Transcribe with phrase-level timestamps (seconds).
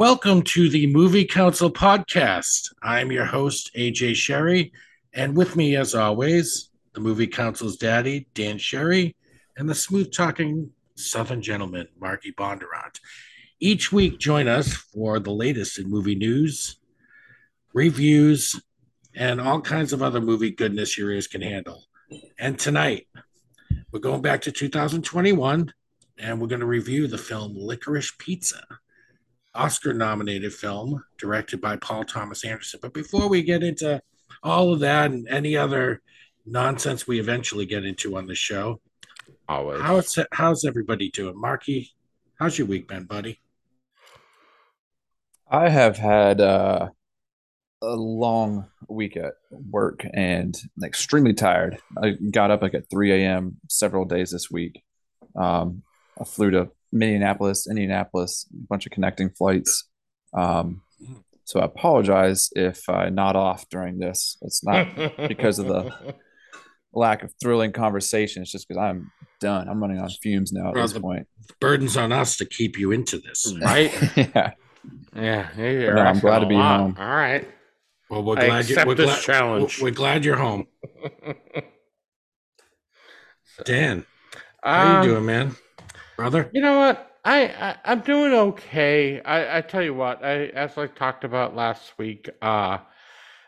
[0.00, 2.72] Welcome to the Movie Council podcast.
[2.82, 4.72] I'm your host, AJ Sherry,
[5.12, 9.14] and with me, as always, the Movie Council's daddy, Dan Sherry,
[9.58, 12.98] and the smooth talking Southern gentleman, Marky Bondurant.
[13.60, 16.78] Each week, join us for the latest in movie news,
[17.74, 18.58] reviews,
[19.14, 21.84] and all kinds of other movie goodness your ears can handle.
[22.38, 23.06] And tonight,
[23.92, 25.74] we're going back to 2021
[26.16, 28.64] and we're going to review the film Licorice Pizza,
[29.54, 32.80] Oscar nominated film directed by Paul Thomas Anderson.
[32.82, 34.00] But before we get into
[34.42, 36.00] all of that and any other
[36.46, 38.80] nonsense we eventually get into on the show,
[39.48, 39.80] Always.
[39.80, 41.38] how's, how's everybody doing?
[41.38, 41.90] Marky,
[42.38, 43.40] how's your week been, buddy?
[45.48, 46.90] I have had uh,
[47.82, 51.78] a long week at work and extremely tired.
[52.00, 53.56] I got up like at 3 a.m.
[53.68, 54.82] several days this week.
[55.34, 55.82] Um,
[56.20, 59.88] I flew to Minneapolis, Indianapolis, a bunch of connecting flights.
[60.36, 60.82] Um,
[61.44, 64.36] so I apologize if I nod off during this.
[64.42, 64.86] It's not
[65.28, 66.14] because of the
[66.92, 68.42] lack of thrilling conversation.
[68.42, 69.10] It's just because I'm
[69.40, 69.68] done.
[69.68, 71.26] I'm running on fumes now at Well, this the- point.
[71.48, 73.52] The burden's on us to keep you into this.
[73.62, 73.92] right?
[74.16, 74.52] yeah.
[75.14, 76.78] Yeah, you're No, I'm glad to be lot.
[76.80, 76.96] home.
[76.98, 77.46] All right.
[78.08, 79.80] Well, we're I glad you, we're, this glad, challenge.
[79.82, 80.66] We're glad you're home.
[83.64, 84.06] Dan,
[84.62, 85.56] how Um, you doing, man?
[86.20, 86.50] Brother?
[86.52, 87.18] You know what?
[87.24, 89.22] I, I I'm doing okay.
[89.22, 90.22] I I tell you what.
[90.22, 92.28] I as I talked about last week.
[92.42, 92.78] Uh,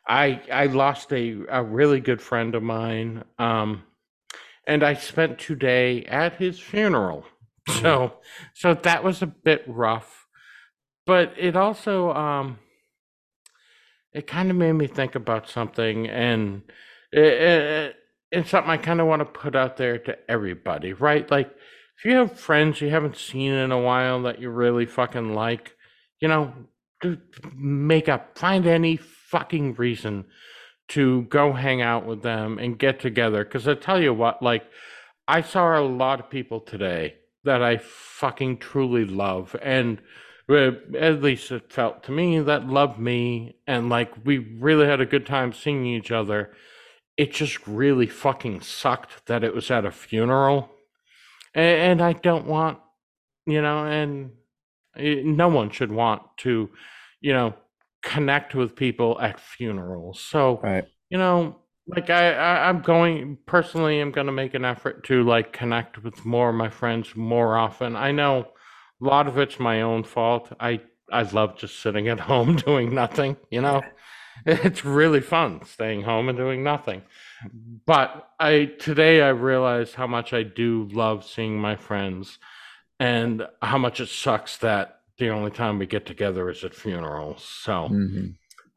[0.08, 3.24] I I lost a a really good friend of mine.
[3.38, 3.82] Um,
[4.66, 7.26] and I spent today at his funeral.
[7.82, 8.14] So
[8.54, 10.26] so that was a bit rough,
[11.06, 12.58] but it also um
[14.14, 16.62] it kind of made me think about something and
[17.12, 17.96] it, it,
[18.30, 21.30] it's something I kind of want to put out there to everybody, right?
[21.30, 21.50] Like
[22.02, 25.76] if you have friends you haven't seen in a while that you really fucking like,
[26.18, 26.52] you know,
[27.54, 30.24] make up, find any fucking reason
[30.88, 33.44] to go hang out with them and get together.
[33.44, 34.64] Because I tell you what, like,
[35.28, 37.14] I saw a lot of people today
[37.44, 39.54] that I fucking truly love.
[39.62, 40.00] And
[40.48, 43.58] uh, at least it felt to me that loved me.
[43.68, 46.52] And like, we really had a good time seeing each other.
[47.16, 50.71] It just really fucking sucked that it was at a funeral.
[51.54, 52.78] And, and I don't want,
[53.46, 54.32] you know, and
[54.96, 56.70] eh, no one should want to,
[57.20, 57.54] you know,
[58.02, 60.20] connect with people at funerals.
[60.20, 60.84] So, Right.
[61.10, 61.56] you know
[61.88, 66.02] like I, I i'm going personally i'm going to make an effort to like connect
[66.02, 68.40] with more of my friends more often i know
[69.02, 70.80] a lot of it's my own fault i
[71.12, 73.82] i love just sitting at home doing nothing you know
[74.66, 77.02] it's really fun staying home and doing nothing
[77.86, 82.38] but i today i realized how much i do love seeing my friends
[83.00, 87.44] and how much it sucks that the only time we get together is at funerals
[87.44, 88.34] so Mhm.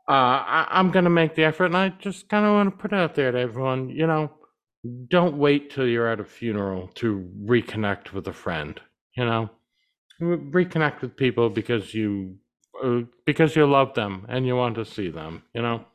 [0.07, 2.77] uh, I, I'm going to make the effort, and I just kind of want to
[2.77, 3.89] put it out there to everyone.
[3.89, 4.31] You know,
[5.07, 8.79] don't wait till you're at a funeral to reconnect with a friend.
[9.17, 9.49] You know,
[10.21, 12.37] reconnect with people because you
[12.83, 15.43] Uh, because you love them and you want to see them.
[15.53, 15.85] You know,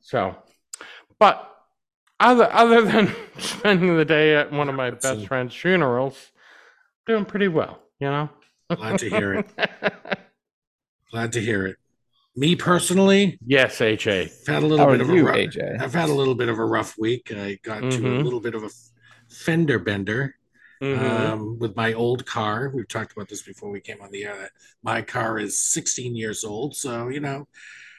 [0.00, 0.36] so.
[1.18, 1.50] But
[2.20, 6.32] other other than spending the day at one of my That's best a- friend's funerals,
[7.06, 7.80] doing pretty well.
[8.00, 8.30] You know.
[8.74, 9.48] Glad to hear it.
[11.10, 11.76] Glad to hear it.
[12.36, 14.22] Me personally, yes, HA.
[14.22, 15.80] I've had a little How bit are of a you, rough, AJ?
[15.80, 17.32] I've had a little bit of a rough week.
[17.34, 18.22] I got to a mm-hmm.
[18.22, 18.70] little bit of a
[19.28, 20.36] fender bender
[20.82, 20.98] Mhm.
[21.30, 22.70] um, with my old car.
[22.72, 24.36] We've talked about this before we came on the air.
[24.38, 27.48] That my car is 16 years old, so you know,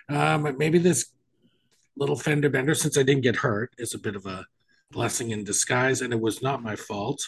[0.09, 1.07] um, maybe this
[1.98, 4.45] little fender bender, since I didn't get hurt, is a bit of a
[4.92, 7.21] blessing in disguise, and it was not my fault.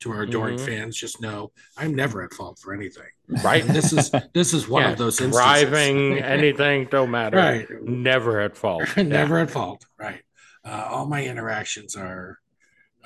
[0.00, 0.66] To our adoring Mhm.
[0.66, 3.06] fans, just know I'm never at fault for anything.
[3.44, 3.64] right?
[3.64, 5.36] And this is this is one Yeah, of those instances.
[5.40, 7.68] driving anything don't matter right?
[7.82, 9.86] never at fault never at fault.
[9.96, 10.22] Right.
[10.64, 12.40] Uh, all my interactions are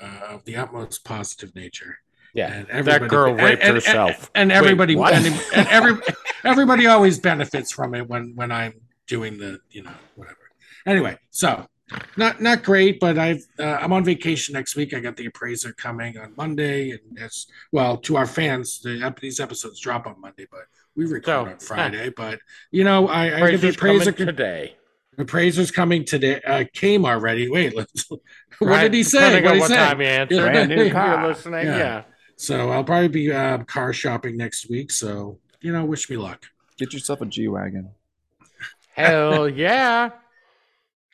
[0.01, 1.99] uh, of the utmost positive nature.
[2.33, 5.13] yeah, And that girl and- raped and- herself and Wait, everybody what?
[5.13, 5.93] and, and every
[6.43, 8.73] everybody always benefits from it when when I'm
[9.07, 10.37] doing the you know whatever.
[10.85, 11.67] Anyway, so
[12.17, 14.93] not not great, but I've uh, I'm on vacation next week.
[14.93, 19.39] I got the appraiser coming on Monday, and as well to our fans, the these
[19.39, 20.65] episodes drop on Monday, but
[20.95, 22.09] we record So, on Friday.
[22.09, 22.39] But
[22.71, 24.75] you know, I, I get the appraiser today.
[25.17, 26.39] The appraiser's coming today.
[26.41, 27.49] Uh, came already.
[27.49, 28.07] Wait, let's.
[28.09, 28.21] what
[28.61, 28.83] Right?
[28.83, 29.19] did he say?
[29.19, 29.75] What on did he what say?
[29.75, 30.41] time you answer.
[30.41, 31.19] Brand new car.
[31.19, 31.65] You're listening.
[31.65, 31.77] Yeah.
[31.77, 32.03] Yeah.
[32.35, 34.91] So I'll probably be uh, car shopping next week.
[34.91, 36.45] So you know, wish me luck.
[36.77, 37.89] Get yourself a G wagon.
[38.95, 40.11] Hell yeah.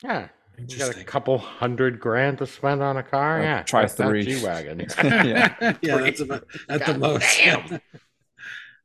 [0.03, 0.27] Yeah.
[0.57, 3.39] You got a couple hundred grand to spend on a car.
[3.39, 3.63] Uh, yeah.
[3.63, 4.23] try that's that three.
[4.23, 4.85] G-Wagon.
[5.03, 5.75] Yeah.
[5.81, 7.38] yeah, that's about at the most.
[7.39, 7.79] damn.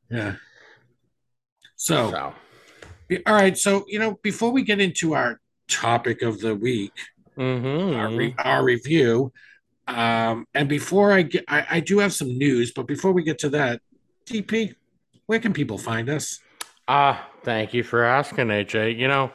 [0.09, 0.35] yeah.
[1.75, 2.33] So, So,
[3.25, 3.57] all right.
[3.57, 6.93] So you know, before we get into our topic of the week,
[7.37, 7.97] mhm.
[7.97, 9.31] our, re- our review,
[9.87, 13.39] um, and before I get, I, I do have some news, but before we get
[13.39, 13.81] to that,
[14.25, 14.75] DP,
[15.25, 16.39] where can people find us?
[16.87, 18.97] Ah, thank you for asking, AJ.
[18.97, 19.31] You know,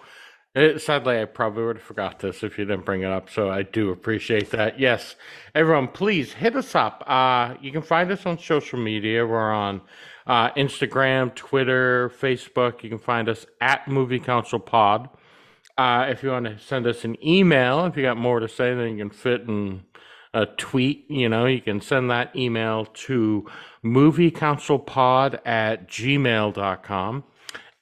[0.55, 3.51] it, sadly, I probably would have forgot this if you didn't bring it up, so
[3.51, 4.79] I do appreciate that.
[4.79, 5.17] Yes,
[5.55, 7.03] everyone, please hit us up.
[7.07, 9.27] Uh, you can find us on social media.
[9.27, 9.81] We're on
[10.27, 12.83] uh, Instagram, Twitter, Facebook.
[12.83, 15.09] You can find us at Movie Council Pod.
[15.77, 18.75] Uh, if you want to send us an email, if you got more to say
[18.75, 19.85] than you can fit in
[20.33, 23.49] a tweet, you know, you can send that email to
[23.85, 27.25] moviecouncilpod at gmail.com.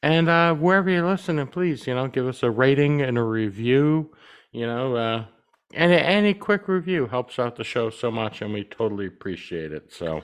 [0.03, 4.11] And uh, wherever you're listening, please, you know, give us a rating and a review.
[4.50, 5.25] You know, uh,
[5.73, 9.93] any, any quick review helps out the show so much, and we totally appreciate it.
[9.93, 10.23] So,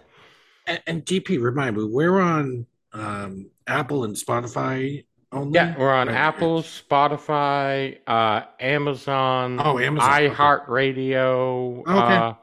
[0.69, 5.59] And, and DP, remind me, we're on um, Apple and Spotify only.
[5.59, 6.17] yeah, we're on Right.
[6.17, 11.91] Apple, Spotify, uh, Amazon, Oh, Amazon, iHeartRadio, Okay.
[11.91, 12.35] uh,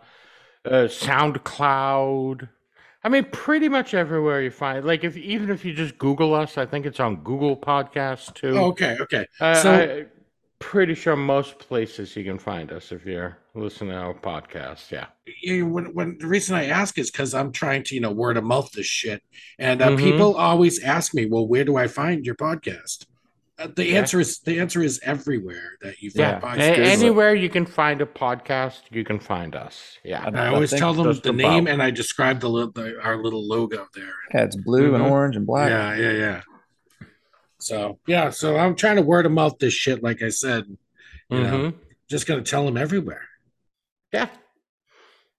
[0.66, 2.50] uh, SoundCloud.
[3.04, 4.84] I mean, pretty much everywhere you find.
[4.84, 8.58] Like, if even if you just Google us, I think it's on Google Podcasts too.
[8.58, 9.28] Oh, okay, okay.
[9.40, 10.06] Uh, so
[10.60, 14.92] pretty sure most places you can find us if you're listening to our podcast.
[14.92, 15.08] Yeah.
[15.42, 18.12] you know, when, when the reason I ask is because I'm trying to, you know,
[18.12, 19.22] word of mouth this shit,
[19.60, 19.98] and uh, Mhm.
[19.98, 23.06] people always ask me, "Well, where do I find your podcast?"
[23.58, 24.00] Uh, the Yeah.
[24.00, 26.40] answer is the answer is everywhere that you Yeah.
[26.40, 26.76] find A- podcasts.
[26.76, 26.88] Google it.
[27.00, 29.98] anywhere you can find a podcast, you can find us.
[30.04, 30.26] Yeah.
[30.28, 31.74] And I always tell them just the name, about.
[31.74, 34.14] and I describe the, the our little logo there.
[34.34, 35.12] Yeah, it's blue and Mhm.
[35.12, 35.70] orange and black.
[35.70, 36.42] Yeah, yeah, yeah.
[37.66, 40.66] So yeah, so I'm trying to word of mouth this shit, like I said.
[41.30, 41.74] You know, Mhm.
[42.08, 43.28] just gonna tell them everywhere.
[44.14, 44.30] Yeah.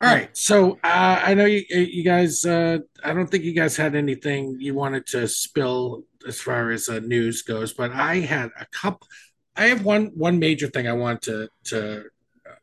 [0.03, 2.45] All right, so uh, I know you, you guys.
[2.45, 6.89] Uh, I don't think you guys had anything you wanted to spill as far as
[6.89, 9.07] uh, news goes, but I had a couple.
[9.55, 12.07] I have one one major thing I want to to.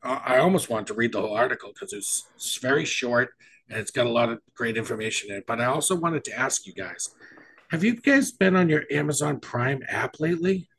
[0.04, 3.30] Uh, I almost want to read the whole article because it's, it's very short
[3.70, 5.48] and it's got a lot of great information in it.
[5.48, 7.10] But I also wanted to ask you guys:
[7.74, 10.70] Have you guys been on your Amazon Prime app lately?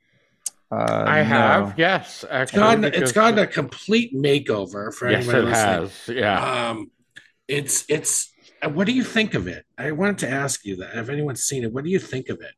[0.71, 1.25] Uh, I no.
[1.25, 2.23] have, yes.
[2.23, 5.81] It's Actually, gotten it's gotten a complete makeover for Yes, anybody it listening.
[5.81, 6.09] has.
[6.09, 6.69] Yeah.
[6.71, 6.93] Um,
[7.49, 8.31] it's it's.
[8.63, 9.67] uh, What do you think of it?
[9.77, 10.97] I wanted to ask you that.
[10.97, 12.53] If anyone's seen it, what do you think of it?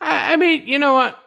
[0.00, 1.18] I, I mean, you know what?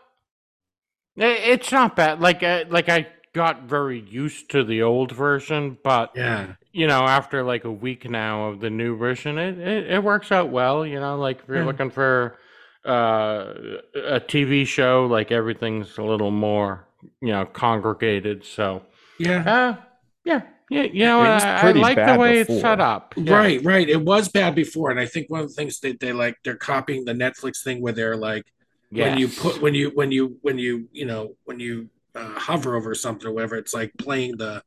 [1.20, 2.22] I- It's not bad.
[2.22, 7.04] Like, uh, like I got very used to the old version, but Yeah, you know,
[7.07, 10.86] after like a week now of the new version, it it, it works out well.
[10.86, 11.66] You know, like if you're Yeah.
[11.66, 12.38] looking for
[12.86, 13.54] uh,
[13.95, 16.86] a TV show, like everything's a little more
[17.22, 18.45] you know congregated.
[18.45, 18.83] So,
[19.19, 19.44] yeah.
[19.45, 19.75] uh,
[20.24, 22.60] yeah, yeah, you know, It I, I like the bad way it's before.
[22.60, 23.16] set up.
[23.18, 23.36] Yeah.
[23.36, 23.88] Right, right.
[23.88, 26.57] It was bad before, and I think one of the things that they like they're
[26.57, 28.44] copying the Netflix thing where they're like
[28.92, 32.76] when you put when you when you when you you know when you uh, hover
[32.76, 34.61] over something or whatever, it's like playing the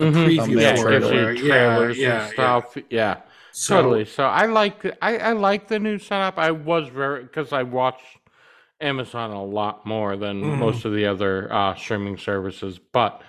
[0.00, 0.24] Mhm.
[0.28, 1.02] preview Yeah, for it it.
[1.02, 2.76] gives you Or, yeah, yeah, and stuff.
[2.90, 3.22] Yeah.
[3.50, 4.04] So, Totally.
[4.04, 6.38] So I like I, I like the new setup.
[6.38, 8.00] I was very because I watch
[8.80, 10.58] Amazon a lot more than Mhm.
[10.58, 13.22] most of the other uh, streaming services, but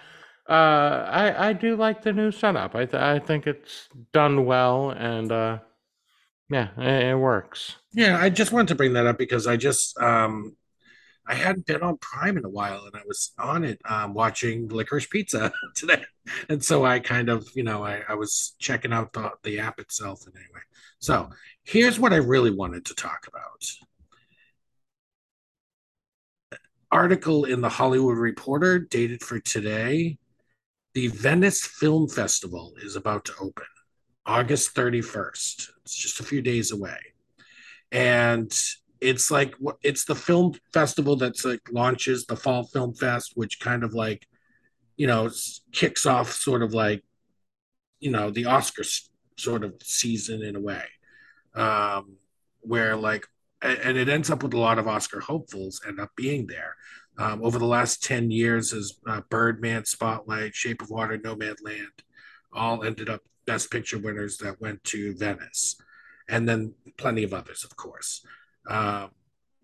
[0.50, 2.76] uh, I I do like the new setup.
[2.76, 5.60] I th- I think it's done well, and uh,
[6.50, 7.78] yeah, it, it works.
[7.94, 10.56] Yeah, I just wanted to bring that up because I just um
[11.30, 14.68] I hadn't been on Prime in a while and I was on it um watching
[14.68, 16.04] Licorice Pizza today.
[16.50, 19.80] And so I kind of, you know, I, I was checking out the the app
[19.80, 20.62] itself and anyway.
[21.00, 21.30] So
[21.64, 23.66] here's what I really wanted to talk about.
[26.92, 30.18] Article in the Hollywood Reporter dated for today.
[30.96, 33.68] The Venice Film Festival is about to open
[34.26, 35.70] August 31st.
[35.84, 36.98] It's just a few days away
[37.92, 38.56] and
[39.02, 43.84] it's like it's the film festival that's like launches the fall film fest which kind
[43.84, 44.28] of like
[44.98, 45.30] you know
[45.72, 47.04] kicks off sort of like
[48.00, 50.84] you know the oscars sort of season in a way.
[51.56, 52.18] Um
[52.62, 53.26] where like
[53.62, 56.76] and it ends up with a lot of oscar hopefuls end up being there.
[57.18, 61.92] Um, over the last 10 years, as uh, Birdman, Spotlight, Shape of Water, nomad land
[62.54, 65.76] all ended up Best Picture winners that went to Venice,
[66.30, 68.26] and then plenty of others, of course.
[68.70, 69.10] Um,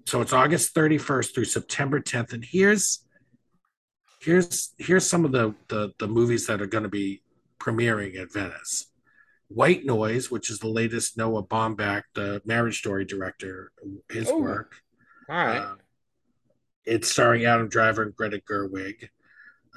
[0.05, 3.05] so it's August 31st through September 10th, and here's
[4.21, 7.21] here's here's some of the the, the movies that are going to be
[7.59, 8.87] premiering at Venice.
[9.47, 13.71] White Noise, which is the latest Noah Baumbach, the Marriage Story director,
[14.09, 14.39] his Oh.
[14.39, 14.75] work.
[15.29, 15.57] All right.
[15.59, 15.75] Uh,
[16.85, 19.09] it's starring Adam Driver and Greta Gerwig.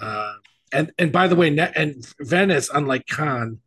[0.01, 0.35] Uh,
[0.73, 3.59] and and by the way, net, and Venice, unlike Cannes,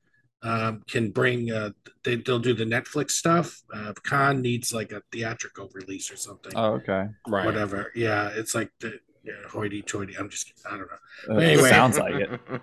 [0.43, 1.71] um, can bring uh,
[2.03, 3.61] they they'll do the Netflix stuff.
[3.73, 6.51] Uh, Cannes needs like a theatrical release or something.
[6.55, 7.07] Oh, okay.
[7.27, 7.45] right.
[7.45, 7.91] Whatever.
[7.95, 10.15] Yeah, it's like the yeah, hoity-toity.
[10.17, 11.35] I'm just I don't know.
[11.35, 11.69] Uh, Anyway.
[11.69, 12.39] Sounds like it.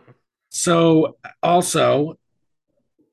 [0.51, 2.19] So also,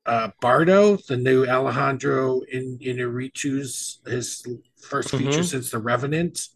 [0.06, 4.42] uh, Bardo, the new Alejandro in in Inarritu's his
[4.80, 5.44] first feature Mhm.
[5.44, 6.48] since The Revenant.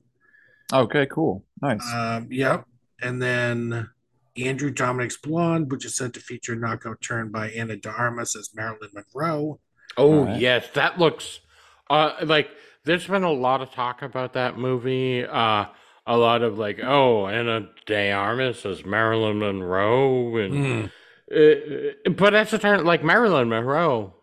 [0.72, 1.44] Okay, cool.
[1.60, 1.82] Nice.
[1.92, 2.64] Um, yep.
[3.02, 3.90] And then
[4.36, 8.36] Andrew Dominik's Blonde, which is set to feature a knockout turn by Ana de Armas
[8.36, 9.60] as Marilyn Monroe.
[9.96, 10.40] Oh All right.
[10.40, 11.40] yes, that looks
[11.88, 12.48] uh like
[12.84, 15.24] there's been a lot of talk about that movie.
[15.24, 15.66] Uh
[16.06, 20.90] a lot of like, oh, Ana De Armas as Marilyn Monroe and
[21.32, 24.14] uh, but that's a turn like Marilyn Monroe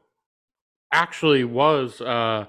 [0.92, 2.46] actually was uh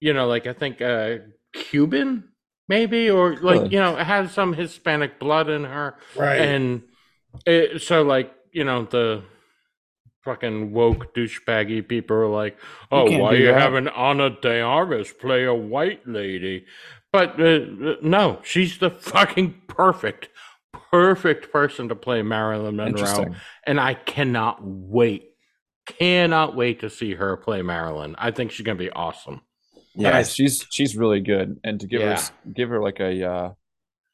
[0.00, 1.16] you know, like I think uh
[1.52, 2.31] Cuban
[2.72, 3.72] maybe or like Really?
[3.74, 6.40] you know, has some Hispanic blood in her Right.
[6.40, 6.82] and
[7.46, 9.22] it, so like you know the
[10.24, 12.56] fucking woke douchebaggy people are like
[12.90, 16.64] oh can't why you that." having ana de armas play a white lady
[17.12, 20.28] but uh, no she's the fucking perfect
[20.72, 23.34] perfect person to play marilyn monroe
[23.66, 25.24] and i cannot wait
[25.86, 29.40] cannot wait to see her play marilyn i think she's gonna be awesome
[29.94, 30.32] Yeah, Nice.
[30.34, 32.12] she's she's really good, and to give her Yeah.
[32.14, 33.50] s- give her like a uh,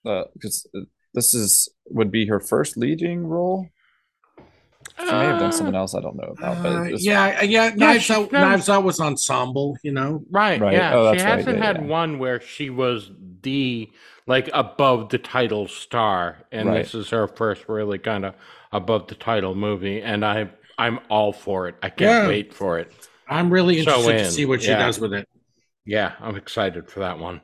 [0.05, 0.67] uh, because
[1.15, 3.69] this is would be her first leading role.
[4.99, 6.63] She may have done something else I don't know about.
[6.63, 7.71] But Uh, it's- yeah, yeah.
[7.77, 8.33] Knives she's Out.
[8.33, 9.77] no- Knives Out was ensemble.
[9.83, 10.23] You know.
[10.31, 10.73] Right, Right.
[10.73, 10.95] yeah.
[10.95, 11.37] Oh, she that's right.
[11.39, 11.83] hasn't Yeah, had yeah.
[11.87, 13.11] one where she was
[13.43, 13.89] the
[14.27, 16.79] like above the title star, and Right.
[16.85, 18.35] this is her first really kind of
[18.73, 21.75] above the title movie, and I I'm all for it.
[21.83, 22.29] I can't Yeah.
[22.29, 22.93] wait for it.
[23.29, 24.79] I'm really So interested to see what she yeah.
[24.79, 25.29] does with it.
[25.89, 27.41] Yeah, I'm excited for that one.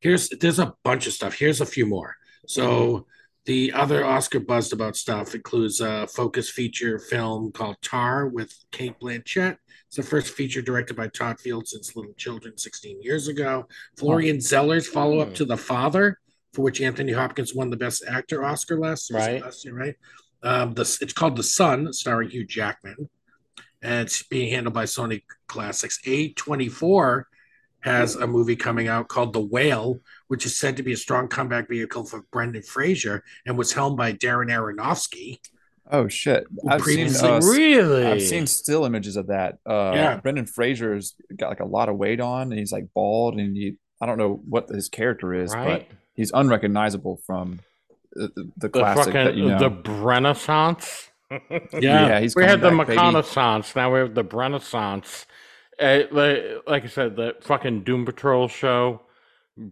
[0.00, 1.34] Here's there's a bunch of stuff.
[1.34, 2.16] Here's a few more.
[2.46, 3.06] So
[3.44, 8.98] the other Oscar buzzed about stuff includes a focus feature film called Tar with Cate
[8.98, 9.58] Blanchett.
[9.88, 13.68] It's the first feature directed by Todd Field since Little Children 16 years ago.
[13.98, 15.34] Florian Zeller's follow up Hmm.
[15.34, 16.18] to The Father,
[16.54, 19.42] for which Anthony Hopkins won the Best Actor Oscar last, Right.
[19.42, 19.94] last year, right?
[20.42, 23.10] Um, the, it's called The Sun, starring Hugh Jackman,
[23.82, 26.00] and it's being handled by Sony Classics.
[26.06, 27.24] A24
[27.86, 31.28] has a movie coming out called The Whale, which is said to be a strong
[31.28, 35.38] comeback vehicle for Brendan Fraser and was helmed by Darren Aronofsky.
[35.90, 36.44] Oh shit!
[36.68, 38.04] I've seen uh, really?
[38.04, 39.58] I've seen still images of that.
[39.64, 40.16] Uh, Yeah.
[40.16, 43.76] Brendan Fraser's got like a lot of weight on, and he's like bald, and he
[44.00, 45.88] I don't know what his character is, right.
[45.88, 47.60] but he's unrecognizable from
[48.12, 49.58] the, the, the The classic fucking that you know.
[49.60, 51.08] the Renaissance.
[51.72, 52.20] Yeah.
[52.20, 52.96] he's we had the coming back, baby.
[52.98, 53.74] reconnaissance.
[53.76, 55.26] Now we have the Renaissance.
[55.80, 59.02] Uh, like, like I said, the fucking Doom Patrol show.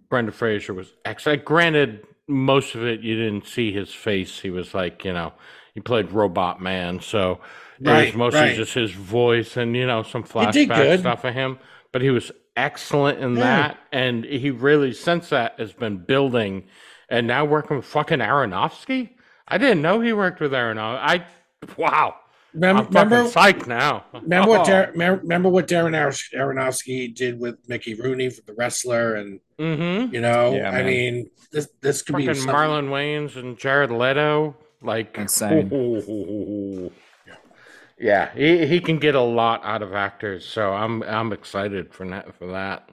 [0.08, 1.44] Brendan Fraser was excellent.
[1.44, 4.40] Granted, most of it you didn't see his face.
[4.40, 5.32] He was like, you know,
[5.74, 7.40] he played Robot Man, so
[7.84, 8.56] it Right, was mostly right.
[8.56, 11.58] just his voice and you know some flashback stuff of him.
[11.92, 13.40] But he was excellent in Yeah.
[13.40, 16.64] that, and he really since that has been building,
[17.08, 19.10] and now working with fucking Aronofsky.
[19.46, 21.00] I didn't know he worked with Aronofsky.
[21.02, 21.26] I
[21.76, 22.14] wow.
[22.54, 24.04] Remember, I'm remember, psyched now.
[24.12, 24.64] remember what Oh.
[24.64, 29.40] Dar- remember remember what Darren Aros- Aronofsky did with Mickey Rooney for The Wrestler, and
[29.58, 30.14] Mm-hmm.
[30.14, 30.86] you know, Yeah, I man.
[30.86, 35.70] mean, this this could be something- Marlon Wayans and Jared Leto, like Insane.
[37.96, 42.06] Yeah, he, he can get a lot out of actors, so I'm I'm excited for
[42.08, 42.88] that for that.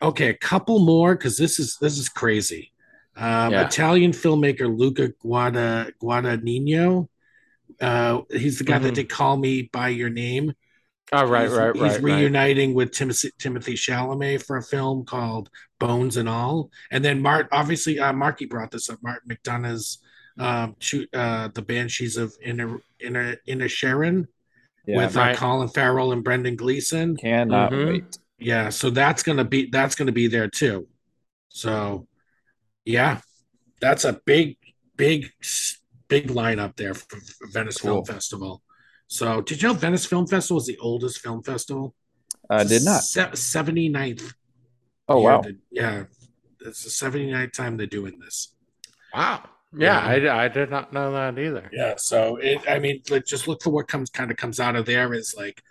[0.00, 2.72] Okay, a couple more because this is this is crazy.
[3.16, 3.66] Um, Yeah.
[3.66, 7.08] Italian filmmaker Luca Guada Guadagnino.
[7.80, 8.96] Uh, he's the guy that Mhm.
[8.96, 10.52] did Call Me by Your Name.
[11.12, 12.02] Oh right, he's, right, he's right, right.
[12.02, 16.70] reuniting with Timothée Timothée Chalamet for a film called Bones and All.
[16.90, 18.98] And then Mart, obviously, uh, Marky brought this up.
[19.02, 19.98] Martin McDonagh's
[20.38, 24.26] um, shoot, uh, the Banshees of Inner Inner Inisherin
[24.86, 25.36] Yeah, with uh, Right.
[25.36, 27.16] Colin Farrell and Brendan Gleeson.
[27.16, 27.86] cannot Mhm.
[27.86, 28.18] wait.
[28.38, 30.88] Yeah, so that's gonna be that's gonna be there too.
[31.50, 32.08] So,
[32.84, 33.20] yeah,
[33.80, 34.56] that's a big,
[34.96, 35.30] big,
[36.14, 38.62] big lineup there for, for Venice Film Festival.
[39.08, 41.94] So, did you know Venice Film Festival is the oldest film festival?
[42.48, 43.02] I did not.
[43.02, 44.32] Se- 79th.
[45.08, 45.40] Oh year wow.
[45.42, 46.04] that- yeah,
[46.64, 48.54] it's the 79th time they're doing this.
[49.12, 49.48] Wow.
[49.76, 50.34] Yeah, Yeah.
[50.34, 51.68] I, I did not know that either.
[51.72, 54.76] Yeah, so it, I mean, like, just look for what comes kind of comes out
[54.76, 55.62] of there is like,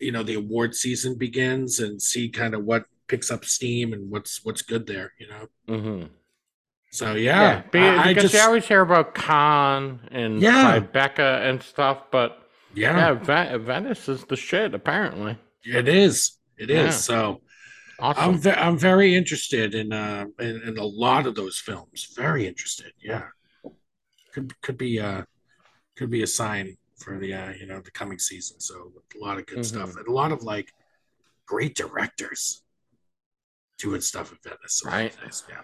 [0.00, 4.10] you know, the award season begins and see kind of what picks up steam and
[4.10, 5.46] what's what's good there, you know.
[5.68, 6.06] Mm-hmm.
[6.94, 10.78] So yeah, be- I, I because just you always hear about Cannes and Yeah.
[10.78, 14.74] Tribeca and stuff, but yeah, yeah, Ve- Venice is the shit.
[14.74, 16.84] Apparently, it is, it is.
[16.84, 16.90] Yeah.
[16.90, 17.40] So
[17.98, 18.24] awesome.
[18.34, 22.12] I'm ve- I'm very interested in uh in, in a lot of those films.
[22.14, 22.92] Very interested.
[23.02, 23.24] Yeah,
[24.32, 25.22] could could be uh
[25.96, 28.60] could be a sign for the uh you know the coming season.
[28.60, 29.64] So a lot of good Mhm.
[29.64, 30.72] stuff and a lot of like
[31.44, 32.62] great directors
[33.78, 34.74] doing stuff in Venice.
[34.80, 35.12] So Right.
[35.24, 35.62] nice, Yeah.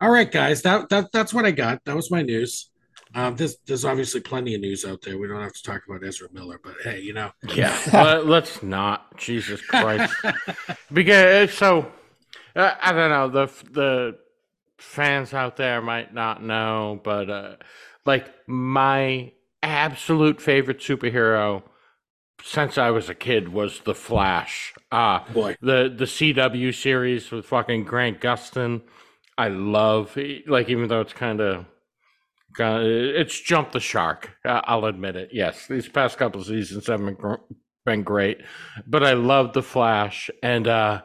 [0.00, 0.62] All right, guys.
[0.62, 1.84] That that that's what I got.
[1.84, 2.70] That was my news.
[3.14, 5.16] Um, there's there's obviously plenty of news out there.
[5.18, 7.30] We don't have to talk about Ezra Miller, but hey, you know.
[7.54, 9.16] yeah, Let, let's not.
[9.16, 10.12] Jesus Christ.
[10.92, 11.92] because so
[12.56, 14.18] uh, I don't know the the
[14.78, 17.56] fans out there might not know, but uh,
[18.04, 19.32] like my
[19.62, 21.62] absolute favorite superhero
[22.42, 24.74] since I was a kid was the Flash.
[24.90, 28.82] Uh Boy, the the CW series with fucking Grant Gustin.
[29.36, 31.66] I love like even though it's kind of
[32.58, 34.30] it's jumped the shark.
[34.44, 35.30] I'll admit it.
[35.32, 37.16] Yes, these past couple of seasons have been,
[37.84, 38.42] been great,
[38.86, 41.02] but I love the Flash and uh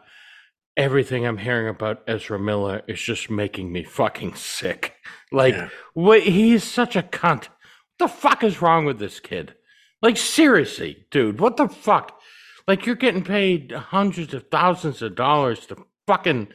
[0.78, 4.96] everything I'm hearing about Ezra Miller is just making me fucking sick.
[5.32, 5.70] Like Yeah.
[5.94, 7.48] what he's such a cunt.
[7.48, 9.56] What the fuck is wrong with this kid?
[10.02, 12.20] Like seriously, dude, what the fuck?
[12.68, 16.50] Like you're getting paid hundreds of thousands of dollars to fucking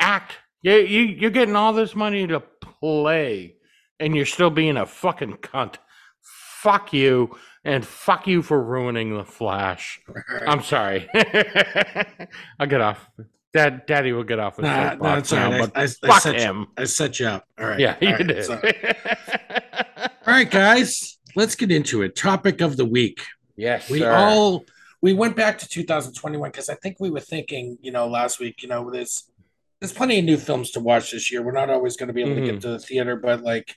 [0.00, 0.36] act.
[0.62, 2.40] You, you you're getting all this money to
[2.80, 3.56] play,
[4.00, 5.76] and you're still being a fucking cunt.
[6.62, 10.00] Fuck you, and fuck you for ruining the Flash.
[10.46, 11.08] I'm sorry.
[12.60, 13.08] I'll get off.
[13.52, 15.72] Dad, Daddy will get off his Nah, it's all now, right.
[15.74, 16.66] but I, I, I fuck set you, him.
[16.78, 17.44] I set you up.
[17.58, 17.78] All right.
[17.78, 18.44] Yeah, all you right, did.
[18.44, 18.54] so-
[20.06, 21.18] all right, guys.
[21.34, 22.14] Let's get into it.
[22.16, 23.20] Topic of the week.
[23.56, 24.12] yes, We sir.
[24.12, 24.64] all
[25.02, 28.62] we went back to 2021 because I think we were thinking, you know, last week,
[28.62, 29.24] you know, there's
[29.82, 31.42] there's plenty of new films to watch this year.
[31.42, 32.46] We're not always going to be able to Mhm.
[32.46, 33.74] get to the theater, but like,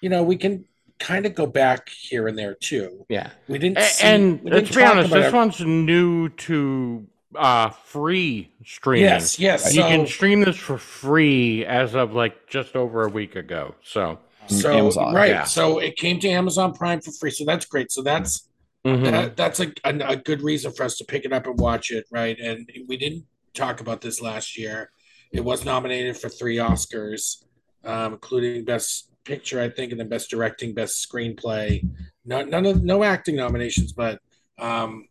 [0.00, 0.64] you know, we can
[1.00, 3.04] kind of go back here and there too.
[3.08, 3.30] yeah.
[3.48, 3.78] We didn't.
[3.78, 9.04] A- see- and we let's be honest, this every- one's new to uh free streaming.
[9.10, 9.74] Yes, yes.
[9.74, 13.74] you So, can stream this for free as of like just over a week ago.
[13.82, 15.14] So so Amazon.
[15.14, 15.30] right.
[15.30, 15.44] yeah.
[15.44, 17.30] So it came to Amazon Prime for free.
[17.32, 17.90] So that's great.
[17.90, 18.48] So that's
[18.84, 19.02] mhm.
[19.10, 21.90] that, that's a, a, a good reason for us to pick it up and watch
[21.90, 22.38] it, right?
[22.38, 24.90] And we didn't talk about this last year.
[25.32, 27.44] It was nominated for three Oscars,
[27.84, 31.86] um, including Best Picture, I think, and then Best Directing, Best Screenplay.
[32.24, 34.20] No, none of no acting nominations, but
[34.58, 35.06] um,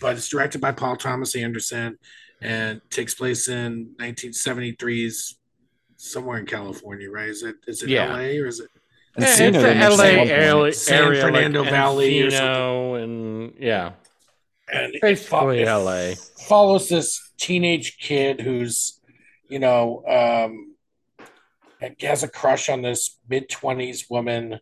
[0.00, 1.98] but it's directed by Paul Thomas Anderson
[2.40, 5.38] and takes place in 1973's
[5.96, 7.28] somewhere in California, right?
[7.28, 8.10] Is it is it Yeah.
[8.12, 8.38] L.A.
[8.38, 8.68] or is it?
[9.14, 10.30] And Yeah, it's they the mentioned LA at one point.
[10.30, 13.92] area, San area Fernando like Valley or Encino and yeah,
[14.72, 16.14] And it basically fo- LA.
[16.48, 19.00] follows this teenage kid who's,
[19.52, 20.74] you know, um,
[22.00, 24.58] has a crush on this mid twenties woman.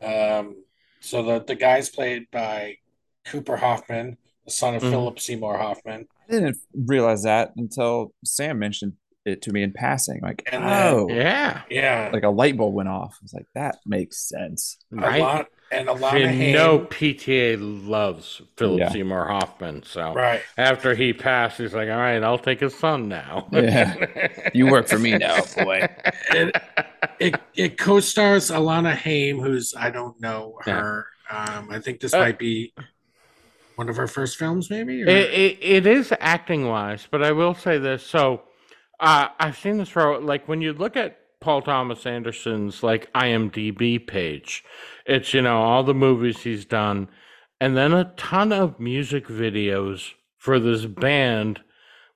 [0.00, 0.64] Um,
[1.00, 2.76] so the the guy's played by
[3.24, 4.90] Cooper Hoffman, the son of Mhm.
[4.90, 8.92] Philip Seymour Hoffman, I didn't realize that until Sam mentioned
[9.24, 10.20] it to me in passing.
[10.22, 13.16] Like, And then- oh, Yeah, yeah, like a light bulb went off.
[13.20, 14.78] I was like, that makes sense.
[14.92, 17.56] a lot and a lot You of Haim, know, PTA
[17.88, 18.90] loves Philip Yeah.
[18.90, 19.82] Seymour Hoffman.
[19.84, 20.42] So right?
[20.58, 23.94] after he passed, he's like, "All right, I'll take his son now." Yeah.
[24.54, 25.88] You work for me now, boy.
[26.30, 26.62] It,
[27.18, 31.06] it it co-stars Alana Haim, who's I don't know her.
[31.30, 32.74] Um, I think this Uh, might be
[33.76, 35.02] one of her first films, maybe.
[35.02, 38.02] or- It, it, it is acting wise, but I will say this.
[38.02, 38.42] So
[39.02, 44.04] uh, I've seen this for like when you look at Paul Thomas Anderson's like IMDb
[44.06, 44.64] page,
[45.04, 47.08] it's you know all the movies he's done,
[47.60, 51.60] and then a ton of music videos for this band,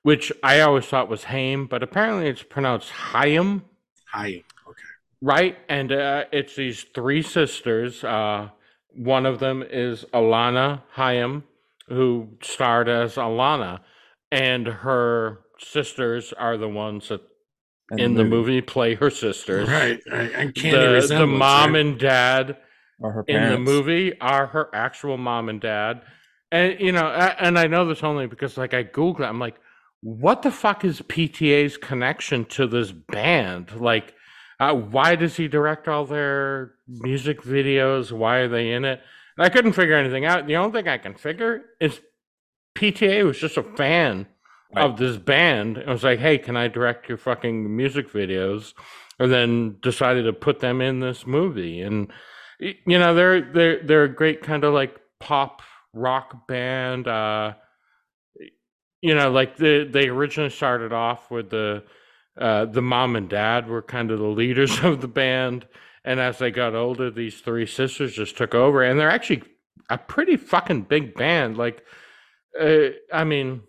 [0.02, 3.64] which I always thought was Haim, but apparently it's pronounced Chaim
[4.12, 4.44] Hi.
[4.68, 4.82] Okay.
[5.20, 5.58] right?
[5.68, 8.04] And uh, it's these three sisters.
[8.04, 8.50] Uh,
[8.94, 11.42] one of them is Alana Hayam,
[11.88, 13.80] who starred as Alana,
[14.30, 17.20] and her sisters are the ones that
[17.90, 19.68] And in the movie play her sisters.
[19.68, 20.00] Right.
[20.10, 20.32] right.
[20.32, 21.80] And The, candy the resemblance, mom right?
[21.80, 22.56] and dad
[23.02, 26.02] her in the movie are her actual mom and dad.
[26.50, 29.24] And you know, a- and I know this only because like I googled it.
[29.24, 29.56] I'm like,
[30.02, 33.72] what the fuck is PTA's connection to this band?
[33.80, 34.14] Like,
[34.60, 38.12] uh, why does he direct all their music videos?
[38.12, 39.00] Why are they in it?
[39.36, 40.46] And I couldn't figure anything out.
[40.46, 42.00] The only thing I can figure is
[42.78, 44.26] PTA was just a fan
[44.74, 44.84] Right.
[44.84, 48.74] of this band and was like, "Hey, can I direct your fucking music videos?"
[49.18, 51.80] And then decided to put them in this movie.
[51.80, 52.12] And
[52.58, 57.08] you know, they're they're they're a great kind of like pop rock band.
[57.08, 57.54] Uh,
[59.02, 61.84] you know, like the they originally started off with the
[62.38, 65.66] uh, the mom and dad were kind of the leaders of the band,
[66.04, 69.42] and as they got older, these three sisters just took over, and they're actually
[69.90, 71.56] a pretty fucking big band.
[71.56, 71.84] Like,
[72.60, 73.62] uh, I mean,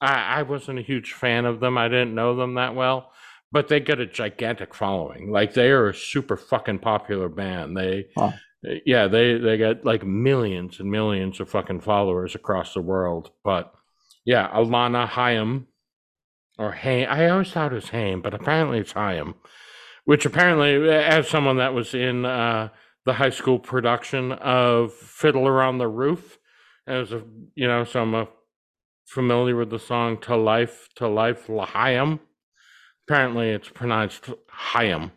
[0.00, 1.78] I, I wasn't a huge fan of them.
[1.78, 3.10] I didn't know them that well,
[3.52, 5.30] but they got a gigantic following.
[5.30, 7.76] Like, they are a super fucking popular band.
[7.76, 8.32] They, Huh.
[8.84, 13.30] yeah, they they got like millions and millions of fucking followers across the world.
[13.44, 13.72] But
[14.24, 15.66] yeah, Alana Hayam
[16.58, 17.06] or Haim.
[17.10, 19.34] I always thought it was Haim, but apparently it's Hayam.
[20.04, 22.68] Which apparently, as someone that was in uh,
[23.06, 26.38] the high school production of Fiddler on the Roof,
[26.86, 27.22] as a
[27.54, 28.24] you know, so I'm uh,
[29.06, 32.20] familiar with the song "To Life, To Life, Lahayam."
[33.06, 34.30] Apparently, it's pronounced
[34.72, 35.10] Hayam,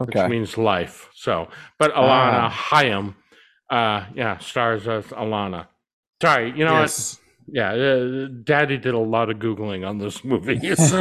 [0.00, 0.22] Okay.
[0.22, 1.10] which means life.
[1.14, 2.68] So, but Alana Ah.
[2.70, 3.14] Hayam,
[3.70, 5.66] uh, yeah, stars as Alana.
[6.22, 6.80] Sorry, you know what?
[6.82, 7.20] yes.
[7.48, 10.58] Yeah, uh, Daddy did a lot of googling on this movie.
[10.76, 10.98] So,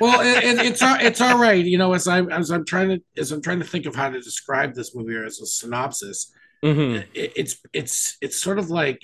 [0.00, 1.64] well, it, it, it's all- it's all right.
[1.64, 4.08] You know, as I'm as I'm trying to as I'm trying to think of how
[4.10, 6.30] to describe this movie or as a synopsis,
[6.64, 7.04] Mhm.
[7.14, 9.02] it, it's it's it's sort of like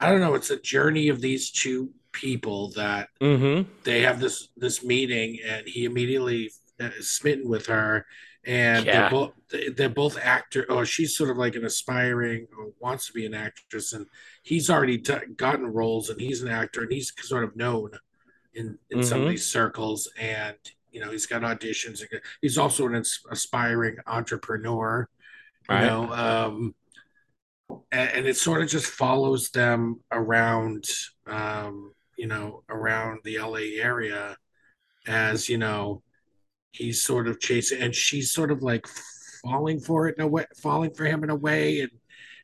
[0.00, 0.34] I don't know.
[0.34, 3.66] It's a journey of these two people that Mhm.
[3.84, 8.06] they have this this meeting, and he immediately is smitten with her,
[8.44, 9.00] and Yeah.
[9.02, 9.34] they're both
[9.76, 10.64] they're both actor.
[10.68, 14.06] Oh, she's sort of like an aspiring or wants to be an actress, and
[14.42, 17.90] he's already d- gotten roles, and he's an actor, and he's sort of known
[18.54, 19.30] in in some of Mhm.
[19.30, 20.56] these circles, and
[20.92, 22.02] you know he's got auditions.
[22.40, 22.94] He's also an
[23.30, 25.08] aspiring entrepreneur,
[25.68, 25.84] you Right.
[25.86, 26.12] know.
[26.12, 26.74] Um,
[27.92, 30.84] and, and it sort of just follows them around,
[31.26, 34.36] um, you know, around the LA area,
[35.06, 36.02] as you know,
[36.72, 38.86] he's sort of chasing, and she's sort of like
[39.42, 41.90] falling for it in a way, falling for him in a way, and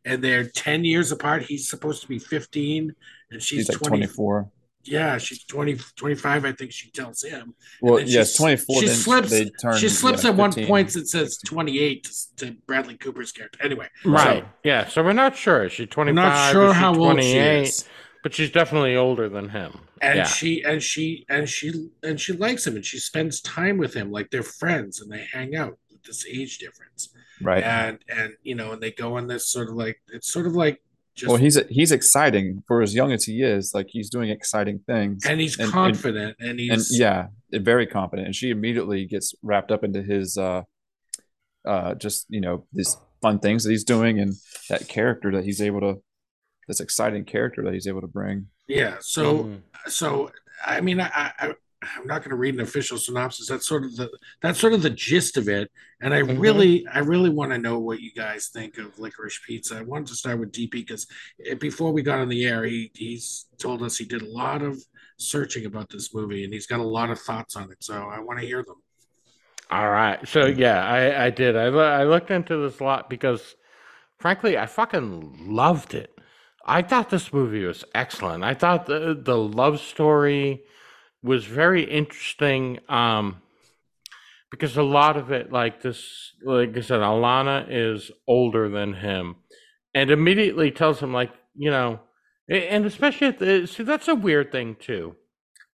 [0.05, 1.43] and they're ten years apart.
[1.43, 2.95] He's supposed to be fifteen,
[3.31, 4.51] and she's He's like 20, 24.
[4.89, 7.55] Yeah, she's 20, 25, I think she tells him.
[7.81, 8.81] Well, yes, she's- 24.
[8.81, 9.31] She then slips.
[9.31, 12.97] They turn, she slips yeah, at one point that says twenty eight to, to Bradley
[12.97, 13.59] Cooper's character.
[13.63, 14.43] Anyway, Right.
[14.45, 14.87] so yeah.
[14.87, 15.65] So we're not sure.
[15.65, 16.15] Is she 25?
[16.15, 17.63] not sure Is she how old she 28?
[17.63, 17.85] is.
[18.23, 19.79] But she's definitely older than him.
[20.03, 20.25] and yeah.
[20.25, 24.11] she and she and she and she likes him and she spends time with him
[24.11, 27.09] like they're friends and they hang out with this age difference
[27.41, 27.63] Right.
[27.63, 30.55] and and you know and they go on this sort of like it's sort of
[30.57, 30.83] like
[31.17, 33.73] just well, he's he's exciting for as young as he is.
[33.75, 37.87] Like he's doing exciting things, and he's and- and- confident and, and he's yeah, very
[37.87, 38.27] confident.
[38.27, 40.63] And she immediately gets wrapped up into his, uh,
[41.65, 44.35] uh, just you know, these fun things that he's doing, and
[44.69, 45.95] that character that he's able to,
[46.69, 48.49] this exciting character that he's able to bring.
[48.69, 49.61] yeah so Mhm.
[49.87, 50.31] so
[50.67, 53.95] i mean i, I i'm not going to read an official synopsis that's sort of
[53.97, 54.11] the
[54.43, 56.41] that's sort of the gist of it and i Mhm.
[56.41, 60.07] really i really want to know what you guys think of licorice pizza i wanted
[60.09, 61.07] to start with dp because
[61.59, 64.83] before we got on the air he he's told us he did a lot of
[65.19, 68.19] searching about this movie and he's got a lot of thoughts on it so i
[68.21, 68.77] want to hear them
[69.71, 70.21] All right.
[70.29, 71.57] So yeah, I I did.
[71.57, 71.67] I
[72.01, 73.57] I looked into this a lot because,
[74.17, 76.11] frankly, I fucking loved it.
[76.65, 78.45] I thought this movie was excellent.
[78.45, 80.63] I thought the the love story
[81.27, 82.79] was very interesting.
[82.89, 83.43] Um,
[84.51, 89.37] because a lot of it, like this, like I said, Alana is older than him,
[89.93, 92.01] and immediately tells him, like, you know,
[92.49, 95.17] and especially at the see, that's a weird thing too,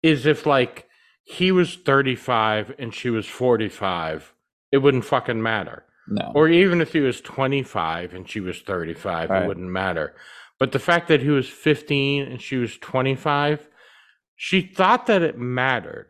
[0.04, 0.88] is if like
[1.24, 4.34] he was 35 and she was 45,
[4.74, 5.86] it wouldn't fucking matter.
[6.10, 9.44] No, Or even if he was 25 and she was 35, Right.
[9.44, 10.14] it wouldn't matter.
[10.60, 13.68] But the fact that he was 15 and she was 25,
[14.38, 16.08] she thought that it mattered.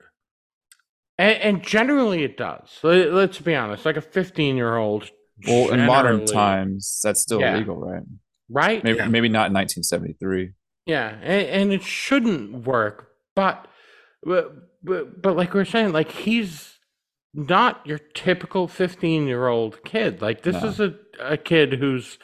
[1.17, 2.77] And, and generally it does.
[2.83, 5.09] Let- Let's be honest, like a 15 year old.
[5.47, 7.55] well, in modern times, that's still Yeah.
[7.55, 8.03] illegal, right?
[8.49, 8.83] Right?
[8.83, 9.07] Maybe Yeah.
[9.07, 10.51] maybe not in 1973.
[10.85, 13.67] Yeah, and, and it shouldn't work, but,
[14.23, 16.79] but but but like we are saying, like he's
[17.33, 20.21] not your typical fifteen-year-old kid.
[20.21, 20.69] Like this No.
[20.69, 22.17] is a a kid who's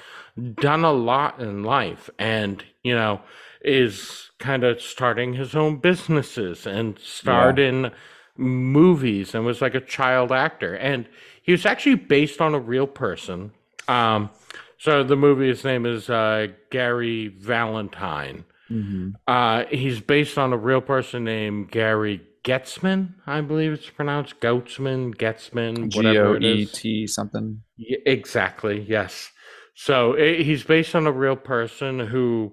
[0.55, 3.21] done a lot in life, and you know
[3.65, 7.91] is kind of starting his own businesses and starred in
[8.36, 11.08] movies and was like a child actor, and
[11.41, 13.53] he was actually based on a real person.
[13.88, 14.29] Um,
[14.77, 18.43] so the movie's name is uh, Gary Valentine.
[18.69, 19.12] Mm-hmm.
[19.27, 25.15] Uh, he's based on a real person named Gary Getzman, I believe it's pronounced Goetzman,
[25.15, 26.43] Getzman, whatever O it
[26.86, 27.62] E something.
[27.77, 28.86] Yeah, exactly.
[28.88, 29.32] Yes.
[29.75, 32.51] So i he's based on a real person who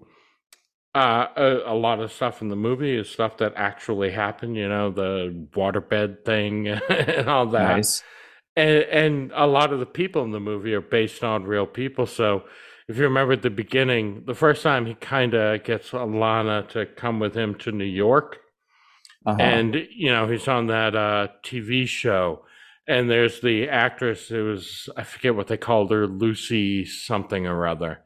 [0.94, 4.56] Uh, a, a lot of stuff in the movie is stuff that actually happened.
[4.56, 7.62] You know, the waterbed thing and all that.
[7.76, 8.02] Nice.
[8.56, 12.06] And, and a lot of the people in the movie are based on real people.
[12.06, 12.44] So
[12.88, 16.86] if you remember at the beginning, the first time he kind of gets Alana to
[16.86, 18.38] come with him to New York,
[19.26, 19.36] Uh-huh.
[19.38, 22.44] and you know he's on that uh, TV show,
[22.88, 27.66] and there's the actress who was I forget what they called her, Lucy something or
[27.66, 28.00] other.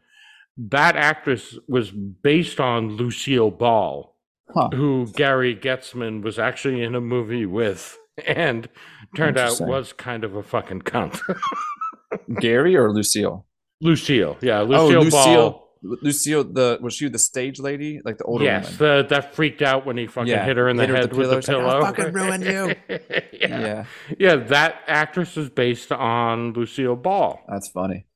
[0.57, 4.14] That actress was based on Lucille Ball,
[4.55, 4.69] Huh.
[4.73, 8.69] who Gary Getzman was actually in a movie with, and
[9.17, 11.19] turned out was kind of a fucking cunt.
[12.40, 13.47] Gary or Lucille?
[13.81, 15.51] Lucille, yeah, oh, Lucille, Lucille.
[15.51, 15.61] Ball.
[16.01, 19.03] Lucille, the was she the stage lady, like the older Yes, woman?
[19.03, 21.11] the, that freaked out when he fucking Yeah, hit her in the hit her head
[21.11, 21.62] with with the the pillow.
[21.69, 21.81] pillow.
[21.81, 22.75] Like, "I'll fucking ruin you."
[23.38, 23.61] yeah.
[23.61, 23.85] yeah,
[24.19, 27.38] Yeah, that actress is based on Lucille Ball.
[27.49, 28.07] that's funny.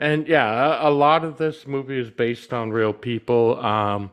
[0.00, 3.60] And yeah, a, a lot of this movie is based on real people.
[3.64, 4.10] Um,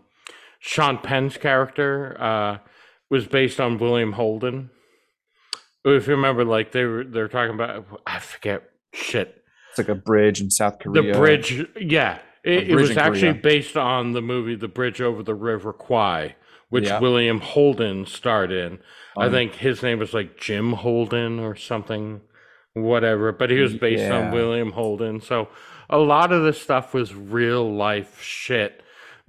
[0.60, 2.58] Sean Penn's character uh,
[3.10, 4.70] was based on William Holden.
[5.86, 9.42] If you remember, like they were they're talking about I forget shit.
[9.70, 11.14] It's like a bridge in South Korea.
[11.14, 12.20] The bridge, yeah.
[12.44, 13.42] It, it was actually Korea.
[13.42, 16.36] based on the movie The Bridge Over the River Kwai,
[16.70, 17.00] which Yeah.
[17.00, 18.80] William Holden starred in.
[19.18, 22.22] I Um, think his name was like Jim Holden or something,
[22.74, 23.32] whatever.
[23.32, 24.18] But he was based Yeah.
[24.28, 25.22] on William Holden.
[25.22, 25.48] So
[25.90, 28.82] a lot of this stuff was real life shit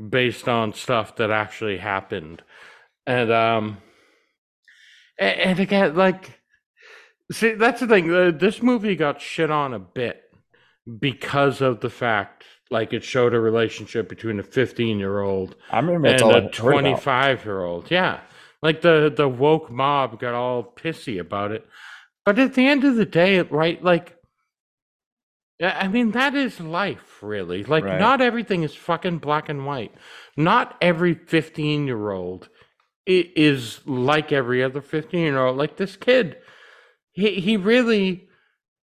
[0.09, 2.43] based on stuff that actually happened.
[3.07, 3.79] And, um,
[5.19, 6.41] and, and again, like,
[7.33, 8.13] see, that's the thing.
[8.13, 10.23] uh, This movie got shit on a bit
[11.01, 15.79] because of the fact, like, it showed a relationship between a 15 year old I
[15.81, 16.53] remember that's and a heard about.
[16.53, 17.91] 25 year old.
[17.91, 18.21] Yeah.
[18.63, 21.67] Like the the woke mob got all pissy about it.
[22.25, 24.17] But at the end of the day, right, like
[25.61, 27.65] I mean that is life really.
[27.65, 27.99] Like Right.
[27.99, 29.93] not everything is fucking black and white.
[30.37, 32.49] Not every 15 year old
[33.07, 35.57] is like every other 15 year old.
[35.57, 36.37] Like this kid,
[37.13, 38.29] he he really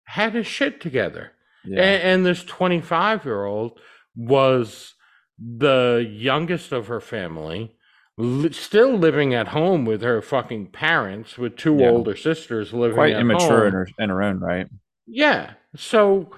[0.05, 1.33] had his shit together.
[1.65, 1.83] Yeah.
[1.83, 3.79] And, and this 25 year old
[4.17, 4.95] was
[5.39, 7.77] the youngest of her family,
[8.17, 11.91] li- still living at home with her fucking parents, with two Yeah.
[11.91, 13.67] older sisters living Quite at immature home.
[13.69, 14.67] in her, in her own right.
[15.07, 15.53] Yeah.
[15.77, 16.31] So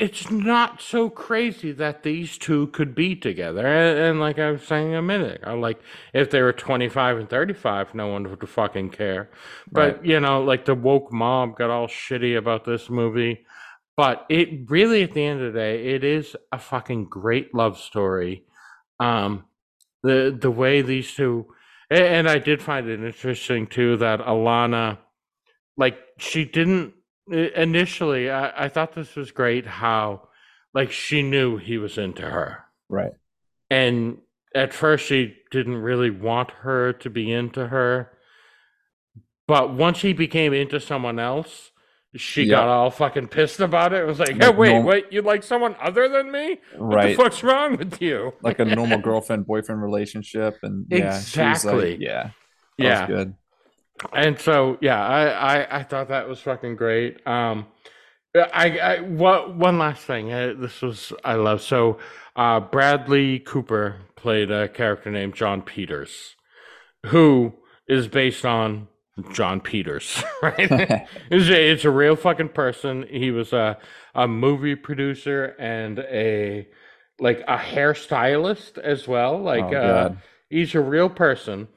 [0.00, 3.66] it's not so crazy that these two could be together.
[3.66, 5.80] And, and like I was saying a minute ago, like
[6.14, 9.30] if they were 25 and 35, no one would fucking care.
[9.74, 10.04] But, Right.
[10.04, 13.46] you know, like the woke mob got all shitty about this movie.
[13.96, 17.78] But it really, at the end of the day, it is a fucking great love
[17.78, 18.44] story.
[19.00, 19.44] Um,
[20.02, 21.46] the the way these two,
[21.90, 24.98] and I did find it interesting too that Alana,
[25.76, 26.94] like she didn't
[27.32, 28.30] initially.
[28.30, 30.28] I, I thought this was great how,
[30.74, 33.12] like she knew he was into her, Right.
[33.70, 34.18] and
[34.54, 38.10] at first she didn't really want her to be into her,
[39.46, 41.70] but once he became into someone else.
[42.16, 42.56] She Yeah.
[42.56, 44.00] got all fucking pissed about it.
[44.00, 46.58] It was like, hey, Like wait, norm- wait, you like someone other than me?
[46.74, 47.16] What Right.
[47.16, 48.32] the fuck's wrong with you?
[48.40, 51.90] like a normal girlfriend boyfriend relationship and yeah Exactly.
[51.92, 52.30] like, yeah
[52.78, 53.00] that yeah.
[53.00, 53.34] was good
[54.12, 57.26] and so yeah I, I i thought that was fucking great.
[57.26, 57.66] Um
[58.36, 61.62] i i what one last thing uh, this was i love.
[61.62, 61.98] So
[62.36, 66.36] uh bradley cooper played a character named jon peters
[67.06, 67.54] who
[67.88, 68.88] is based on
[69.32, 70.70] jon peters right?
[71.30, 73.06] It's, a, it's a real fucking person.
[73.10, 73.78] He was a
[74.14, 76.68] a movie producer and a
[77.20, 79.38] like a hairstylist as well.
[79.40, 80.18] Like Oh, uh God.
[80.50, 81.68] he's a real person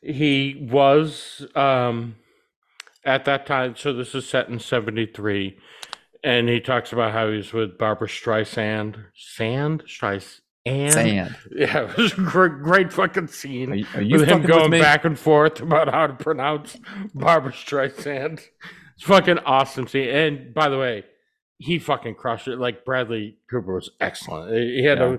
[0.00, 2.16] he was um
[3.04, 5.56] at that time so this is set in 73
[6.24, 9.84] and he talks about how he's with barbara streisand sand?
[9.86, 11.36] Streisand sand.
[11.50, 13.72] Yeah it was a great, great fucking scene.
[13.72, 16.14] Are you, are you with him fucking with going back and forth about how to
[16.14, 16.76] pronounce
[17.14, 18.40] barbara streisand.
[18.96, 21.04] It's fucking awesome scene and by the way
[21.58, 22.58] he fucking crushed it.
[22.58, 24.52] Like bradley cooper was excellent.
[24.54, 25.14] He had Yeah.
[25.14, 25.18] a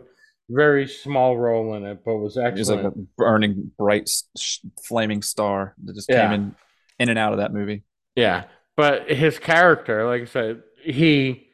[0.49, 5.21] very small role in it but was He was like a burning bright sh- flaming
[5.21, 6.23] star that just Yeah.
[6.29, 6.55] came in
[6.99, 7.83] in and out of that movie
[8.15, 11.47] Yeah, but his character, like I said, he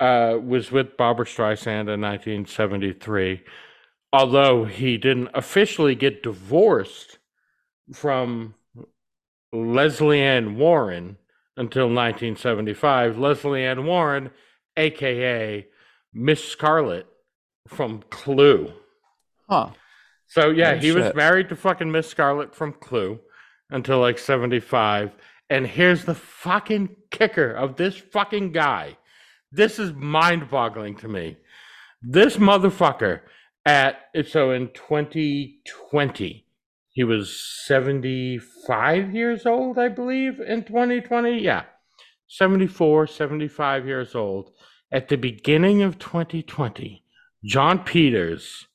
[0.00, 3.42] uh, was with Barbara Streisand in 1973,
[4.12, 7.18] although he didn't officially get divorced
[7.92, 8.54] from
[9.52, 11.16] Lesley Ann Warren
[11.56, 13.18] until 1975.
[13.18, 14.30] Lesley Ann Warren,
[14.76, 15.66] aka
[16.12, 17.06] Miss Scarlet
[17.68, 18.72] from Clue.
[19.48, 19.70] huh
[20.26, 23.20] So yeah, Oh, he was married to fucking Miss Scarlet from Clue
[23.70, 25.12] until like 75.
[25.50, 28.98] And here's the fucking kicker of this fucking guy.
[29.50, 31.38] This is mind-boggling to me.
[32.02, 33.20] This motherfucker
[33.68, 36.46] at so in 2020
[36.90, 41.64] he was 75 years old i believe in 2020 yeah
[42.28, 44.52] 74 75 years old
[44.90, 47.04] at the beginning of 2020
[47.48, 48.68] jon peters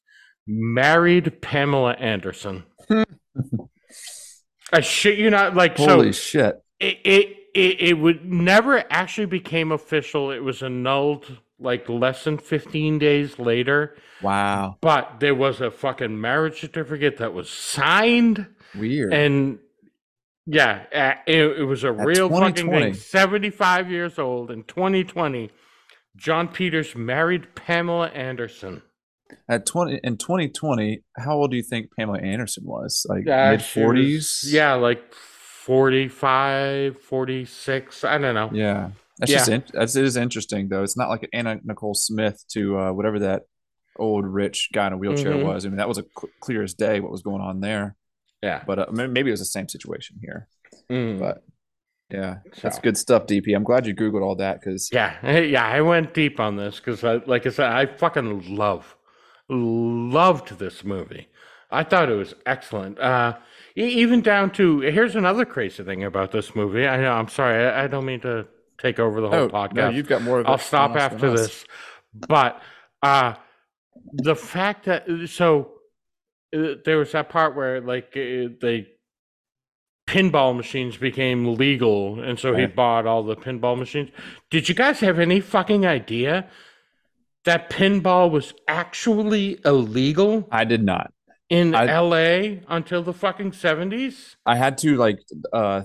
[0.48, 2.64] married pamela anderson.
[4.74, 6.64] I shit you not like Holy so shit!
[6.80, 10.32] it, it it it would never actually became official.
[10.32, 13.96] It was annulled like less than 15 days later.
[14.22, 19.14] Wow, but there was a fucking marriage certificate that was signed, weird.
[19.14, 19.60] and
[20.46, 20.86] yeah,
[21.26, 22.94] it, it was a real fucking thing.
[22.96, 25.52] Seventy-five years old in 2020,
[26.15, 28.82] Jon Peters married Pamela Anderson.
[29.49, 33.06] At twenty in 2020, how old do you think Pamela Anderson was?
[33.10, 34.43] Like Uh, mid forties?
[34.47, 38.04] Yeah, like 45, 46.
[38.04, 38.49] I don't know.
[38.54, 38.91] Yeah.
[39.19, 39.38] That's Yeah.
[39.38, 40.84] just in, that's it is interesting though.
[40.84, 43.43] It's not like Anna Nicole Smith to uh, whatever that
[43.97, 45.45] old rich guy in a wheelchair Mhm.
[45.45, 45.65] was.
[45.65, 47.95] I mean, that was a cl- clear as day what was going on there.
[48.41, 50.47] Yeah, But uh, maybe it was the same situation here.
[50.91, 51.17] Mm.
[51.19, 51.43] But
[52.13, 53.56] yeah, that's So- good stuff, DP.
[53.56, 57.04] I'm glad you googled all that because Yeah, yeah, I went deep on this because,
[57.04, 58.95] I, like I said, I fucking love,
[59.49, 61.28] loved this movie.
[61.71, 62.99] I thought it was excellent.
[62.99, 63.34] Uh,
[63.76, 66.88] even down to here's another crazy thing about this movie.
[66.88, 68.45] I know, I'm sorry, I, I don't mean to
[68.78, 69.73] take over the whole oh podcast.
[69.73, 70.47] no, you've got more.
[70.47, 71.65] I'll stop after this.
[72.13, 72.62] But
[73.02, 73.34] uh,
[74.13, 75.71] the fact that so
[76.56, 78.88] uh, there was that part where like uh, they
[80.08, 82.76] pinball machines became legal, and so he Right.
[82.76, 84.10] bought all the pinball machines.
[84.50, 86.48] Did you guys have any fucking idea
[87.46, 91.13] that pinball was actually illegal I did not.
[91.50, 92.62] in I- L.A.
[92.68, 94.36] until the fucking seventies?
[94.46, 95.20] I had to like
[95.52, 95.84] uh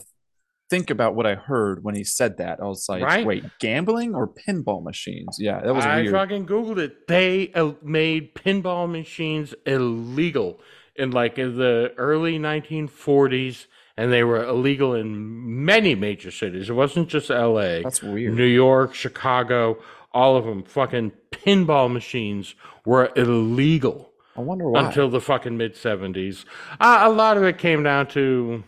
[0.70, 2.61] think about what I heard when he said that.
[2.61, 3.24] I was like, Right.
[3.24, 5.38] wait, gambling or pinball machines?
[5.40, 5.96] Yeah, that was weird.
[5.96, 6.12] I weird.
[6.12, 7.09] fucking googled it.
[7.09, 10.61] They uh, made pinball machines illegal
[10.94, 13.66] in like in the early 1940s,
[13.98, 16.70] and they were illegal in many major cities.
[16.70, 17.82] It wasn't just L.A.
[17.82, 18.32] That's weird.
[18.32, 19.82] New York, Chicago,
[20.12, 20.62] all of them.
[20.62, 22.54] Fucking pinball machines
[22.87, 24.87] were illegal I wonder why.
[24.87, 26.44] until the fucking mid 70s.
[26.80, 28.62] Uh, a lot of it came down to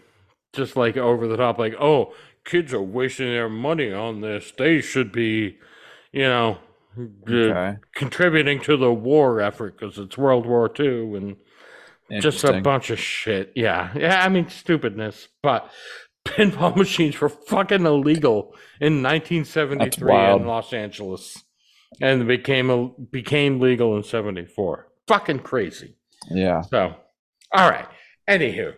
[0.52, 2.12] just like over the top, like, oh,
[2.44, 4.52] kids are wasting their money on this.
[4.58, 5.58] They should be,
[6.10, 6.58] you know,
[7.30, 7.78] okay.
[7.94, 11.36] contributing to the war effort because it's World War II and
[12.18, 13.52] just a bunch of shit.
[13.54, 13.92] Yeah.
[13.96, 14.24] Yeah.
[14.24, 15.28] I mean, stupidness.
[15.42, 15.70] But
[16.26, 21.42] pinball machines were fucking illegal in 1973 in Los Angeles
[22.00, 24.88] and became a, became legal in 74.
[25.08, 25.96] Fucking crazy.
[26.30, 26.62] Yeah.
[26.62, 26.94] So,
[27.52, 27.86] all right.
[28.28, 28.74] Anywho,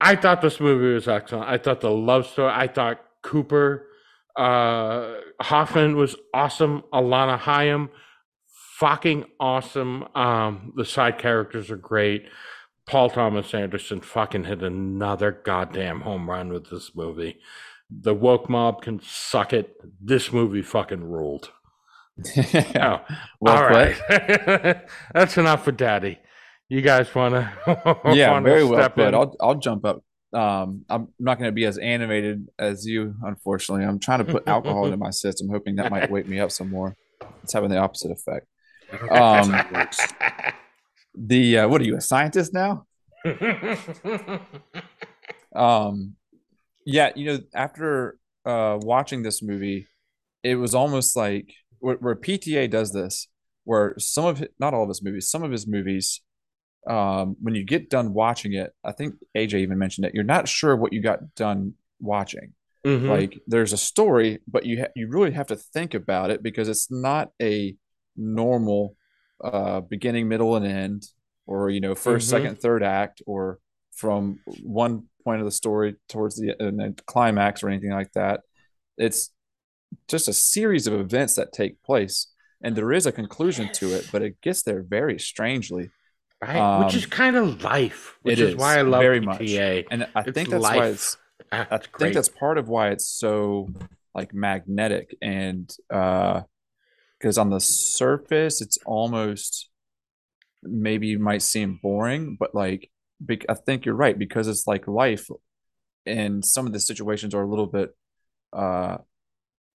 [0.00, 1.48] I thought this movie was excellent.
[1.48, 3.88] I thought the love story, I thought Cooper
[4.36, 6.82] uh, Hoffman was awesome.
[6.92, 7.90] Alana Haim,
[8.84, 10.04] fucking awesome.
[10.14, 12.26] Um, the side characters are great.
[12.86, 17.38] Paul Thomas Anderson fucking hit another goddamn home run with this movie.
[17.90, 19.74] The woke mob can suck it.
[20.02, 21.50] This movie fucking ruled.
[22.76, 23.00] Oh,
[23.40, 23.96] well all right.
[25.14, 26.18] That's enough for daddy.
[26.68, 27.98] You guys want to?
[28.14, 29.14] yeah, very well put.
[29.14, 30.04] I'll I'll jump up.
[30.32, 33.84] Um, I'm not going to be as animated as you, unfortunately.
[33.84, 36.70] I'm trying to put alcohol into my system, hoping that might wake me up some
[36.70, 36.94] more.
[37.42, 38.46] It's having the opposite effect.
[39.10, 39.60] Um,
[41.16, 42.86] The uh, what are you, a scientist now?
[45.54, 46.16] Um,
[46.84, 49.86] yeah, you know, after uh watching this movie,
[50.42, 53.28] it was almost like where, where PTA does this,
[53.64, 56.20] where some of not all of his movies, some of his movies,
[56.88, 60.48] um, when you get done watching it, I think AJ even mentioned it, you're not
[60.48, 62.52] sure what you got done watching.
[62.84, 63.08] Mhm.
[63.08, 66.68] Like there's a story, but you ha- you really have to think about it because
[66.68, 67.76] it's not a
[68.16, 68.96] normal
[69.42, 71.06] uh beginning, middle, and end,
[71.46, 72.30] or you know, 1st Mhm.
[72.30, 73.58] second, third act, or
[73.94, 78.40] from one point of the story towards the, uh, climax or anything like that.
[78.98, 79.30] It's
[80.08, 82.28] just a series of events that take place,
[82.62, 85.90] and there is a conclusion to it, but it gets there very strangely.
[86.42, 86.78] right?
[86.78, 88.18] Which is um, kind of life.
[88.22, 89.86] Which it is, why I love very PTA.
[89.90, 90.92] And I It's think that's why life.
[90.92, 91.16] it's
[91.52, 92.14] Ah, I think great.
[92.14, 93.68] that's part of why it's so
[94.14, 96.42] like magnetic and uh
[97.24, 99.70] because on the surface it's almost
[100.62, 104.86] maybe you might seem boring but like bec- I think you're right because it's like
[104.86, 105.30] life
[106.04, 107.96] and some of the situations are a little bit
[108.52, 108.98] uh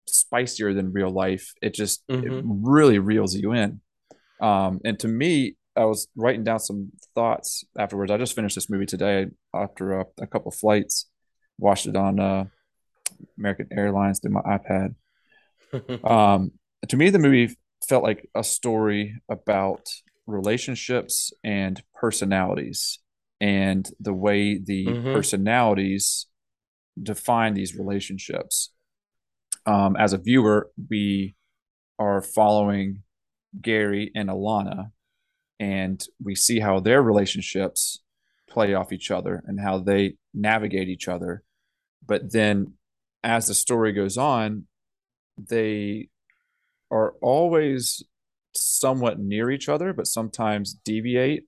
[0.07, 2.41] spicier than real life it just it Mhm.
[2.63, 3.79] really reels you in
[4.41, 8.71] um and to me I was writing down some thoughts afterwards I just finished this
[8.71, 11.09] movie today after a, a couple flights
[11.59, 12.45] watched it on uh,
[13.37, 14.95] American Airlines through my iPad.
[16.03, 16.51] Um,
[16.85, 17.55] to me, the movie
[17.87, 19.89] felt like a story about
[20.27, 22.99] relationships and personalities
[23.39, 25.13] and the way the Mhm.
[25.13, 26.27] personalities
[27.01, 28.73] define these relationships.
[29.65, 31.35] Um, as a viewer, we
[31.99, 33.03] are following
[33.61, 34.91] Gary and Alana,
[35.59, 38.01] and we see how their relationships
[38.47, 41.43] play off each other and how they navigate each other.
[42.05, 42.77] But then,
[43.23, 44.67] as the story goes on,
[45.37, 46.09] they
[46.95, 48.03] are always
[48.55, 51.43] somewhat near each other, but sometimes deviate.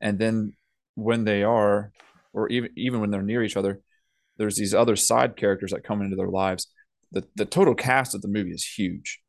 [0.00, 0.54] And then
[0.94, 1.92] when they are,
[2.32, 3.80] or even even when they're near each other,
[4.38, 6.68] there's these other side characters that come into their lives.
[7.12, 9.20] The the total cast of the movie is huge.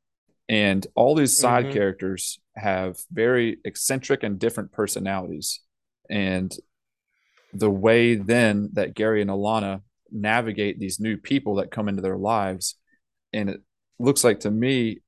[0.49, 1.73] And all these side Mhm.
[1.73, 5.59] characters have very eccentric and different personalities.
[6.09, 6.51] And
[7.53, 9.81] the way then that Gary and Alana
[10.11, 12.75] navigate these new people that come into their lives,
[13.31, 13.61] and it
[13.99, 15.02] looks like to me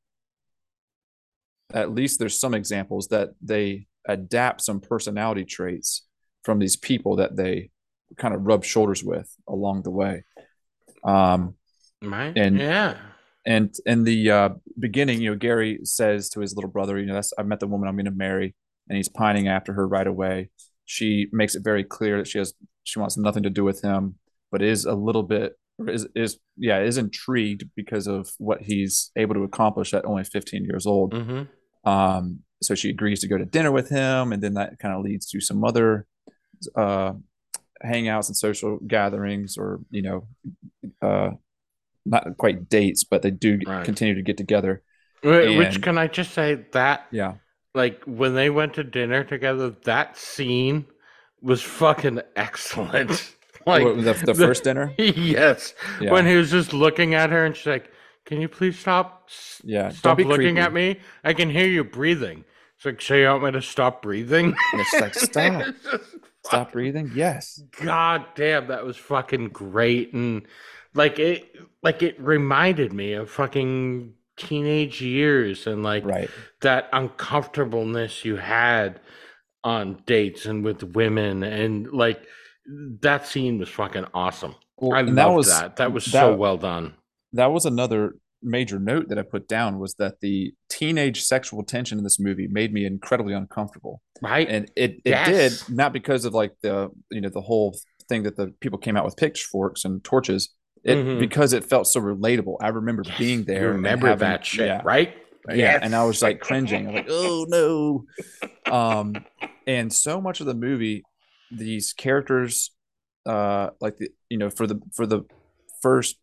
[1.73, 6.05] at least there's some examples that they adapt some personality traits
[6.43, 7.71] from these people that they
[8.17, 10.23] kind of rub shoulders with along the way.
[11.03, 11.55] Um,
[12.01, 12.37] Right?
[12.37, 12.97] And- yeah.
[13.45, 17.15] and in the uh, beginning, you know, Gary says to his little brother, you know,
[17.15, 18.53] that's I met the woman I'm going to marry,
[18.89, 20.49] and he's pining after her right away.
[20.85, 22.53] She makes it very clear that she has
[22.83, 24.15] she wants nothing to do with him,
[24.51, 29.35] but is a little bit is is yeah is intrigued because of what he's able
[29.35, 31.13] to accomplish at only 15 years old.
[31.13, 31.43] hmm
[31.83, 35.03] Um, so she agrees to go to dinner with him, and then that kind of
[35.03, 36.07] leads to some other
[36.75, 37.13] uh,
[37.83, 40.27] hangouts and social gatherings, or you know,
[41.01, 41.31] uh,
[42.05, 43.83] not quite dates, but they do Right.
[43.85, 44.81] continue to get together.
[45.23, 47.35] Which And- can I just say that Yeah,
[47.73, 50.85] like when they went to dinner together, that scene
[51.41, 53.33] was fucking excellent.
[53.67, 54.93] like the, the first dinner.
[54.97, 57.91] yes, Yeah, when he was just looking at her and she's like,
[58.25, 59.29] "Can you please stop?
[59.63, 59.89] yeah.
[59.89, 60.59] Stop looking creepy.
[60.59, 60.99] at me.
[61.23, 62.45] I can hear you breathing."
[62.77, 66.15] It's like, "So you want me to stop breathing?" And it's like stop, It's just
[66.43, 67.11] stop breathing.
[67.15, 70.43] Yes, God damn, that was fucking great, and
[70.93, 76.29] like it, like it reminded me of fucking teenage years and like right.
[76.61, 78.99] that uncomfortableness you had
[79.63, 82.27] on dates and with women, and like
[83.01, 84.55] that scene was fucking awesome.
[84.77, 85.75] Well, I loved that.
[85.77, 86.93] That was so well done.
[87.33, 91.97] that was another major note that I put down was that the teenage sexual tension
[91.97, 94.01] in this movie made me incredibly uncomfortable.
[94.21, 94.47] Right?
[94.49, 95.65] and it it Yes.
[95.65, 98.95] did not because of like the you know the whole thing that the people came
[98.95, 100.53] out with pitchforks and torches
[100.83, 101.19] it Mhm.
[101.19, 104.67] because it felt so relatable i remember Yes, being there and remember having- that shit,
[104.67, 105.15] yeah, right?
[105.49, 108.05] yeah and i was like cringing I'm like oh no
[108.71, 109.15] um
[109.67, 111.03] and so much of the movie
[111.51, 112.71] these characters
[113.25, 115.23] uh like the you know for the for the
[115.81, 116.17] first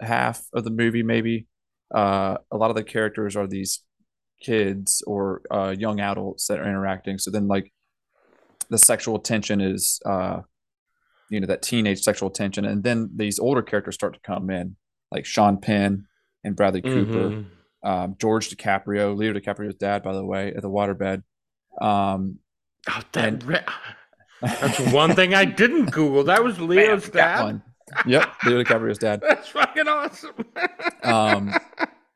[0.00, 1.46] half of the movie maybe
[1.94, 3.82] uh a lot of the characters are these
[4.40, 7.72] kids or uh young adults that are interacting so then like
[8.70, 10.40] the sexual tension is uh
[11.30, 14.76] you know that teenage sexual tension and then these older characters start to come in
[15.10, 16.06] like Sean Penn
[16.44, 17.46] and Bradley Cooper Mhm.
[17.82, 21.22] um, George DiCaprio, Leo DiCaprio's dad, by the way, at the waterbed.
[21.80, 22.38] Um,
[22.88, 23.64] Oh, that and- re-
[24.42, 26.24] that's one thing I didn't Google.
[26.24, 27.42] That was Leo's That dad.
[27.44, 27.62] one.
[28.06, 29.22] Yep, Leo DiCaprio's dad.
[29.28, 30.34] That's fucking awesome.
[31.02, 31.54] Um,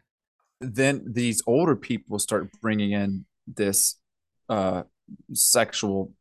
[0.60, 3.96] then these older people start bringing in this
[4.48, 4.82] uh,
[5.32, 6.12] sexual,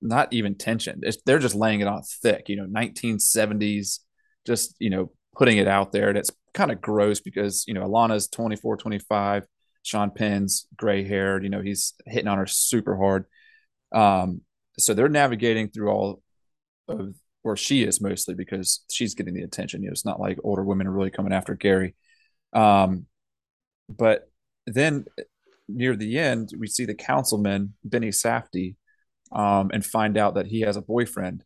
[0.00, 1.00] not even tension.
[1.02, 4.00] It's, they're just laying it on thick, you know, 1970s,
[4.46, 6.08] just, you know, putting it out there.
[6.08, 9.44] And it's kind of gross because, you know, Alana's 24, 25.
[9.82, 13.26] Sean Penn's gray haired, you know, he's hitting on her super hard.
[13.94, 14.40] Um,
[14.78, 16.22] so they're navigating through all
[16.88, 17.14] of,
[17.44, 19.82] or she is mostly because she's getting the attention.
[19.82, 21.94] You know, it's not like older women are really coming after Gary.
[22.52, 23.06] Um,
[23.88, 24.30] but
[24.66, 25.06] then
[25.68, 28.76] near the end, we see the councilman, Benny Safdie
[29.32, 31.44] um, and find out that he has a boyfriend.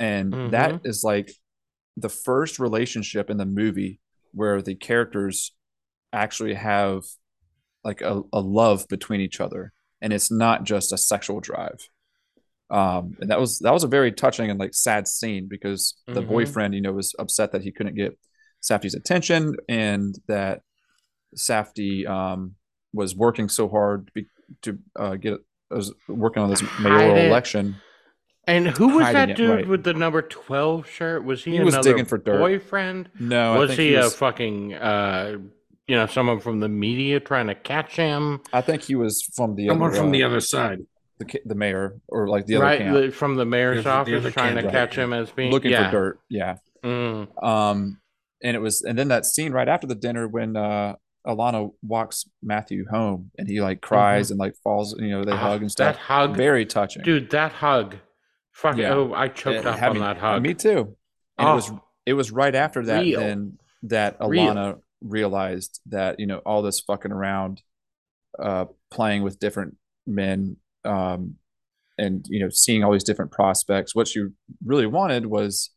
[0.00, 0.80] And that Mhm.
[0.84, 1.32] is like
[1.96, 4.00] the first relationship in the movie
[4.32, 5.52] where the characters
[6.12, 7.04] actually have
[7.84, 11.88] like a, a love between each other and it's not just a sexual drive
[12.72, 16.22] um and that was that was a very touching and like sad scene because the
[16.22, 16.28] Mhm.
[16.34, 18.18] boyfriend you know was upset that he couldn't get
[18.68, 20.62] Safdie's attention and that
[21.36, 22.54] Safdie um
[22.92, 24.26] was working so hard to, be,
[24.62, 25.34] to uh, get
[25.70, 27.76] was working on this mayoral election
[28.46, 29.68] And who was Hiding that it, dude right.
[29.68, 31.24] with the number twelve shirt?
[31.24, 32.38] Was he, He was another digging for dirt.
[32.38, 33.08] boyfriend?
[33.18, 35.36] no was I think he, he a fucking uh,
[35.86, 38.40] you know, someone from the media trying to catch him?
[38.52, 40.80] I think he was from the Someone other, from uh, the other side.
[41.24, 44.32] The, the mayor or like the other right, camp the- from the mayor's The- office,
[44.32, 45.90] trying to camp, catch him as being looking yeah.
[45.90, 47.28] for dirt yeah Mm.
[47.44, 48.00] um
[48.42, 50.94] and it was and then that scene right after the dinner when uh
[51.24, 55.36] Alana walks Matthew home and he like cries and like falls, you know, they Ah,
[55.36, 55.94] hug and stuff.
[55.94, 57.04] That hug, Very touching.
[57.04, 57.30] dude.
[57.30, 57.94] That hug.
[58.50, 58.76] Fuck.
[58.76, 58.94] Yeah.
[58.94, 60.42] Oh, I choked It up on me- that hug.
[60.42, 60.96] Me too.
[61.38, 61.80] And it was Oh.
[62.06, 63.20] it was right after that Real.
[63.20, 64.52] then that Real.
[64.52, 67.62] Alana realized that, you know, all this fucking around
[68.42, 69.76] uh playing with different
[70.08, 71.36] men um
[71.98, 74.24] and you know seeing all these different prospects what she
[74.64, 75.70] really wanted was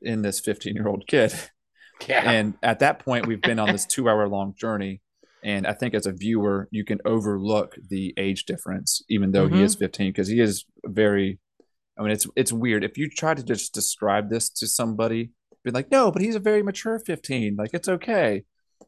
[0.00, 1.32] in this 15 year old kid
[2.06, 2.30] Yeah.
[2.30, 5.00] and at that point we've been on this two hour long journey
[5.42, 9.62] and i think as a viewer you can overlook the age difference even though he
[9.62, 11.38] is 15 because he is very
[11.98, 15.30] i mean it's it's weird if you try to just describe this to somebody
[15.64, 18.44] be like no but he's a very mature 15 like it's okay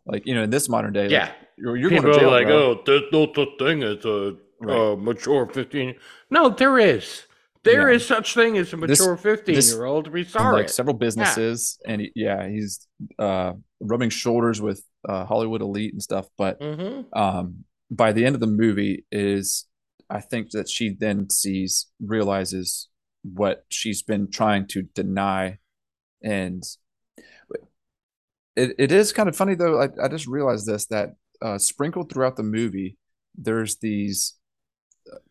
[0.07, 1.33] like you know in this modern day like, yeah.
[1.57, 2.57] you're, you're People going to jail are like, bro.
[2.57, 4.77] oh, there's no such thing as a Right.
[4.93, 5.95] uh, mature 15.
[6.31, 7.25] No, there is.
[7.65, 7.97] There Yeah.
[7.97, 10.09] is such thing as a This- mature 15 this- year old.
[10.13, 10.71] We saw like it.
[10.71, 12.87] several businesses and he, yeah he's
[13.19, 18.35] uh rubbing shoulders with uh hollywood elite and stuff but hmm um by the end
[18.35, 19.67] of the movie is
[20.11, 22.89] i think that she then sees realizes
[23.23, 25.59] what she's been trying to deny
[26.23, 26.63] and
[28.57, 32.11] it, it is kind of funny though I, I just realized this that uh sprinkled
[32.13, 32.97] throughout the movie
[33.37, 34.35] there's these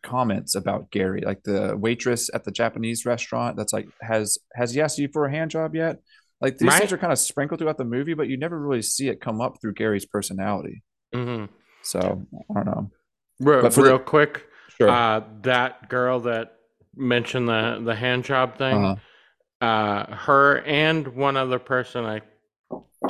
[0.04, 4.82] comments about Gary like the waitress at the Japanese restaurant that's like has has he
[4.82, 6.00] asked you for a hand job yet
[6.42, 6.80] like these Right.
[6.80, 9.42] things are kind of sprinkled throughout the movie but you never really see it come
[9.42, 11.46] up through Gary's personality hmm
[11.84, 12.92] so I don't know.
[13.40, 14.46] Real, But for the- quick,
[14.78, 14.90] Sure.
[14.90, 16.56] uh, that girl that
[16.96, 19.66] mentioned the, the hand job thing, Uh-huh.
[19.66, 22.22] uh, her and one other person, I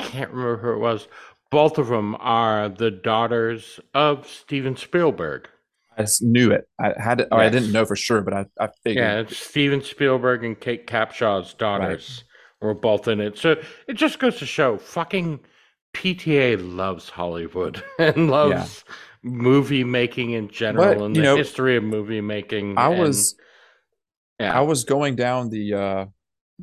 [0.00, 1.08] can't remember who it was,
[1.50, 5.48] both of them are the daughters of Steven Spielberg.
[5.98, 6.68] I just knew it.
[6.78, 7.28] I had it.
[7.32, 9.04] Or I didn't know for sure, but I, I figured.
[9.04, 12.24] Yeah, it's Steven Spielberg and Kate Capshaw's daughters
[12.60, 13.36] were both in it.
[13.36, 13.56] So
[13.88, 15.40] it just goes to show fucking
[15.94, 18.84] PTA loves Hollywood and loves
[19.22, 22.78] movie making in general But, and the know, history of movie making.
[22.78, 23.34] I and- was
[24.38, 24.56] yeah.
[24.56, 26.06] I was going down the uh,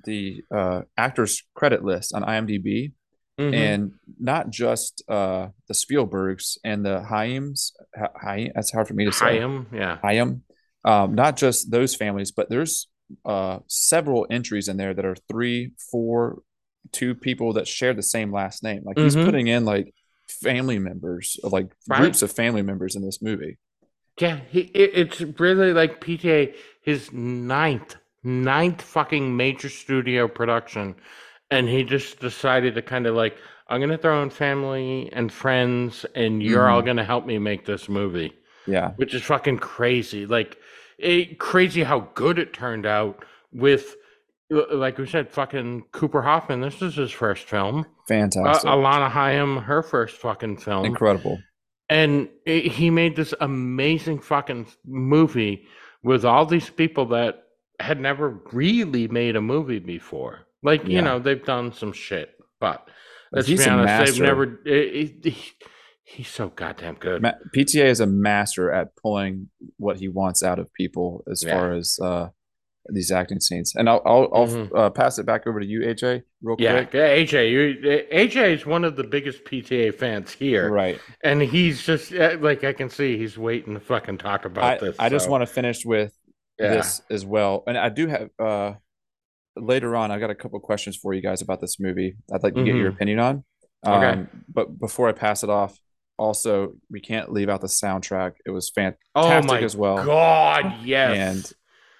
[0.05, 2.93] the uh, actors credit list on IMDb,
[3.39, 3.53] Mhm.
[3.53, 7.73] and not just uh, the Spielbergs and the Haims.
[7.97, 9.39] Ha- Haim, that's hard for me to say.
[9.39, 9.97] Chaim, yeah.
[10.01, 10.43] Haim.
[10.85, 12.87] Um, not just those families, but there's
[13.25, 16.41] uh, several entries in there that are three, four,
[16.91, 18.83] two people that share the same last name.
[18.85, 19.25] Like he's Mhm.
[19.25, 19.93] putting in like
[20.29, 21.99] family members, like Right.
[22.01, 23.57] groups of family members in this movie.
[24.19, 30.95] Yeah, he, it, it's really like PTA, his ninth, ninth fucking major studio production.
[31.51, 33.37] And he just decided to kind of like,
[33.67, 37.37] I'm going to throw in family and friends, and you're all going to help me
[37.39, 38.33] make this movie,
[38.67, 38.91] Yeah.
[38.97, 40.25] which is fucking crazy.
[40.25, 40.57] Like,
[40.97, 43.95] it, crazy how good it turned out with,
[44.53, 46.61] uh, like we said, fucking Cooper Hoffman.
[46.61, 47.79] This is his first film.
[47.81, 48.69] Uh, Fantastic.
[48.69, 51.39] Alana Haim, her first fucking film Incredible.
[51.89, 55.65] and it, he made this amazing fucking movie
[56.03, 57.43] with all these people that
[57.79, 60.41] had never really made a movie before.
[60.63, 62.87] Like you know, they've done some shit, but
[63.31, 64.43] let's he's be honest, they've never.
[64.65, 65.51] It, it, he-
[66.07, 67.23] he's so goddamn good.
[67.55, 71.57] PTA is a master at pulling what he wants out of people as Yeah.
[71.57, 72.29] far as uh,
[72.89, 73.73] these acting scenes.
[73.75, 74.69] And I'll I'll, I'll Mhm.
[74.77, 76.93] uh, pass it back over to you, AJ, real yeah, quick.
[76.93, 80.99] yeah, AJ, you, AJ is one of the biggest PTA fans here, Right.
[81.23, 84.77] and he's just uh, like I can see he's waiting to fucking talk about I,
[84.85, 84.95] this.
[84.99, 86.15] I just want to finish with
[86.59, 86.69] yeah.
[86.75, 87.63] this as well.
[87.65, 88.73] And I do have uh
[89.57, 92.15] later on I've got a couple questions for you guys about this movie.
[92.33, 92.95] I'd like to get your Mhm.
[92.95, 93.43] opinion on.
[93.85, 94.05] Okay.
[94.07, 95.77] Um, but before I pass it off,
[96.17, 98.33] also we can't leave out the soundtrack.
[98.45, 100.03] It was fantastic Oh my as well.
[100.05, 101.51] god, yes, And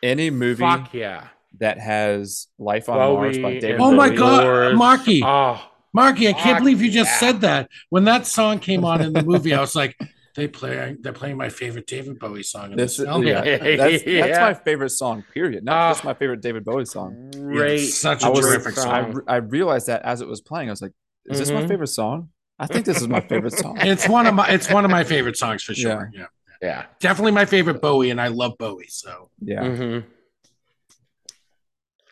[0.04, 1.28] any movie fuck yeah.
[1.60, 4.76] that has Life on Mars by David and Oh my God, Doors.
[4.78, 5.22] Marky.
[5.24, 5.62] Oh,
[5.94, 7.20] Marky, I can't Fuck believe you just yeah.
[7.20, 7.70] said that.
[7.90, 9.96] When that song came on in the movie, I was like,
[10.36, 13.24] they play they're playing my favorite David Bowie song in this, This, film.
[13.24, 14.40] yeah, that's, that's Yeah.
[14.42, 15.24] my favorite song.
[15.34, 15.64] Period.
[15.64, 15.92] Not Ah.
[15.94, 17.32] just my favorite David Bowie song.
[17.32, 17.80] great.
[17.82, 19.14] it's such I a was, terrific I, song.
[19.14, 20.92] re- I realized that as it was playing, I was like,
[21.26, 21.68] "Is this my Mhm.
[21.70, 22.30] favorite song?
[22.60, 25.04] I think this is my favorite song." It's one of my it's one of my
[25.04, 26.12] favorite songs for sure.
[26.14, 26.26] Yeah.
[26.62, 26.86] yeah.
[27.00, 28.88] Definitely my favorite Bowie, and I love Bowie.
[28.90, 30.00] So Yeah, hmm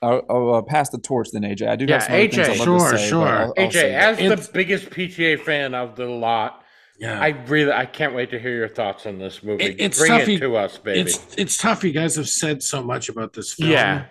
[0.02, 1.66] I'll, I'll uh, pass the torch then, AJ.
[1.68, 2.42] I do Yeah, have some other things AJ.
[2.42, 3.28] I'd love to Sure, say, sure.
[3.28, 3.96] I'll- I'll AJ, save it.
[3.96, 6.63] as It's- the biggest PTA fan of the lot,
[7.00, 7.20] yeah.
[7.20, 9.64] I really I can't wait to hear your thoughts on this movie.
[9.64, 11.00] It- it's Bring tough, it you- to us, baby.
[11.02, 11.84] it's it's tough.
[11.84, 13.72] You guys have said so much about this film.
[13.72, 14.06] yeah.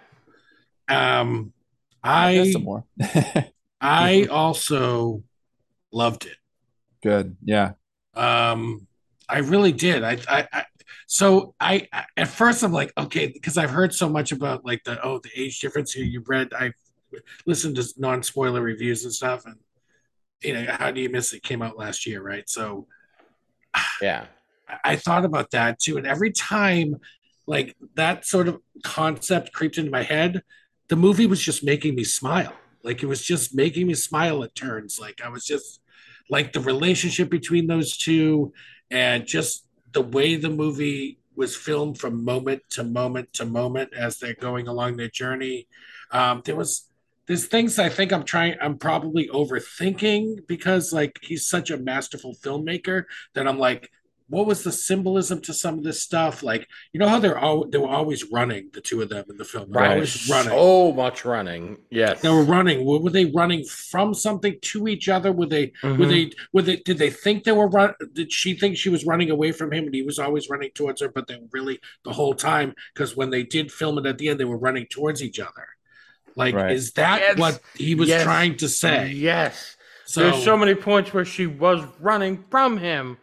[0.89, 1.53] Um
[2.03, 2.85] I I some more.
[3.81, 5.23] I also
[5.93, 6.37] loved it.
[7.03, 7.37] Good.
[7.45, 7.73] Yeah.
[8.15, 8.87] Um,
[9.29, 10.03] I really did.
[10.05, 10.65] I, I, I
[11.07, 14.83] so I, I at first I'm like, okay, because I've heard so much about like
[14.85, 15.95] the oh the age difference.
[15.97, 16.75] You you read, I've
[17.47, 19.57] listened to non spoiler reviews and stuff, and
[20.45, 21.43] you know, how do you miss it?
[21.43, 22.49] Came out last year, right?
[22.49, 22.87] So
[24.03, 24.27] Yeah.
[24.85, 25.99] I thought about that too.
[25.99, 26.97] And every time
[27.47, 30.43] like that sort of concept creeped into my head,
[30.89, 32.53] the movie was just making me smile.
[32.83, 34.99] Like it was just making me smile at turns.
[34.99, 35.81] Like I was just
[36.31, 38.53] like the relationship between those two
[38.91, 44.19] and just the way the movie was filmed from moment to moment to moment as
[44.19, 45.67] they're going along their journey.
[46.11, 46.89] Um, there was
[47.27, 52.35] there's things I think I'm trying I'm probably overthinking because like he's such a masterful
[52.35, 53.05] filmmaker
[53.35, 53.91] that I'm like
[54.29, 56.43] what was the symbolism to some of this stuff?
[56.43, 59.37] Like, you know how they're all they were always running, the two of them in
[59.37, 59.71] the film.
[59.71, 59.91] They're Right.
[59.93, 60.49] always running.
[60.53, 61.77] So much running.
[61.91, 62.23] Yes.
[62.23, 62.87] They were running.
[62.87, 65.33] Were, were they running from something to each other?
[65.33, 65.73] Were they?
[65.83, 66.09] Were Mhm.
[66.09, 66.31] they?
[66.55, 66.77] Were they?
[66.77, 67.93] Did they think they were run?
[68.15, 71.03] Did she think she was running away from him, and he was always running towards
[71.03, 71.11] her?
[71.11, 74.29] But they were really the whole time because when they did film it at the
[74.29, 75.67] end, they were running towards each other.
[76.37, 76.73] Like, Right.
[76.73, 77.39] is that Yes.
[77.39, 78.23] what he was Yes.
[78.25, 79.11] trying to say?
[79.13, 79.77] Yes.
[80.05, 83.17] So, There's so many points where she was running from him,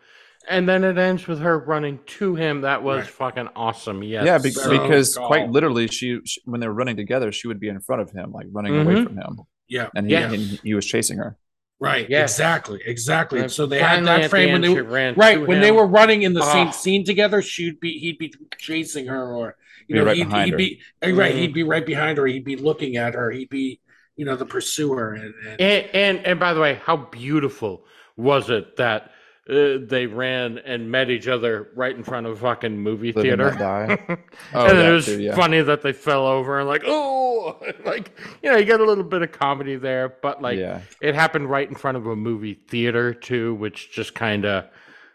[0.48, 2.62] and then it ends with her running to him.
[2.62, 3.10] That was Right.
[3.10, 4.04] fucking awesome.
[4.04, 4.26] Yes.
[4.26, 5.28] yeah, be- So- because Call.
[5.28, 8.12] quite literally, she, she when they were running together, she would be in front of
[8.12, 9.04] him, like running away Mhm.
[9.04, 10.34] from him, yeah, and he, Yes.
[10.34, 11.38] and he was chasing her.
[11.80, 12.34] Right, Yes.
[12.34, 13.40] exactly, exactly.
[13.40, 15.62] And so they had that at the frame when they she ran right to when
[15.62, 16.72] they were running in the same Ah.
[16.72, 19.56] scene together she'd be he'd be chasing her or
[19.88, 20.58] you Be know right he'd, he'd her.
[20.58, 23.80] be uh, right he'd be right behind her he'd be looking at her he'd be
[24.16, 27.86] you know the pursuer and, and And, and and by the way, how beautiful
[28.18, 29.12] was it that
[29.50, 33.24] uh, they ran and met each other right in front of a fucking movie Live
[33.24, 33.46] theater?
[33.46, 34.18] let die.
[34.54, 35.36] Oh, and it was too, yeah.
[35.36, 39.04] funny that they fell over and like, oh, like you know, you get a little
[39.04, 42.54] bit of comedy there, but like yeah, it happened right in front of a movie
[42.54, 44.66] theater too, which just kind of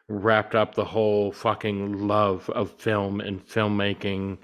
[0.09, 4.39] wrapped up the whole fucking love of film and filmmaking.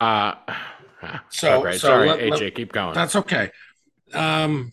[0.00, 0.34] Uh,
[1.28, 1.80] So- great.
[1.80, 2.94] so sorry, let- AJ, let- keep going.
[2.94, 3.50] that's okay
[4.14, 4.72] um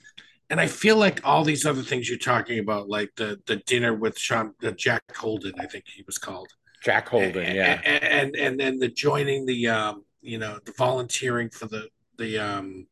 [0.52, 3.94] and I feel like all these other things you're talking about, like the the dinner
[3.96, 6.50] with Sean, the Jack Holden, I think he was called,
[6.84, 7.82] Jack Holden, yeah.
[7.86, 11.88] and and, and then the joining the um, you know, the volunteering for the
[12.18, 12.86] the um,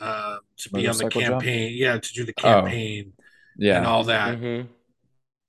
[0.00, 2.42] uh, to be on the campaign, yeah, to do the Oh.
[2.42, 3.12] campaign
[3.60, 4.38] and all that.
[4.38, 4.62] hmm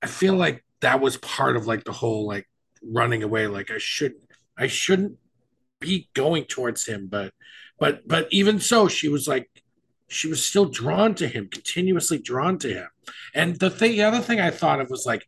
[0.01, 2.47] I feel like that was part of like the whole like
[2.82, 3.47] running away.
[3.47, 4.13] Like I should,
[4.57, 5.17] I shouldn't
[5.80, 7.34] be going towards him, but,
[7.77, 9.49] but, but even so, she was like,
[10.10, 12.88] she was still drawn to him, continuously drawn to him.
[13.34, 15.26] And the thing, the other thing I thought of was like,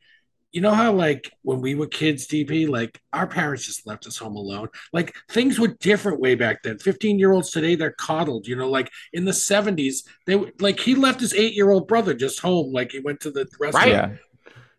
[0.52, 4.18] you know how like when we were kids, DP, like our parents just left us
[4.18, 4.68] home alone.
[4.92, 6.78] Like things were different way back then.
[6.78, 8.48] Fifteen year olds today, they're coddled.
[8.48, 12.14] You know, like in the seventies, they like he left his eight year old brother
[12.14, 12.74] just home.
[12.74, 13.92] Like he went to the restaurant.
[14.12, 14.20] Right.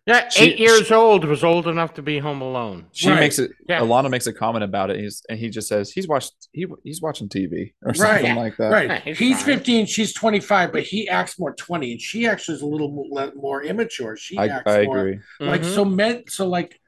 [0.06, 0.14] Yeah.
[0.22, 2.86] Yeah, She- eight years old was old enough to be home alone.
[2.92, 3.20] She Right.
[3.20, 3.52] makes it.
[3.68, 3.80] Yeah.
[3.80, 4.98] Alana makes a comment about it.
[4.98, 7.96] He's and he just says he's watched he he's watching TV or Right.
[7.96, 8.68] something like that.
[8.72, 8.88] Right.
[8.88, 12.62] Yeah, he's he's, 15, she's 25, but he acts more 20, and she actually is
[12.62, 14.16] a little more, more immature.
[14.16, 15.20] She I, acts I more agree.
[15.40, 15.74] like Mhm.
[15.74, 16.80] so meant so like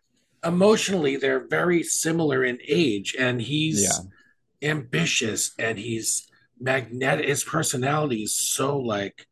[0.44, 4.70] emotionally they're very similar in age, and he's yeah.
[4.70, 6.26] ambitious and he's
[6.60, 7.26] magnetic.
[7.26, 9.26] His personality is so like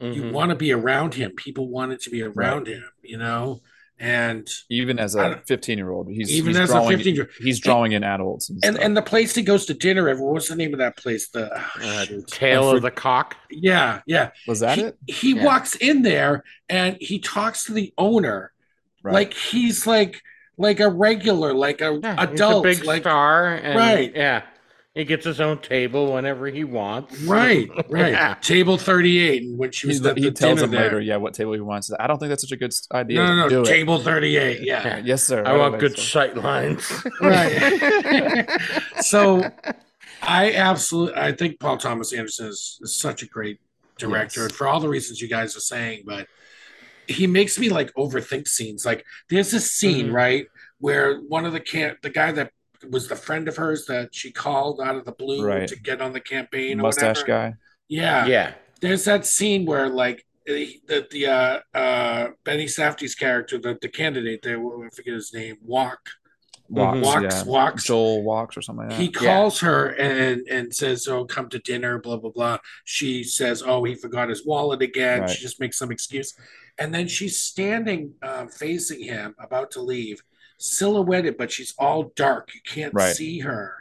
[0.00, 0.32] you Mhm.
[0.32, 1.32] want to be around him.
[1.36, 3.60] People wanted to be around him, you know,
[3.98, 7.28] and Even as a fifteen year old, he's even he's as a drawing, 15 year
[7.38, 10.48] he's drawing in adults and, and and the place he goes to dinner every what's
[10.48, 11.28] the name of that place?
[11.28, 12.06] The oh, Uh.
[12.26, 13.36] Tail of the cock.
[13.50, 14.30] yeah, yeah.
[14.48, 14.96] was that he, it?
[15.06, 15.44] He Yeah.
[15.44, 18.52] walks in there and he talks to the owner
[19.02, 19.12] Right.
[19.14, 20.22] like he's like
[20.56, 24.12] like a regular, like a Yeah, adult, he's a big like star, and Right.
[24.14, 24.42] Yeah,
[24.94, 27.20] he gets his own table whenever he wants.
[27.22, 28.12] right, right.
[28.12, 28.34] Yeah.
[28.40, 30.82] Table thirty eight, and when she He, was at he the tells him there.
[30.82, 31.90] later, yeah, what table he wants.
[31.98, 33.18] I don't think that's such a good idea.
[33.18, 33.60] No, no, Do no.
[33.62, 33.66] it.
[33.66, 34.62] Table thirty eight.
[34.62, 35.40] Yeah, Yes, sir.
[35.46, 36.02] I Right want away, good sir.
[36.02, 37.06] sight lines.
[37.20, 38.50] right.
[39.00, 39.48] so
[40.22, 43.58] I absolutely, I think Paul Thomas Anderson is, is such a great
[43.98, 44.52] director Yes.
[44.52, 46.26] for all the reasons you guys are saying, but
[47.06, 48.84] he makes me like overthink scenes.
[48.84, 50.12] Like there's this scene, Mhm.
[50.14, 50.46] right,
[50.78, 52.52] where one of the camp, the guy that
[52.88, 55.68] was the friend of hers that she called out of the blue Right.
[55.68, 57.50] to get on the campaign, or mustache whatever.
[57.50, 57.54] guy.
[57.88, 63.58] Yeah, yeah, there's that scene where like the the, the uh, uh, Benny Safdie's character,
[63.58, 65.98] the, the candidate there, I forget his name, Walk,
[66.68, 67.44] Walks, Walks, yeah.
[67.44, 67.84] Walks.
[67.84, 69.02] Joel Wachs or something like that.
[69.02, 72.58] He calls her and and says, "Oh, come to dinner." Blah blah blah.
[72.84, 75.30] She says, "Oh, he forgot his wallet again." Right.
[75.30, 76.32] She just makes some excuse,
[76.78, 80.22] and then she's standing uh, facing him, about to leave,
[80.60, 82.50] silhouetted, but she's all dark.
[82.54, 83.14] You can't Right.
[83.14, 83.74] see her.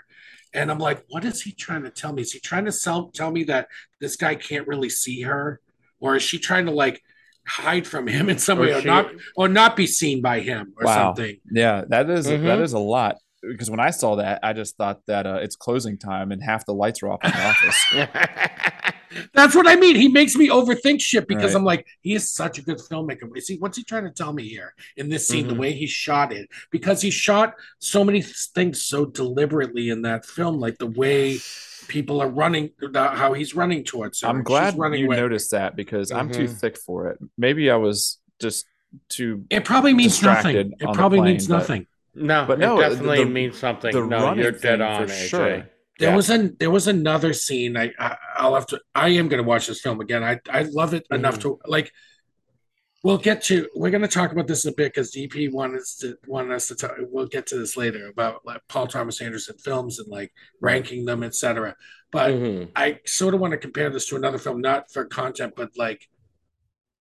[0.54, 2.24] And I'm like, what is he trying to tell me?
[2.24, 3.68] Is he trying to sell, tell me that
[4.02, 5.62] this guy can't really see her,
[6.00, 7.04] or is she trying to like
[7.46, 10.74] hide from him in some Or way, or not, or not be seen by him,
[10.78, 11.14] or Wow.
[11.14, 11.38] something?
[11.52, 12.44] yeah, that is- Mhm.
[12.46, 13.18] that is a lot.
[13.42, 16.66] Because when I saw that, I just thought that uh, it's closing time and half
[16.66, 17.86] the lights are off in the office.
[19.34, 19.96] That's what I mean.
[19.96, 21.60] He makes me overthink shit because Right.
[21.60, 23.36] I'm like, he is such a good filmmaker.
[23.36, 23.58] Is he?
[23.58, 25.46] What's he trying to tell me here in this scene?
[25.46, 25.50] Mhm.
[25.50, 30.26] The way he shot it, because he shot so many things so deliberately in that
[30.26, 31.40] film, like the way
[31.88, 34.28] people are running, how he's running towards her.
[34.28, 35.16] I'm glad you away.
[35.16, 36.60] noticed that because I'm too Mhm.
[36.60, 37.18] thick for it.
[37.36, 38.68] Maybe I was just
[39.08, 39.44] too.
[39.50, 40.74] It probably means nothing.
[40.80, 41.88] It probably plane, means nothing.
[42.20, 43.92] No, But no, it definitely the- means something.
[43.94, 45.28] the no, running you're dead on, for AJ.
[45.30, 45.70] sure.
[46.00, 46.16] There Yeah.
[46.16, 47.76] was an there was another scene.
[47.76, 48.80] I, I I'll have to.
[48.96, 50.24] I am going to watch this film again.
[50.24, 51.92] I I love it enough to like.
[53.04, 53.68] We'll get to.
[53.76, 56.54] We're going to talk about this in a bit because DP wanted us to wanted
[56.54, 56.96] us to talk.
[57.00, 61.24] We'll get to this later about like Paul Thomas Anderson films and like ranking them,
[61.24, 61.76] etc.
[62.12, 62.72] But Mhm.
[62.76, 66.10] I sort of want to compare this to another film, not for content, but like,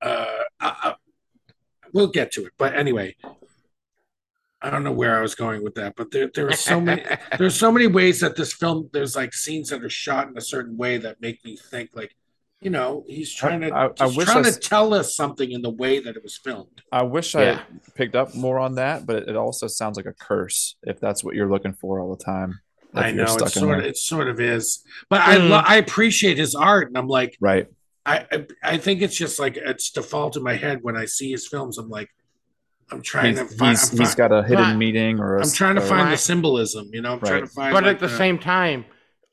[0.02, 0.94] uh, I, I,
[1.92, 2.52] we'll get to it.
[2.58, 3.16] But anyway,
[4.60, 7.02] I don't know where I was going with that, but there there are so many
[7.38, 10.40] there's so many ways that this film there's like scenes that are shot in a
[10.40, 12.14] certain way that make me think like
[12.60, 15.50] you know he's trying to I- I he's wish trying I to tell us something
[15.52, 17.60] in the way that it was filmed I wish Yeah.
[17.62, 20.98] I picked up more on that, but it, it also sounds like a curse if
[20.98, 22.58] that's what you're looking for all the time.
[22.94, 25.50] i know it sort of it sort of is but i Mm.
[25.50, 27.66] lo- i appreciate his art and i'm like right.
[28.06, 31.30] I, I i think it's just like it's default in my head when i see
[31.30, 32.08] his films i'm like
[32.90, 35.36] i'm trying He's, to find he's, I'm, he's fi- got a hidden But- meeting or
[35.36, 37.40] a, I'm trying to or- find the symbolism you know i'm trying Right.
[37.48, 38.84] to find but like, at the same time,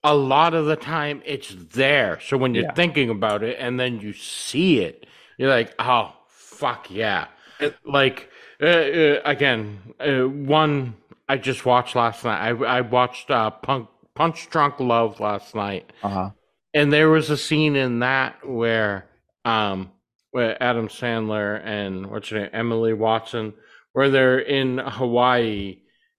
[0.04, 2.20] a lot of the time it's there.
[2.22, 2.74] So when you're Yeah.
[2.74, 5.08] thinking about it and then you see it,
[5.40, 7.26] you're like, oh, fuck yeah.
[7.60, 8.30] It- like,
[8.62, 10.94] uh, uh, again, uh, one
[11.28, 12.40] I just watched last night.
[12.40, 15.92] I, I watched uh, Punk, Punch Drunk Love last night.
[16.04, 16.30] uh-huh.
[16.76, 19.08] and there was a scene in that where
[19.44, 19.90] um
[20.36, 23.54] where Adam Sandler and what's her name Emily Watson
[23.94, 25.78] where they're in Hawaii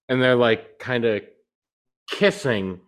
[0.08, 1.20] and they're like kind of
[2.10, 2.80] kissing.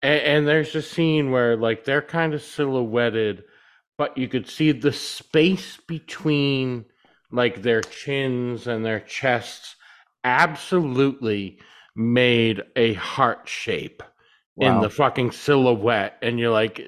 [0.00, 3.42] And, and there's a scene where like they're kind of silhouetted
[3.98, 6.84] but you could see the space between
[7.32, 9.74] like their chins and their chests
[10.22, 11.58] absolutely
[11.96, 14.04] made a heart shape
[14.56, 16.16] in the fucking silhouette.
[16.22, 16.80] And you're like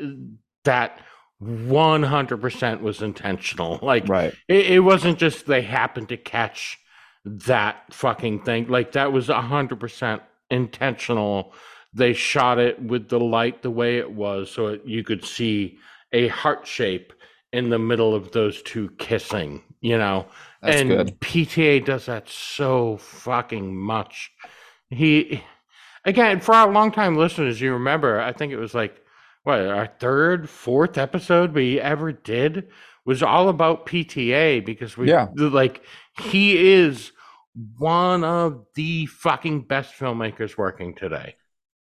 [0.67, 1.01] that
[1.43, 4.35] 100% was intentional like right.
[4.49, 6.79] it, it wasn't just they happened to catch
[7.25, 10.21] that fucking thing like that was 100%
[10.51, 11.53] intentional
[11.95, 15.79] they shot it with the light the way it was so it, you could see
[16.13, 17.13] a heart shape
[17.53, 20.27] in the middle of those two kissing you know
[20.63, 21.21] That's and good.
[21.21, 24.31] PTA does that so fucking much.
[24.89, 25.43] He
[26.05, 29.02] again for our longtime listeners, you remember, I think it was like
[29.45, 32.69] what our third, fourth episode we ever did
[33.05, 35.29] was all about PTA because we Yeah.
[35.37, 35.83] like
[36.21, 37.13] he is
[37.77, 41.37] one of the fucking best filmmakers working today.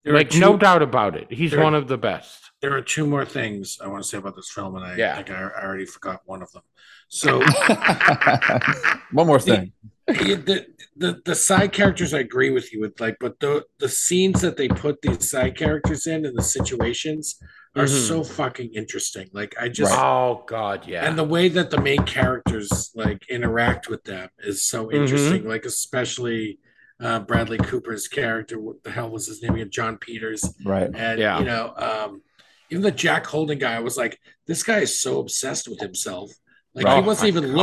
[0.03, 1.27] There are Like two- no doubt about it.
[1.31, 2.51] He's there are- one of the best.
[2.61, 5.15] there are two more things I want to say about this film, and I Yeah.
[5.15, 6.63] think I, I already forgot one of them.
[7.09, 7.39] So
[9.11, 9.71] One more thing.
[10.07, 10.65] the, the
[10.97, 14.57] the the side characters, I agree with you with like, but the the scenes that
[14.57, 17.35] they put these side characters in and the situations
[17.75, 18.07] are Mhm.
[18.07, 19.29] so fucking interesting.
[19.33, 21.05] Like I just Oh god, yeah.
[21.07, 24.95] and the way that the main characters like interact with them is so Mm-hmm.
[25.03, 25.47] interesting.
[25.47, 26.59] Like especially
[27.01, 28.59] uh, Bradley Cooper's character.
[28.59, 29.69] What the hell was his name again?
[29.71, 30.53] Jon Peters.
[30.65, 30.89] Right.
[30.93, 31.39] And Yeah.
[31.39, 32.21] you know, um,
[32.69, 36.31] even the Jack Holden guy, was like, this guy is so obsessed with himself.
[36.73, 37.55] Like Oh he wasn't even God,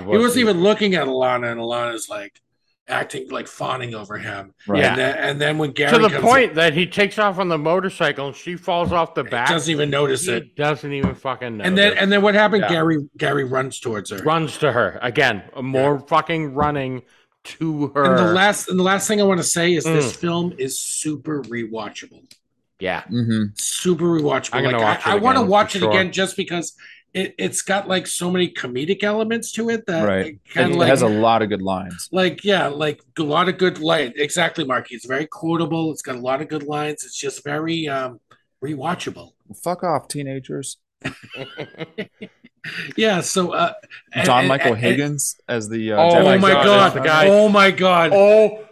[0.00, 0.04] looking.
[0.04, 0.40] He was wasn't he?
[0.42, 2.38] even looking at Alana, and Alana's like
[2.86, 4.52] acting like fawning over him.
[4.66, 4.80] Right.
[4.82, 4.88] Yeah.
[4.90, 7.48] And then, and then when Gary to the comes point that he takes off on
[7.48, 9.48] the motorcycle and she falls off the in, back.
[9.48, 10.54] doesn't even notice he it.
[10.56, 11.64] doesn't even fucking know.
[11.64, 12.62] And then and then what happened?
[12.62, 12.68] Yeah.
[12.70, 14.18] Gary Gary runs towards her.
[14.18, 15.44] runs to her again.
[15.62, 17.02] More fucking running
[17.44, 18.04] to her.
[18.04, 20.16] And the last and the last thing I want to say is this Mm.
[20.16, 22.22] film is super rewatchable.
[22.80, 23.44] yeah, mm-hmm.
[23.56, 24.54] super rewatchable.
[24.54, 25.90] I'm gonna like, watch I, it I want to watch it sure.
[25.90, 26.74] again just because
[27.14, 30.26] it, it's got like so many comedic elements to it that Right.
[30.26, 32.08] it It, kind of it like has a lot of good lines.
[32.12, 34.12] like yeah, like a lot of good light.
[34.16, 34.94] Exactly, Marky.
[34.94, 35.90] It's very quotable.
[35.90, 37.04] It's got a lot of good lines.
[37.04, 38.20] It's just very um
[38.62, 39.30] rewatchable.
[39.64, 40.76] Fuck off, teenagers.
[42.96, 43.20] Yeah.
[43.20, 43.72] So uh,
[44.12, 45.92] and- John and- Michael and- Higgins as the.
[45.92, 46.94] Uh, Oh Oh my God, god!
[46.94, 48.10] the guy- Oh my god!
[48.12, 48.64] oh,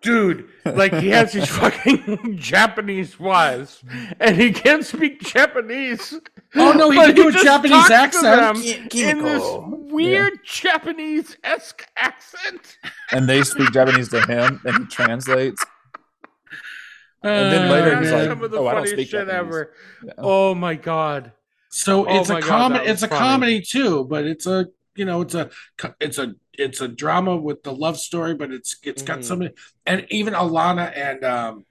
[0.00, 3.82] dude, like he has these fucking Japanese wives,
[4.20, 6.14] and he can't speak Japanese.
[6.54, 8.56] Oh, no, he but can do a Japanese talks to accent.
[8.92, 9.42] them in this
[9.92, 12.78] weird Japanese esque accent.
[13.10, 15.62] and they speak Japanese to him, and he translates.
[17.22, 19.26] And then Uh, later he's like, some of the "Oh, I don't funniest speak shit
[19.26, 19.72] Japanese." ever.
[20.04, 20.12] Yeah.
[20.18, 21.32] Oh my god.
[21.76, 22.86] So Oh it's a comedy.
[22.86, 23.18] It's a funny.
[23.18, 25.50] comedy too, but it's a you know it's a
[26.00, 29.24] it's a it's a drama with the love story, but it's it's got Mhm.
[29.24, 29.48] some
[29.84, 31.66] and even Alana and um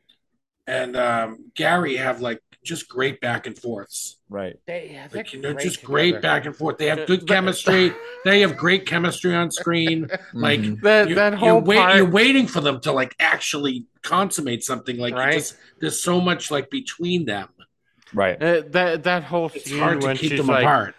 [0.68, 4.18] and um Gary have like just great back and forths.
[4.30, 4.56] Right.
[4.68, 6.78] They, yeah, they're Like you know, great just great back and forth.
[6.78, 7.94] They have good chemistry.
[8.26, 10.08] they have great chemistry on screen.
[10.34, 10.82] Like Mhm.
[10.82, 14.64] That you, that you're, whole wait, part, you're waiting for them to like actually consummate
[14.64, 14.98] something.
[14.98, 15.34] Like Right.
[15.34, 17.48] just there's so much like between them.
[18.14, 18.42] Right.
[18.42, 20.96] uh, that that whole It's scene hard to when keep she's them like, apart.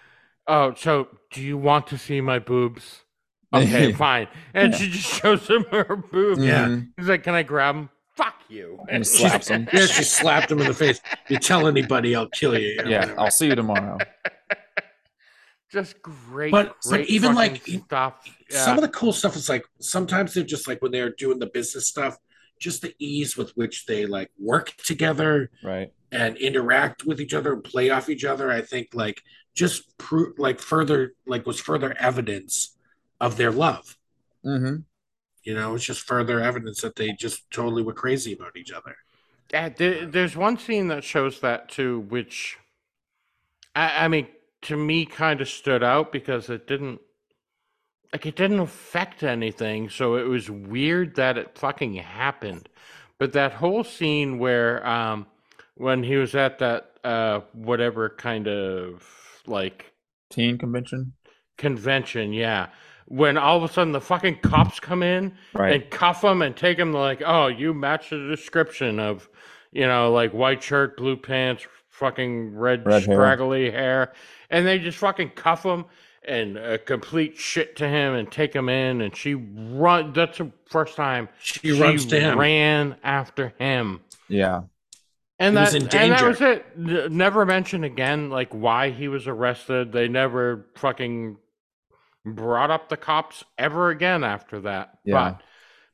[0.47, 3.01] "Oh, so do you want to see my boobs?"
[3.55, 4.27] Okay, fine.
[4.53, 4.79] And Yeah.
[4.79, 6.43] she just shows him her boobs.
[6.45, 6.67] Yeah.
[6.67, 6.89] Mhm.
[6.97, 8.79] He's like, "Can I grab them?" Fuck you.
[8.89, 9.69] And slaps him.
[9.73, 11.01] Yeah, she slapped him in the face.
[11.29, 12.69] You tell anybody, I'll kill you.
[12.69, 13.15] you know, Yeah.
[13.19, 13.99] I'll see you tomorrow.
[15.73, 16.53] just great.
[16.53, 18.15] But- but even, like, stuff.
[18.51, 21.47] Some of the cool stuff is like sometimes they're just like when they're doing the
[21.47, 22.17] business stuff,
[22.61, 25.93] just the ease with which they like work together Right.
[26.15, 28.51] And interact with each other and play off each other.
[28.51, 29.23] I think like
[29.55, 32.77] just prove like further like was further evidence
[33.21, 33.97] of their love.
[34.45, 34.77] Mm-hmm.
[35.43, 38.97] You know, it's just further evidence that they just totally were crazy about each other.
[39.53, 42.59] Yeah, there, there's one scene that shows that too, which
[43.77, 44.29] I, I mean,
[44.63, 47.01] to me, kind of stood out because it didn't,
[48.13, 49.91] like, it didn't affect anything.
[49.91, 52.69] So it was weird that it fucking happened.
[53.19, 55.27] But that whole scene where, um,
[55.77, 59.07] when he was at that, uh, whatever kind of
[59.47, 59.93] like
[60.31, 61.13] Teen convention.
[61.59, 62.69] convention, yeah,
[63.07, 65.75] when all of a sudden the fucking cops come in Right.
[65.83, 69.29] and cuff them and take them like, oh, you match the description of,
[69.73, 73.15] you know, like white shirt, blue pants, fucking red, Red hair.
[73.17, 74.13] scraggly hair.
[74.51, 75.85] and they just fucking cuff him
[76.27, 80.13] and a complete shit to him and take him in, and she run.
[80.15, 82.39] That's the first time She, runs to him.
[82.39, 84.01] ran after him.
[84.29, 84.63] yeah.
[85.39, 87.11] And He was that, in and that was it.
[87.11, 89.93] Never mentioned again, like why he was arrested.
[89.93, 91.39] They never fucking
[92.25, 94.99] brought up the cops ever again after that.
[95.05, 95.33] Yeah.
[95.33, 95.43] But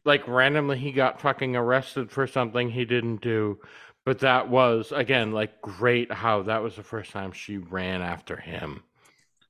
[0.05, 3.59] like randomly, he got fucking arrested for something he didn't do.
[4.05, 8.37] But that was again like great how that was the first time she ran after
[8.37, 8.83] him.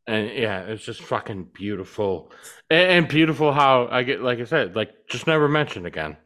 [0.07, 2.32] And yeah, it's just fucking beautiful,
[2.68, 6.16] and, and beautiful how I get like I said, like just never mentioned again.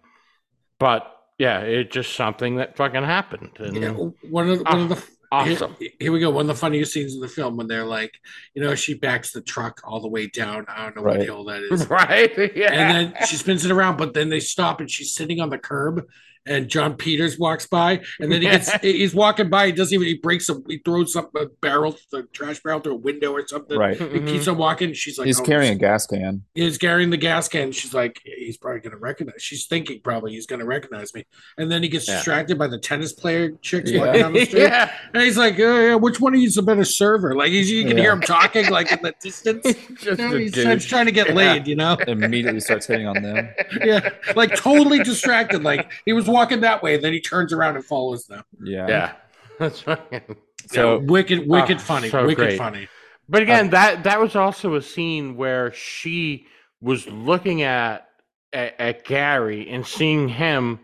[0.79, 3.51] But yeah, it's just something that fucking happened.
[3.59, 5.75] And Yeah, one of the, one of the ah, awesome.
[5.79, 6.31] Here, here we go.
[6.31, 8.13] One of the funniest scenes in the film when they're like,
[8.55, 10.65] you know, she backs the truck all the way down.
[10.69, 11.89] I don't know what hill that is.
[11.91, 12.33] right?
[12.57, 12.73] Yeah.
[12.73, 15.59] And then she spins it around, but then they stop and she's sitting on the
[15.59, 16.07] curb.
[16.47, 19.67] And Jon Peters walks by, and then he gets he's walking by.
[19.67, 22.93] He doesn't even he breaks a he throws some a barrel, the trash barrel through
[22.95, 23.79] a window or something.
[23.79, 23.97] Right.
[23.99, 24.93] He keeps on walking.
[24.93, 26.43] She's like, He's oh, carrying a gas can.
[26.55, 27.73] He's carrying the gas can.
[27.73, 29.43] She's like, he's probably gonna recognize.
[29.43, 31.25] She's thinking probably he's gonna recognize me.
[31.57, 32.17] And then he gets Yeah.
[32.17, 34.01] distracted by the tennis player chicks Yeah.
[34.01, 34.63] walking down the street.
[34.65, 34.93] yeah.
[35.15, 37.35] And he's like, uh, yeah, which one of you is a better server?
[37.35, 38.03] Like, he's, you can Yeah.
[38.03, 39.63] hear him talking, like in the distance.
[39.95, 41.35] Just You know, a he's trying, trying to get Yeah.
[41.35, 41.97] laid, you know?
[42.07, 43.49] Immediately starts hitting on them.
[43.83, 45.63] Yeah, like totally distracted.
[45.63, 48.45] Like he was walking that way, then he turns around and follows them.
[48.63, 48.87] Yeah.
[48.89, 49.13] Yeah.
[49.59, 50.37] That's fucking.
[50.67, 52.59] So Yeah, wicked, oh, wicked Oh, funny, so wicked great.
[52.59, 52.89] funny.
[53.29, 56.47] But again, uh, that that was also a scene where she
[56.81, 58.09] was looking at
[58.53, 60.81] at, at Gary and seeing him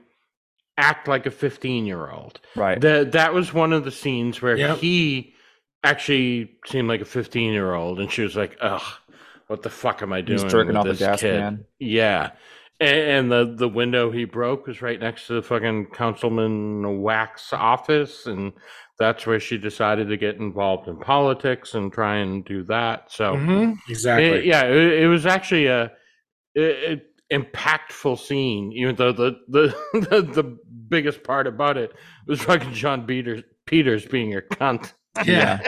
[0.78, 2.40] act like a 15 year old.
[2.56, 2.80] right.
[2.80, 4.78] That that was one of the scenes where Yep.
[4.78, 5.34] he
[5.84, 8.82] actually seemed like a 15 year old, and she was like, "Ugh,
[9.48, 11.64] what the fuck am I doing?" He's jerking with off the this gas kid?" can.
[11.78, 12.30] Yeah.
[12.80, 12.98] And,
[13.30, 18.26] and the the window he broke was right next to the fucking councilman Wachs office,
[18.26, 18.52] and
[18.98, 23.12] that's where she decided to get involved in politics and try and do that.
[23.12, 24.30] So Mhm, Exactly.
[24.38, 25.90] it- yeah, it, it was actually a,
[26.56, 27.02] a- a
[27.32, 30.58] impactful scene, even though the the, the the
[30.88, 31.92] biggest part about it
[32.26, 34.92] was fucking Jon Peters Peters being a cunt.
[35.24, 35.58] yeah.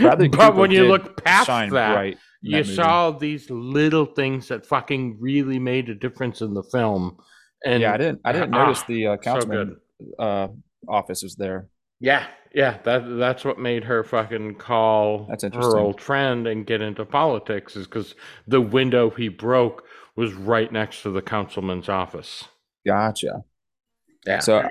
[0.00, 2.74] Bradley but when you look past shine that, bright in you movie.
[2.74, 7.16] saw these little things that fucking really made a difference in the film.
[7.64, 8.20] And yeah, I didn't.
[8.24, 9.76] I didn't Ah, notice the uh, so councilman
[10.18, 10.48] uh,
[10.88, 11.68] office was there.
[12.00, 16.80] Yeah, yeah, that that's what made her fucking call That's her old friend and get
[16.80, 18.14] into politics is because
[18.46, 19.84] the window he broke
[20.16, 22.44] was right next to the councilman's office.
[22.86, 23.44] Gotcha.
[24.26, 24.40] Yeah.
[24.40, 24.68] So,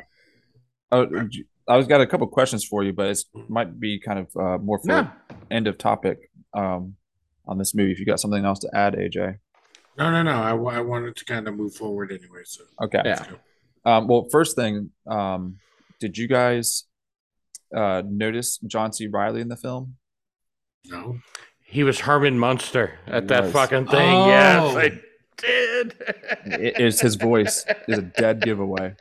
[1.30, 4.28] j- I was got a couple questions for you, but it might be kind of
[4.36, 5.08] uh, more for No,
[5.52, 6.96] end of topic um,
[7.48, 7.92] on this movie.
[7.92, 9.38] If you got something else to add, AJ.
[9.98, 10.32] No, no, no.
[10.68, 12.42] I, I wanted to kind of move forward anyway.
[12.46, 13.02] So Okay.
[13.06, 13.24] Yeah.
[13.86, 15.58] Um, well, first thing, um,
[16.00, 16.84] did you guys
[17.76, 19.08] uh, notice John C.
[19.08, 19.96] Reilly in the film?
[20.86, 21.18] no.
[21.64, 23.52] he was Herman Munster at He that was.
[23.54, 24.28] fucking thing.
[24.28, 24.78] Yes, Oh.
[24.78, 24.90] I
[25.38, 25.96] did.
[26.46, 28.96] It is his voice is a dead giveaway.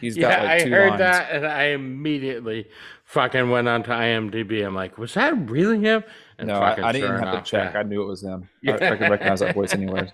[0.00, 0.98] He's got yeah, like I heard lines.
[1.00, 2.66] that, and I immediately
[3.04, 4.64] fucking went onto IMDb.
[4.66, 6.04] I'm like, was that really him?
[6.38, 7.72] And no, I, I didn't sure even have to check.
[7.74, 7.80] yeah.
[7.80, 8.48] I knew it was him.
[8.66, 10.10] I, I could recognize that voice anyways.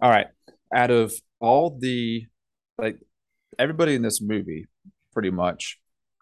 [0.00, 0.26] All right.
[0.74, 2.26] Out of all the
[2.78, 2.98] like
[3.58, 4.66] everybody in this movie,
[5.12, 5.78] pretty much,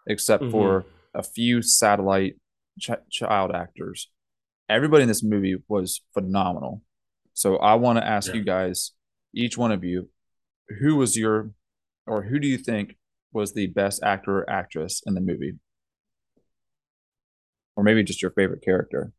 [0.07, 0.51] except Mhm.
[0.51, 2.35] for a few satellite
[2.79, 4.09] ch- child actors,
[4.69, 6.83] everybody in this movie was phenomenal.
[7.33, 8.35] So I want to ask Yeah.
[8.35, 8.91] you guys,
[9.33, 10.09] each one of you,
[10.79, 11.51] who was your,
[12.05, 12.97] or who do you think
[13.31, 15.53] was the best actor or actress in the movie?
[17.75, 19.11] Or maybe just your favorite character.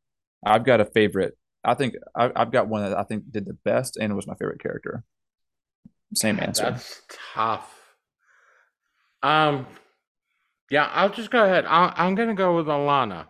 [0.44, 1.36] I've got a favorite.
[1.64, 4.34] I think I, I've got one that I think did the best and was my
[4.34, 5.02] favorite character.
[6.14, 6.64] Same answer.
[6.64, 7.02] That's
[7.34, 7.74] tough.
[9.22, 9.66] Um,
[10.70, 11.64] yeah, I'll just go ahead.
[11.66, 13.26] I'll, I'm gonna go with Alana.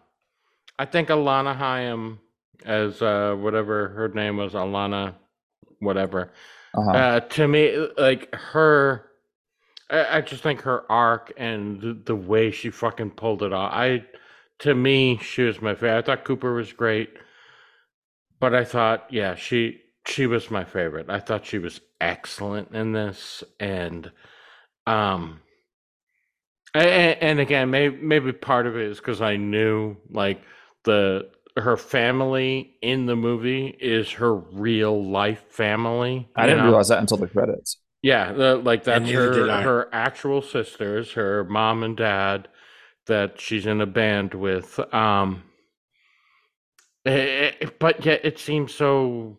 [0.79, 2.19] I think Alana Haim,
[2.65, 5.15] as uh, whatever her name was, Alana,
[5.79, 6.33] whatever.
[6.75, 6.91] Uh-huh.
[6.91, 9.07] Uh, to me, like her,
[9.89, 13.73] I, I just think her arc and the, the way she fucking pulled it off.
[13.73, 14.05] I,
[14.61, 15.99] to me, she was my favorite.
[15.99, 17.11] I thought Cooper was great,
[18.41, 21.09] but I thought, yeah, she she was my favorite.
[21.09, 24.11] I thought she was excellent in this, and
[24.87, 25.41] um,
[26.75, 30.43] and, and again, maybe maybe part of it is because I knew like
[30.85, 36.29] the her family in the movie is her real life family.
[36.35, 36.65] I didn't know?
[36.65, 37.79] realize that until the credits.
[38.03, 42.49] Yeah, the, like that's her her actual sisters, her mom and dad
[43.07, 44.79] that she's in a band with.
[44.95, 45.43] Um
[47.07, 49.39] eh, eh, but yet it seems so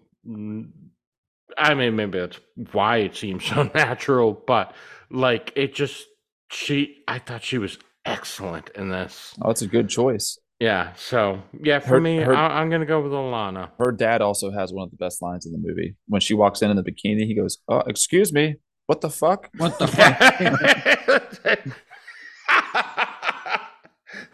[1.57, 2.39] I mean maybe that's
[2.71, 4.73] why it seems so natural, but
[5.09, 6.05] like it just
[6.49, 9.33] she I thought she was excellent in this.
[9.41, 10.37] Oh, it's a good choice.
[10.59, 13.71] Yeah, so yeah, for Her- me her- I, I'm gonna go with Alana.
[13.77, 15.95] Her dad also has one of the best lines in the movie.
[16.07, 18.55] When she walks in in the bikini, he goes, "Oh, excuse me,
[18.85, 21.75] what the fuck?" What the fuck?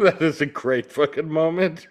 [0.03, 1.87] that is a great fucking moment.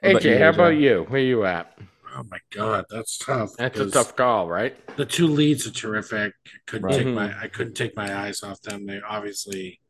[0.00, 1.06] What about AJ, you, how about you?
[1.08, 1.72] Where you at?
[2.16, 3.50] oh my god, that's tough.
[3.56, 4.76] That's a tough call, right?
[4.96, 6.32] The two leads are terrific.
[6.46, 6.96] I couldn't Right.
[6.98, 7.14] take Mhm.
[7.14, 8.84] my I couldn't take my eyes off them.
[8.86, 9.80] They obviously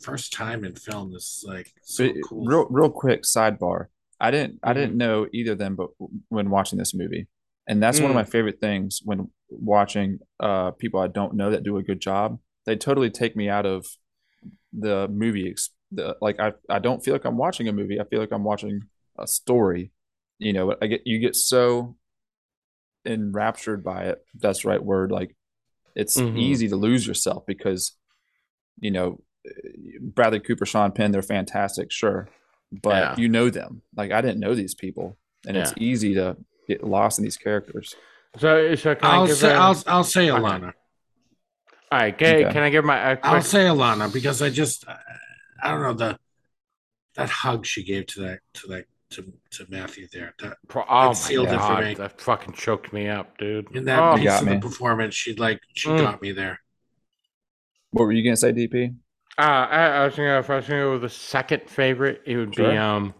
[0.00, 2.46] first time in film is like so But cool.
[2.46, 3.86] real, real quick sidebar.
[4.20, 4.74] I didn't, I Mhm.
[4.74, 5.90] didn't know either of them, but
[6.28, 7.28] when watching this movie,
[7.66, 8.20] and that's one of Mm.
[8.20, 12.38] my favorite things when watching uh people I don't know that do a good job.
[12.68, 13.86] They totally take me out of
[14.74, 15.54] the movie.
[15.90, 17.98] The, like I, I don't feel like I'm watching a movie.
[17.98, 18.82] I feel like I'm watching
[19.18, 19.90] a story.
[20.38, 21.96] You know, I get you get so
[23.06, 24.22] enraptured by it.
[24.38, 25.10] That's the right word.
[25.10, 25.34] Like
[25.94, 26.36] it's Mhm.
[26.38, 27.92] easy to lose yourself because
[28.80, 29.22] you know
[30.02, 32.28] Bradley Cooper, Sean Penn, they're fantastic, sure,
[32.70, 33.16] but Yeah.
[33.16, 33.80] you know them.
[33.96, 35.16] Like I didn't know these people,
[35.46, 37.94] and it's easy to get lost in these characters.
[38.38, 40.42] So, so can I I'll give say a- I'll I'll say Okay.
[40.42, 40.74] Alana.
[41.90, 42.52] All right, can, Okay.
[42.52, 43.12] can I give my?
[43.12, 44.98] A I'll say Alana because I just I,
[45.62, 46.18] I don't know the
[47.14, 50.34] that hug she gave to that to that to, to Matthew there.
[50.40, 51.94] That, oh my sealed it for me.
[51.94, 53.74] that fucking choked me up, dude.
[53.74, 54.54] in that oh, piece of me.
[54.54, 55.98] the performance, she like she Mm.
[55.98, 56.60] got me there.
[57.90, 58.94] What were you gonna say, DP?
[59.38, 62.36] Uh, I, I was gonna, if I was gonna go with the second favorite, it
[62.36, 63.14] would be um,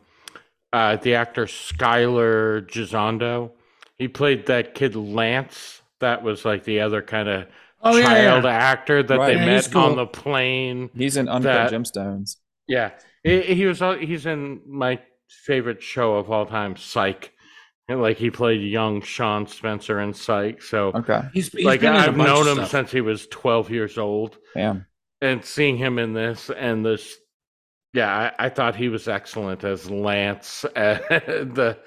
[0.72, 3.52] uh, the actor Skylar Gisondo.
[3.96, 5.80] He played that kid Lance.
[6.00, 7.46] That was like the other kind of
[7.82, 8.50] Oh yeah, child yeah.
[8.50, 9.26] actor that Right.
[9.34, 9.82] they Yeah, met cool.
[9.82, 10.90] on the plane.
[10.96, 12.36] He's in Uncut That- Gemstones.
[12.66, 12.90] Yeah,
[13.22, 13.80] he, he was.
[13.80, 17.32] al- He's in my favorite show of all time, Psych.
[17.90, 20.60] And like he played young Sean Spencer in Psych.
[20.62, 22.70] So Okay, He's, he's like been in a I've known him stuff.
[22.70, 24.36] since he was twelve years old.
[24.54, 24.84] damn.
[25.22, 27.16] and seeing him in this and this
[27.94, 31.78] yeah i, I thought he was excellent as lance uh, the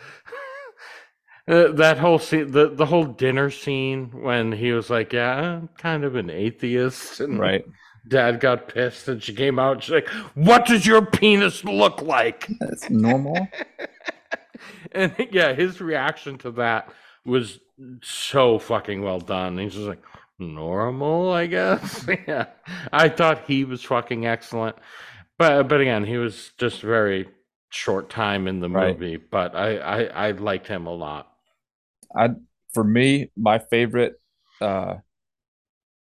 [1.47, 5.67] uh, that whole scene the, the whole dinner scene when he was like yeah i'm
[5.77, 7.65] kind of an atheist and Right.
[8.07, 12.01] dad got pissed and she came out and she's like what does your penis look
[12.01, 13.47] like That's normal.
[14.91, 16.89] and yeah his reaction to that
[17.25, 17.59] was
[18.03, 20.03] so fucking well done he's just like
[20.39, 22.45] normal i guess yeah
[22.91, 24.75] i thought he was fucking excellent
[25.37, 27.27] but but again he was just very
[27.69, 28.99] short time in the Right.
[28.99, 31.30] movie but I, I i liked him a lot
[32.15, 32.29] I
[32.73, 34.19] for me, my favorite
[34.61, 34.95] uh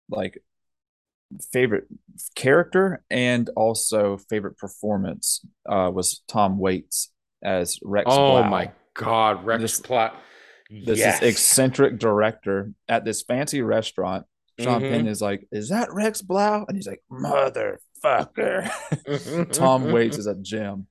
[0.09, 0.41] like
[1.53, 1.85] favorite
[2.35, 7.11] character and also favorite performance uh was Tom Waits
[7.43, 8.49] as Rex oh Blau.
[8.49, 10.15] my god rex This- plot
[10.69, 11.21] this yes.
[11.21, 14.25] is eccentric director at this fancy restaurant.
[14.59, 14.89] Sean Mhm.
[14.89, 18.69] Penn is like, "Is that Rex Blau?" And he's like, "Motherfucker."
[19.53, 20.87] Tom Waits is a gem.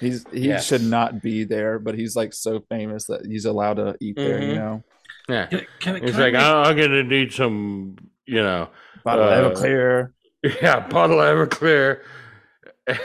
[0.00, 0.66] He's he Yes.
[0.66, 4.40] should not be there, but he's like so famous that he's allowed to eat there.
[4.42, 4.56] You Mhm.
[4.56, 4.84] know,
[5.28, 8.68] yeah Can, can, he's can I like make- "I- i'm gonna need some you know
[9.04, 10.12] bottle Uh, Everclear.
[10.62, 12.00] Yeah, bottle of Everclear.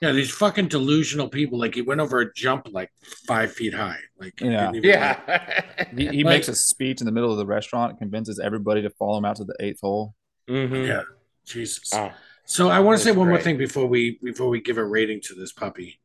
[0.00, 1.58] Yeah, these fucking delusional people.
[1.58, 2.88] Like he went over a jump like
[3.26, 3.98] five feet high.
[4.20, 4.70] Like he Yeah.
[4.70, 5.84] didn't even, like- Yeah.
[5.96, 8.90] He, he Like- makes a speech in the middle of the restaurant, convinces everybody to
[8.90, 10.14] follow him out to the eighth hole.
[10.48, 10.86] Mhm.
[10.86, 11.02] yeah.
[11.44, 11.90] Jesus.
[11.94, 12.12] Oh.
[12.50, 14.84] So I want to say That's one more thing before we before we give a
[14.84, 16.00] rating to this puppy.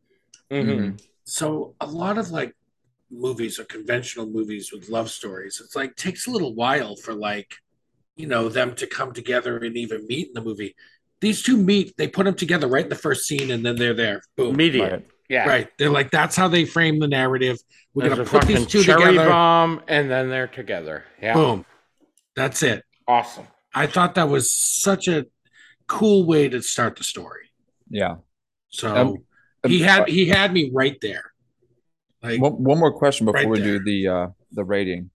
[0.51, 1.01] Mhm.
[1.23, 2.53] So a lot of like
[3.09, 7.55] movies or conventional movies with love stories, it's like takes a little while for like,
[8.17, 10.75] you know, them to come together and even meet in the movie.
[11.21, 13.93] These two meet, they put them together right in the first scene, and then they're
[13.93, 14.21] there.
[14.35, 14.53] Boom.
[14.55, 14.91] Immediate.
[14.91, 15.07] Right.
[15.29, 15.47] Yeah.
[15.47, 15.69] Right.
[15.77, 17.57] They're like, that's how they frame the narrative.
[17.93, 19.29] We're There's gonna put these two cherry together.
[19.29, 21.05] bomb, and then they're together.
[21.21, 21.35] Yeah.
[21.35, 21.65] Boom.
[22.35, 22.83] That's it.
[23.07, 23.47] Awesome.
[23.73, 25.25] I thought that was such a
[25.87, 27.49] cool way to start the story.
[27.89, 28.15] Yeah.
[28.69, 29.17] So Um,
[29.67, 31.31] he had he had me right there.
[32.21, 33.79] Like One, one more question before Right we there.
[33.79, 35.11] do the uh, the rating.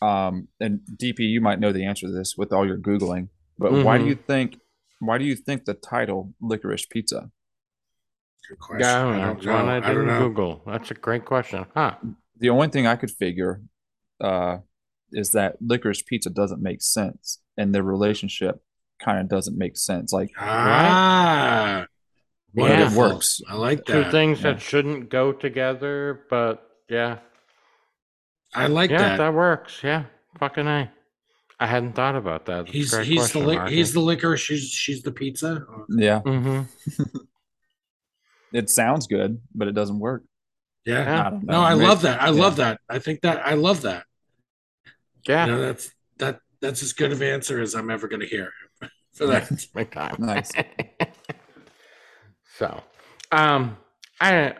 [0.00, 3.28] Um, and DP, you might know the answer to this with all your googling,
[3.58, 4.08] but why do Mhm.
[4.08, 4.58] you think
[5.00, 7.30] why do you think the title "Licorice Pizza"?
[8.48, 8.80] good question.
[8.80, 9.22] Yeah, I don't know.
[9.22, 9.72] I don't It's one know.
[9.72, 10.28] I I don't didn't know.
[10.28, 10.62] Google.
[10.66, 11.66] That's a great question.
[11.74, 11.96] Huh.
[12.38, 13.62] The only thing I could figure
[14.20, 14.58] uh,
[15.12, 18.62] is that licorice pizza doesn't make sense, and their relationship
[19.02, 20.12] kind of doesn't make sense.
[20.12, 21.86] Like Ah,
[22.54, 22.86] Yeah.
[22.90, 23.40] It works.
[23.48, 24.52] I like Two things yeah.
[24.52, 27.18] that shouldn't go together, but yeah.
[28.54, 29.16] I like yeah, that.
[29.18, 29.34] that.
[29.34, 29.80] works.
[29.82, 30.04] Yeah.
[30.38, 30.90] Fucking A.
[31.60, 32.66] I hadn't thought about that.
[32.66, 34.36] That's He's he's question, the li- he's the liquor.
[34.36, 35.64] She's she's the pizza.
[35.88, 36.66] yeah, Mhm.
[38.52, 40.24] it sounds good, but it doesn't work.
[40.84, 41.04] Yeah.
[41.04, 41.28] Yeah.
[41.28, 41.40] I.
[41.42, 42.20] No, I Maybe- love that.
[42.20, 42.40] I yeah.
[42.40, 42.80] love that.
[42.88, 44.04] I think that I love that.
[45.26, 45.46] Yeah.
[45.46, 48.50] You know, that's that that's as good of answer as I'm ever going to hear
[49.12, 50.16] for that's my time.
[50.18, 50.50] Nice.
[52.58, 52.82] so,
[53.30, 53.76] um,
[54.20, 54.54] I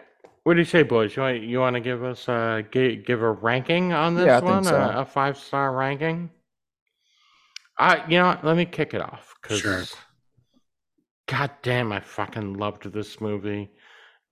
[0.45, 1.17] what do you say, boys?
[1.17, 4.39] You want you want to give us a give, give a ranking on this Yeah,
[4.39, 4.77] I think one, so.
[4.77, 6.31] a, a five star ranking?
[7.79, 8.45] I you know what?
[8.45, 9.85] Let me kick it off because Sure.
[11.27, 13.71] God damn, I fucking loved this movie.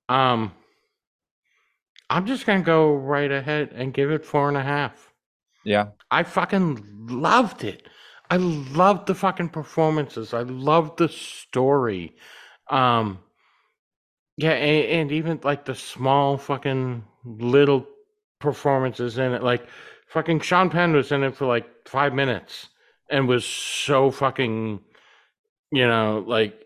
[0.08, 0.52] Um,
[2.10, 5.12] I'm just gonna go right ahead and give it four and a half.
[5.64, 7.88] Yeah, I fucking loved it.
[8.30, 10.32] I loved the fucking performances.
[10.32, 12.14] I loved the story.
[12.68, 13.18] Um
[14.36, 17.86] yeah, and, and even like the small fucking little
[18.38, 19.42] performances in it.
[19.42, 19.66] Like
[20.08, 22.68] fucking Sean Penn was in it for like five minutes
[23.10, 24.80] and was so fucking
[25.72, 26.64] you know, like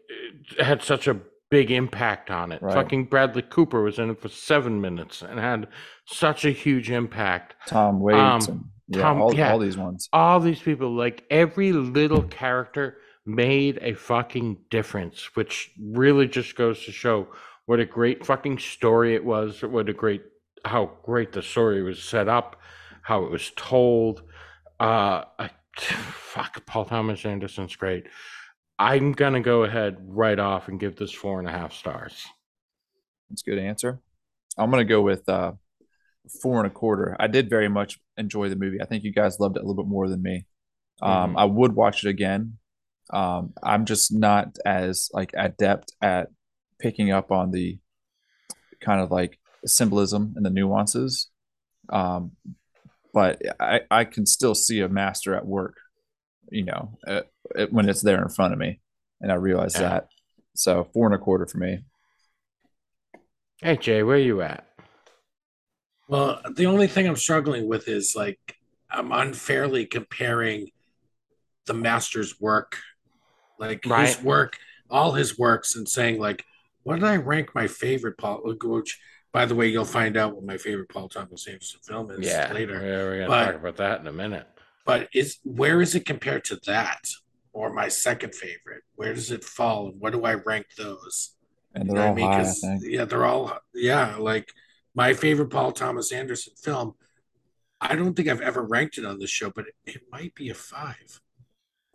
[0.59, 2.62] had such a big impact on it.
[2.62, 2.75] Right.
[2.75, 5.69] Fucking Bradley Cooper was in it for seven minutes and had
[6.07, 7.55] such a huge impact.
[7.67, 9.53] Tom Waits Um, yeah, Tom- all, yeah.
[9.53, 10.09] all these ones.
[10.12, 16.85] all these people, like every little character made a fucking difference, which really just goes
[16.85, 17.28] to show
[17.66, 20.22] what a great fucking story it was, what a great
[20.64, 22.61] how great the story was set up,
[23.03, 24.22] how it was told.
[24.80, 28.07] Uh I, fuck Paul Thomas Anderson's great.
[28.78, 32.26] I'm gonna go ahead right off and give this four and a half stars.
[33.30, 34.01] That's a good answer.
[34.59, 35.53] I'm gonna go with uh,
[36.43, 37.16] four and a quarter.
[37.20, 38.81] I did very much enjoy the movie.
[38.81, 40.47] I think you guys loved it a little bit more than me.
[41.03, 41.39] Um, Mhm.
[41.39, 42.59] I would watch it again.
[43.11, 46.29] Um, I'm just not as like adept at
[46.79, 47.79] picking up on the
[48.81, 51.31] kind of like symbolism and the nuances.
[51.91, 52.33] Um,
[53.12, 55.77] but I, I can still see a master at work,
[56.51, 57.22] you know, uh,
[57.55, 58.81] it, when it's there in front of me,
[59.20, 59.89] and I realize Yeah.
[59.89, 60.09] that.
[60.55, 61.85] So four and a quarter for me.
[63.61, 64.66] Hey Jay, where you at?
[66.09, 68.59] Well, the only thing I'm struggling with is like
[68.91, 70.71] I'm unfairly comparing
[71.67, 72.79] the master's work,
[73.59, 74.59] like his work,
[74.91, 76.45] all his works, and saying like,
[76.83, 78.43] what did I rank my favorite Paul?
[78.63, 79.01] Which,
[79.33, 82.53] by the way, you'll find out what my favorite Paul Thomas Anderson film is Yeah,
[82.53, 82.75] later.
[82.81, 84.47] We're, we're gonna But- talk about that in a minute.
[84.87, 87.09] But is where is it compared to that
[87.55, 88.83] or my second favorite?
[88.97, 91.31] Where does it fall, and what do I rank those?
[91.74, 92.27] And they're know all I mean?
[92.27, 92.83] high, I 'Cause, think.
[92.85, 94.16] Yeah, they're all yeah.
[94.16, 94.53] Like
[94.95, 96.95] my favorite Paul Thomas Anderson film.
[97.81, 100.51] I don't think I've ever ranked it on this show, but it, it might be
[100.51, 101.21] a five.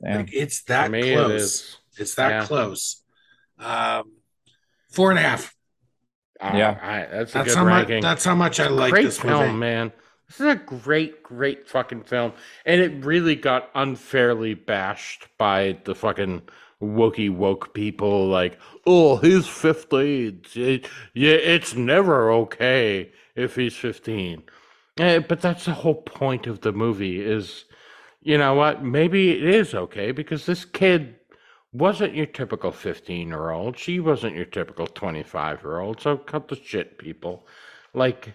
[0.04, 0.18] Damn.
[0.18, 1.30] Like it's that me, close.
[1.32, 1.78] it is.
[1.98, 2.46] It's that Yeah.
[2.46, 3.04] close.
[3.58, 4.12] Um,
[4.92, 5.56] four and a half.
[6.42, 6.78] All Yeah.
[6.80, 7.74] right, that's a That's good how much.
[7.90, 8.02] ranking.
[8.02, 9.58] That's how much I like great this film, movie.
[9.58, 9.92] man.
[10.28, 12.34] This is a great, great fucking film,
[12.66, 16.44] and it really got unfairly bashed by the fucking
[16.82, 18.28] wokey woke people.
[18.28, 20.42] Like, oh, he's fifteen.
[20.56, 24.44] It- yeah, it's never okay if he's fifteen.
[24.98, 27.22] Eh, but that's the whole point of the movie.
[27.22, 27.66] Is
[28.22, 28.84] you know what?
[28.84, 31.16] Maybe it is okay because this kid
[31.72, 33.78] wasn't your typical 15 year old.
[33.78, 36.02] She wasn't your typical 25 year old.
[36.02, 37.48] So cut the shit, people.
[37.94, 38.34] Like,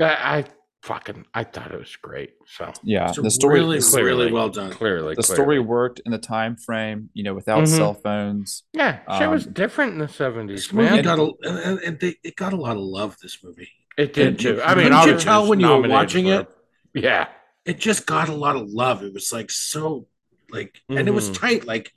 [0.00, 0.04] I,
[0.38, 0.44] I
[0.84, 2.34] fucking I thought it was great.
[2.46, 4.06] So Yeah, It's the story really, the, Clearly.
[4.24, 4.70] really well done.
[4.70, 5.36] clearly the clearly.
[5.42, 7.08] story worked in the time frame.
[7.14, 7.68] You know, without Mhm.
[7.76, 8.64] cell phones.
[8.74, 11.02] Yeah, shit was um, different in the seventies, man.
[11.02, 13.16] got a and, and- and they, it got a lot of love.
[13.22, 14.62] This movie, it did Couldn't too.
[14.62, 16.48] I mean, couldn't you obviously tell when you were watching for- it?
[16.92, 17.28] Yeah,
[17.64, 19.02] it just got a lot of love.
[19.02, 20.06] It was like so,
[20.50, 21.38] like, and it was Mhm.
[21.40, 21.92] tight, like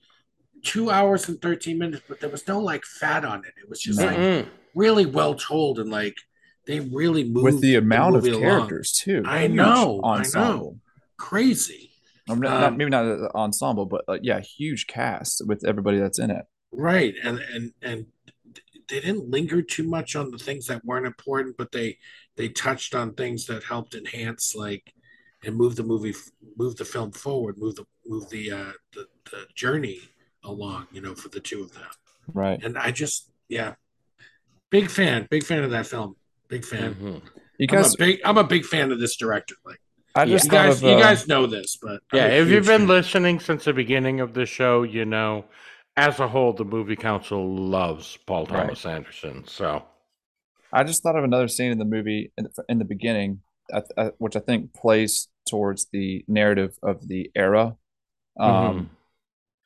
[0.63, 3.53] two hours and thirteen minutes, but there was no like fat on it.
[3.61, 4.47] It was just like Mm-mm.
[4.75, 6.15] really well told and like
[6.67, 8.41] they really moved with the amount of movie along.
[8.43, 9.23] characters too.
[9.25, 10.77] I know, I know.
[11.17, 11.91] crazy,
[12.29, 16.19] mean, not, Um, maybe not an ensemble, but like, yeah, huge cast with everybody that's
[16.19, 16.45] in it.
[16.71, 17.15] right?
[17.23, 18.05] And and and
[18.89, 21.97] they didn't linger too much on the things that weren't important, but they
[22.35, 24.93] they touched on things that helped enhance like
[25.43, 26.13] and move the movie
[26.57, 29.99] move the film forward move the move the uh the, the journey
[30.43, 31.83] along you know for the two of them
[32.33, 32.59] Right.
[32.63, 33.75] and i just yeah
[34.71, 36.15] big fan big fan of that film
[36.49, 37.21] big fan Mhm.
[37.59, 39.79] You I'm guys, a big i'm a big fan of this director like
[40.15, 42.81] I just you guys of, you uh, guys know this but Yeah, if you've been
[42.81, 42.87] fan.
[42.87, 45.45] listening since the beginning of the show, you know,
[45.95, 48.61] as a whole, the movie council loves Paul Right.
[48.63, 49.45] Thomas Anderson.
[49.47, 49.83] So
[50.73, 53.41] I just thought of another scene in the movie in the, in the beginning,
[53.71, 57.75] uh, uh, which I think plays towards the narrative of the era.
[58.39, 58.89] Um, Mhm.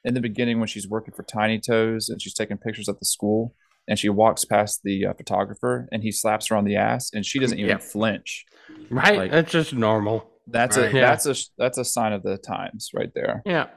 [0.03, 3.05] In the beginning, when she's working for Tiny Toes and she's taking pictures at the
[3.05, 3.55] school,
[3.87, 7.25] and she walks past the uh, photographer and he slaps her on the ass, and
[7.25, 7.81] she doesn't even Yep.
[7.83, 8.45] flinch.
[8.89, 10.29] right, Like- that's just normal.
[10.47, 10.93] That's Right.
[10.93, 11.01] a Yeah.
[11.15, 13.41] that's a that's a sign of the times right there.
[13.45, 13.67] Yeah,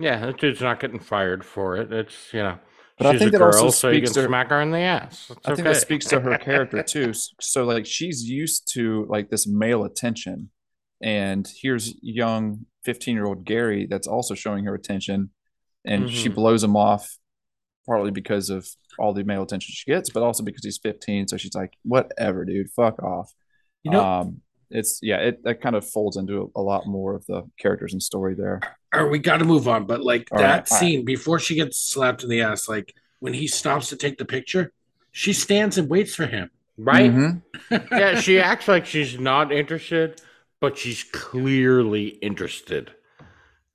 [0.00, 1.92] yeah, that dude's not getting fired for it.
[1.92, 2.58] It's you know,
[2.98, 4.60] But I she's think a that girl, also so you can speaks to- smack her
[4.60, 5.30] in the ass.
[5.30, 7.12] It's I think that speaks to her character too.
[7.40, 10.50] So like she's used to like this male attention,
[11.00, 15.30] and here's young 15 year old Gary that's also showing her attention,
[15.84, 16.34] and she Mhm.
[16.34, 17.16] blows him off
[17.86, 18.68] partly because of
[18.98, 21.28] all the male attention she gets, but also because he's 15.
[21.28, 23.32] So she's like, whatever, dude, fuck off.
[23.82, 24.40] you know um,
[24.70, 27.92] it's yeah, it that kind of folds into a, a lot more of the characters
[27.92, 28.60] and story there.
[28.94, 30.68] or we got to move on but like All that right, all right.
[30.68, 34.24] scene before she gets slapped in the ass like when he stops to take the
[34.24, 34.72] picture
[35.10, 37.12] she stands and waits for him right?
[37.12, 37.42] Mhm.
[37.90, 40.20] yeah, she acts like she's not interested,
[40.58, 42.92] but she's clearly interested.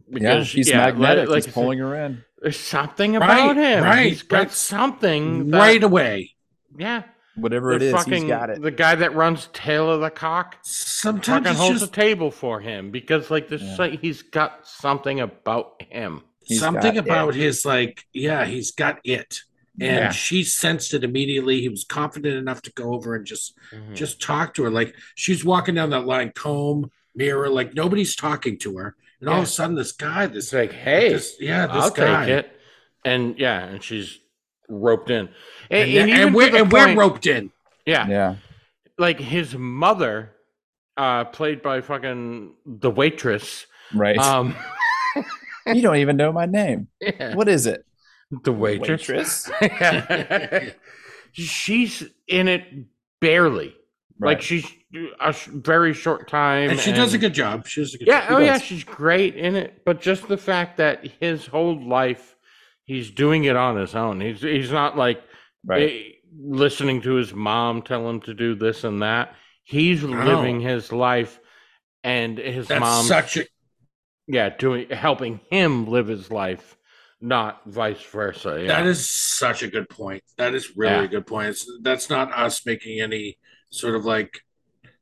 [0.10, 1.28] Yeah, he's yeah, magnetic.
[1.28, 2.24] like- like he's pulling her in.
[2.42, 3.84] There's something Right, about him.
[3.84, 4.52] right, He's got right.
[4.52, 5.50] something.
[5.52, 6.36] That, right away
[6.78, 7.04] Yeah.
[7.36, 8.62] Whatever The it is, fucking he's got it.
[8.62, 12.32] the guy that runs Tail of the Cock sometimes fucking it's holds just a table
[12.32, 13.76] for him because like this Yeah.
[13.78, 16.22] like, he's got something about him.
[16.44, 19.42] He's something got about his like yeah he's got it
[19.80, 20.12] and Yeah.
[20.12, 23.94] she sensed it immediately he was confident enough to go over and just Mhm.
[23.96, 28.58] just talk to her like she's walking down that line comb mirror like nobody's talking
[28.60, 31.68] to her and all of a sudden this guy this It's like, hey, this, yeah
[31.68, 32.52] this I'll guy take it.
[33.06, 34.20] And yeah, and she's
[34.70, 35.30] roped in.
[35.72, 37.52] and, And, and and we're, the and we're roped in
[37.86, 38.36] Yeah, Yeah.
[38.98, 40.34] like his mother,
[40.98, 43.66] uh, played by fucking the waitress.
[43.94, 44.18] Right.
[44.18, 44.56] Um,
[45.68, 46.88] you don't even know my name.
[47.02, 47.86] yeah, What is it?
[48.44, 49.08] the waitress.
[49.62, 50.74] Waitress?
[51.32, 52.64] she's in it
[53.22, 53.74] barely.
[54.20, 54.66] Like she's
[55.20, 58.22] a very short time, and she does a good job she does a good Yeah,
[58.28, 59.84] job oh yeah, she's great in it.
[59.86, 62.36] But just the fact that his whole life,
[62.86, 64.22] he's doing it on his own.
[64.22, 65.22] He's he's not like
[65.66, 65.90] right.
[65.90, 66.04] eh,
[66.40, 69.36] listening to his mom tell him to do this and that.
[69.64, 70.24] He's No.
[70.24, 71.40] living his life,
[72.04, 73.46] and his that's mom, such a
[74.28, 76.78] yeah, doing helping him live his life,
[77.22, 78.60] not vice versa.
[78.62, 80.24] Yeah, That is such a good point.
[80.38, 81.04] That is really Yeah.
[81.04, 81.50] a good point.
[81.50, 83.38] It's, that's not us making any
[83.70, 84.42] sort of like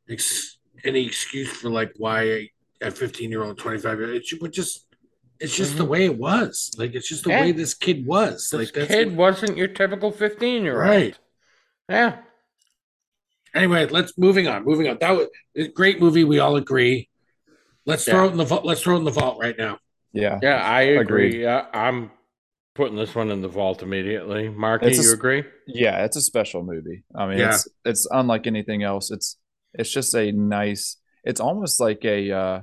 [0.10, 2.50] ex, any excuse for like why
[2.82, 4.22] a 15 year old, 25 year old.
[4.22, 4.86] It would just,
[5.40, 5.88] it's just the Mhm.
[5.90, 6.72] way it was.
[6.78, 7.42] Like, it's just the Yeah.
[7.42, 8.50] way this kid was.
[8.50, 10.80] this like, this kid what- wasn't your typical fifteen-year-old.
[10.82, 11.18] right.
[11.90, 12.20] Yeah.
[13.54, 14.66] Anyway, let's moving on.
[14.66, 14.98] Moving on.
[15.00, 16.24] That was a great movie.
[16.26, 17.10] We all agree.
[17.86, 18.66] Let's throw it in the vault.
[18.66, 19.80] Let's throw it in the vault right now.
[20.12, 20.40] Yeah.
[20.42, 21.02] Yeah, I Agreed.
[21.36, 21.44] agree.
[21.44, 22.12] Yeah, I'm
[22.76, 24.50] putting this one in the vault immediately.
[24.50, 25.44] Marky, It's a you agree?
[25.66, 27.04] Yeah, it's a special movie.
[27.16, 27.50] I mean, Yeah.
[27.56, 29.10] it's it's unlike anything else.
[29.12, 29.38] It's
[29.74, 30.98] it's just a nice.
[31.24, 32.32] It's almost like a.
[32.32, 32.62] uh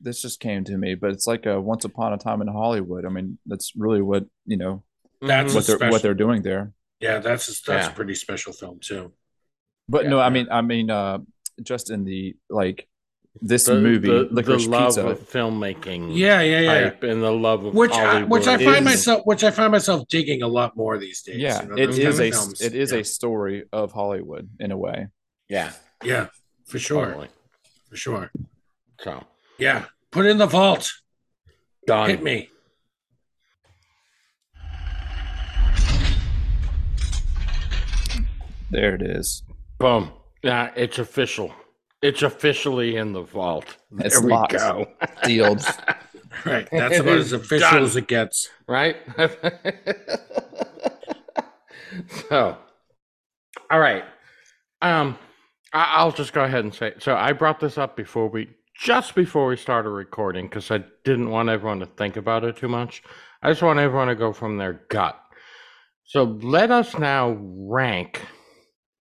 [0.00, 3.04] This just came to me, but it's like a Once Upon a Time in Hollywood.
[3.04, 4.82] I mean, that's really what you know
[5.20, 5.92] That's what they're special.
[5.92, 6.72] what they're doing there.
[7.00, 7.92] Yeah, that's a, that's Yeah.
[7.92, 9.12] a pretty special film too.
[9.88, 10.10] But Yeah.
[10.10, 11.18] no, I mean, I mean, uh
[11.62, 12.88] just in the like
[13.42, 15.06] this the, movie, the, the Licorice love Pizza.
[15.06, 16.82] of filmmaking, Yeah, yeah, yeah.
[16.90, 19.72] type and the love of which I, which I find is- myself which I find
[19.72, 21.36] myself digging a lot more these days.
[21.36, 22.60] yeah, you know, it those is kind a films.
[22.60, 22.98] it is yeah.
[22.98, 25.08] a story of Hollywood in a way.
[25.48, 25.72] yeah,
[26.02, 26.28] yeah,
[26.66, 27.28] for sure, totally.
[27.88, 28.30] for sure.
[29.00, 29.24] So
[29.58, 30.90] Yeah, put it in the vault.
[31.86, 32.10] done.
[32.10, 32.50] Hit me.
[38.70, 39.42] There it is.
[39.78, 40.10] Boom.
[40.42, 41.52] Yeah, it's official.
[42.06, 43.76] It's officially in the vault.
[43.98, 44.52] It's there we locked.
[44.52, 44.86] go.
[45.24, 45.62] Sealed.
[46.44, 46.68] Right.
[46.70, 47.82] That's about as official done.
[47.82, 48.50] as it gets.
[48.68, 48.96] right?
[52.28, 52.58] so,
[53.70, 54.04] all right.
[54.82, 55.18] Um,
[55.72, 56.92] I- I'll just go ahead and say.
[56.98, 61.30] So I brought this up before we, just before we started recording, because I didn't
[61.30, 63.02] want everyone to think about it too much.
[63.42, 65.18] I just want everyone to go from their gut.
[66.04, 68.20] So let us now rank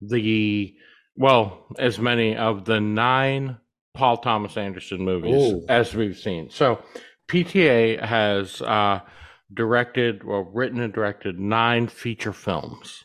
[0.01, 0.73] the
[1.17, 3.57] well, as many of the nine
[3.93, 5.65] Paul Thomas Anderson movies Ooh.
[5.67, 6.51] as we've seen.
[6.51, 6.79] So
[7.27, 9.01] PTA has uh,
[9.53, 13.03] directed, well, written and directed nine feature films.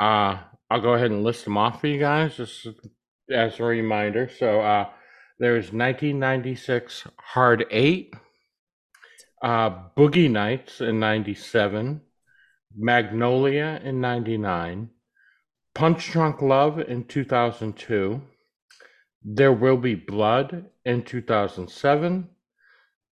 [0.00, 2.66] Uh, I'll go ahead and list them off for you guys just
[3.30, 4.28] as a reminder.
[4.36, 4.88] So uh,
[5.38, 8.12] there's 1996 Hard Eight,
[9.42, 12.00] uh, Boogie Nights in 97,
[12.76, 14.90] Magnolia in 99,
[15.76, 18.22] Punch Drunk Love in 2002,
[19.22, 22.30] There Will Be Blood in 2007,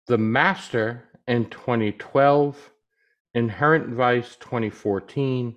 [0.06, 2.70] The Master in 2012,
[3.34, 5.56] Inherent Vice 2014,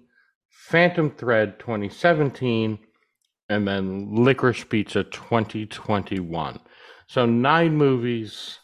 [0.49, 2.79] Phantom Thread 2017,
[3.49, 6.59] and then Licorice Pizza 2021.
[7.05, 8.57] So nine movies.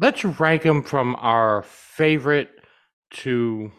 [0.00, 2.48] Let's rank them from our favorite
[3.10, 3.72] to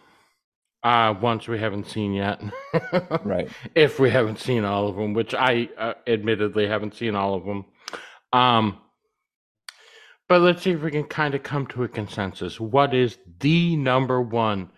[0.84, 2.42] uh, ones we haven't seen yet.
[3.24, 3.50] Right.
[3.76, 7.46] if we haven't seen all of them, which I uh, admittedly haven't seen all of
[7.46, 7.66] them.
[8.34, 8.80] Um,
[10.28, 12.60] but let's see if we can kind of come to a consensus.
[12.60, 14.72] What is the number one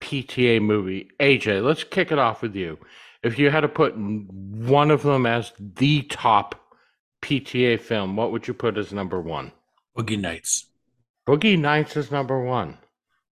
[0.00, 1.10] PTA movie?
[1.20, 2.78] AJ, let's kick it off with you.
[3.22, 6.60] If you had to put one of them as the top
[7.22, 9.52] PTA film, what would you put as number one?
[9.96, 10.66] Boogie Nights.
[11.26, 12.78] Boogie Nights is number one.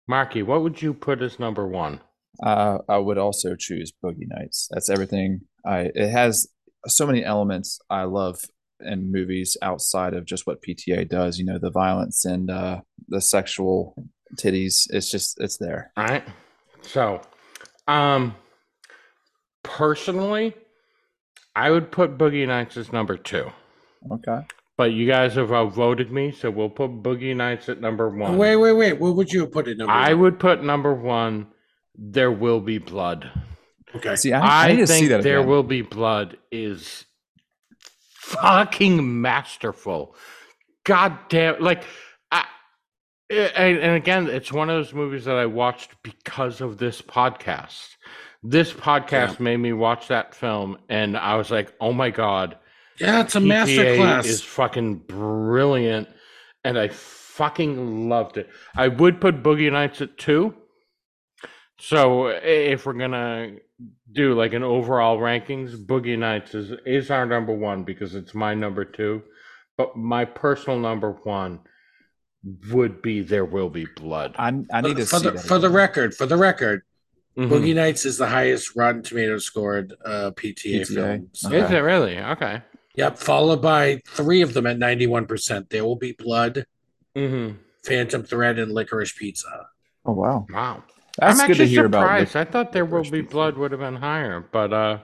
[0.07, 2.01] Marky, what would you put as number one?
[2.41, 4.67] Uh, I would also choose Boogie Nights.
[4.71, 5.41] That's everything.
[5.65, 6.47] I it has
[6.87, 8.39] so many elements I love
[8.79, 11.39] in movies outside of just what PTA does.
[11.39, 13.95] You know, the violence and uh, the sexual
[14.35, 14.87] titties.
[14.89, 15.91] It's just it's there.
[15.97, 16.23] All right.
[16.81, 17.21] So,
[17.87, 18.35] um,
[19.63, 20.53] personally,
[21.55, 23.51] I would put Boogie Nights as number two.
[24.11, 24.45] Okay.
[24.77, 28.37] But you guys have outvoted me, so we'll put Boogie Nights at number one.
[28.37, 28.93] Wait, wait, wait.
[28.93, 29.91] What would you put it number?
[29.91, 30.21] I one?
[30.21, 31.47] would put number one.
[31.97, 33.31] There will be blood.
[33.95, 34.15] Okay.
[34.15, 35.49] See, I, I I, think see that There again.
[35.49, 37.05] Will Be Blood is
[38.11, 40.15] fucking masterful.
[40.83, 41.83] God damn, like,
[42.31, 42.45] I,
[43.29, 47.95] and, and again, it's one of those movies that I watched because of this podcast.
[48.43, 52.57] This podcast made me watch that film, and I was like, "Oh my god,
[52.99, 54.25] Yeah, it's a PTA master class.
[54.27, 56.07] is fucking brilliant,"
[56.63, 58.49] and I fucking loved it.
[58.75, 60.53] I would put Boogie Nights at two.
[61.79, 63.57] So if we're gonna
[64.11, 68.53] do like an overall rankings, Boogie Nights is is our number one because it's my
[68.53, 69.21] number two.
[69.77, 71.59] But my personal number one
[72.71, 74.35] would be There Will Be Blood.
[74.39, 76.81] I, I need to for see the, that for the record, for the record,
[77.37, 77.49] Mhm.
[77.49, 80.87] Boogie Nights is the highest Rotten Tomatoes scored uh, PTA, PTA.
[80.87, 81.29] film.
[81.45, 81.59] Okay.
[81.65, 82.17] Is it really?
[82.17, 82.61] Okay.
[82.95, 85.69] Yep, followed by three of them at ninety-one percent.
[85.69, 86.65] There will be blood,
[87.15, 87.57] Mm-hmm.
[87.83, 89.67] Phantom Thread, and Licorice Pizza.
[90.03, 90.83] Oh wow, Wow.
[91.19, 92.01] That's I'm good to actually hear about.
[92.01, 92.35] surprised.
[92.35, 94.99] Lic- I thought There Will Be Blood would have been higher, but uh,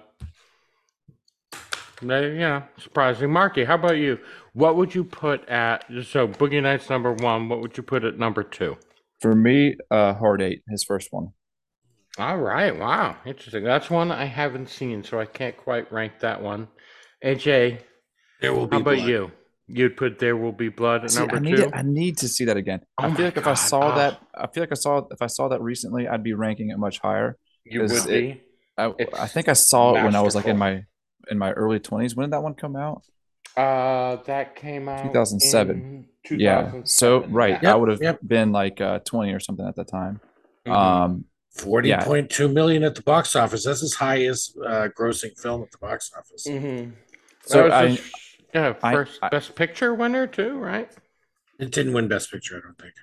[2.02, 3.32] they- yeah, surprising.
[3.32, 4.20] Marky, how about you?
[4.54, 7.50] What would you put at so Boogie Nights number one?
[7.50, 8.78] What would you put at number two?
[9.22, 11.30] For me, uh, Hard Eight, his first one.
[12.20, 13.64] All right, wow, interesting.
[13.64, 16.68] That's one I haven't seen, so I can't quite rank that one.
[17.24, 17.80] AJ,
[18.42, 19.08] There will be how about blood.
[19.08, 19.32] you?
[19.68, 21.70] You'd put There Will Be Blood at See, number I need two.
[21.70, 22.82] to, I need to see that again.
[23.00, 23.96] Oh I my feel like if I saw oh.
[23.96, 26.78] that, I feel like I saw if I saw that recently, I'd be ranking it
[26.78, 27.38] much higher.
[27.64, 28.42] you would it- be.
[28.76, 30.84] I, I think I saw it when I was like in my
[31.30, 32.16] in my early twenties.
[32.16, 33.04] When did that one come out?
[33.56, 36.08] Uh, that came out 2007.
[36.32, 36.72] in Yeah.
[36.84, 38.20] So right, Yep, I would have yep.
[38.26, 40.20] been like uh, twenty or something at that time.
[40.66, 40.72] Mhm.
[40.74, 43.64] Um, Forty point two million at the box office.
[43.64, 46.48] That's his highest uh, grossing film at the box office.
[46.48, 46.94] Mm-hmm.
[47.46, 48.00] So So I- I,
[48.54, 50.90] yeah, I- first I- best picture winner too, right?
[51.60, 52.94] It didn't win Best Picture, I don't think.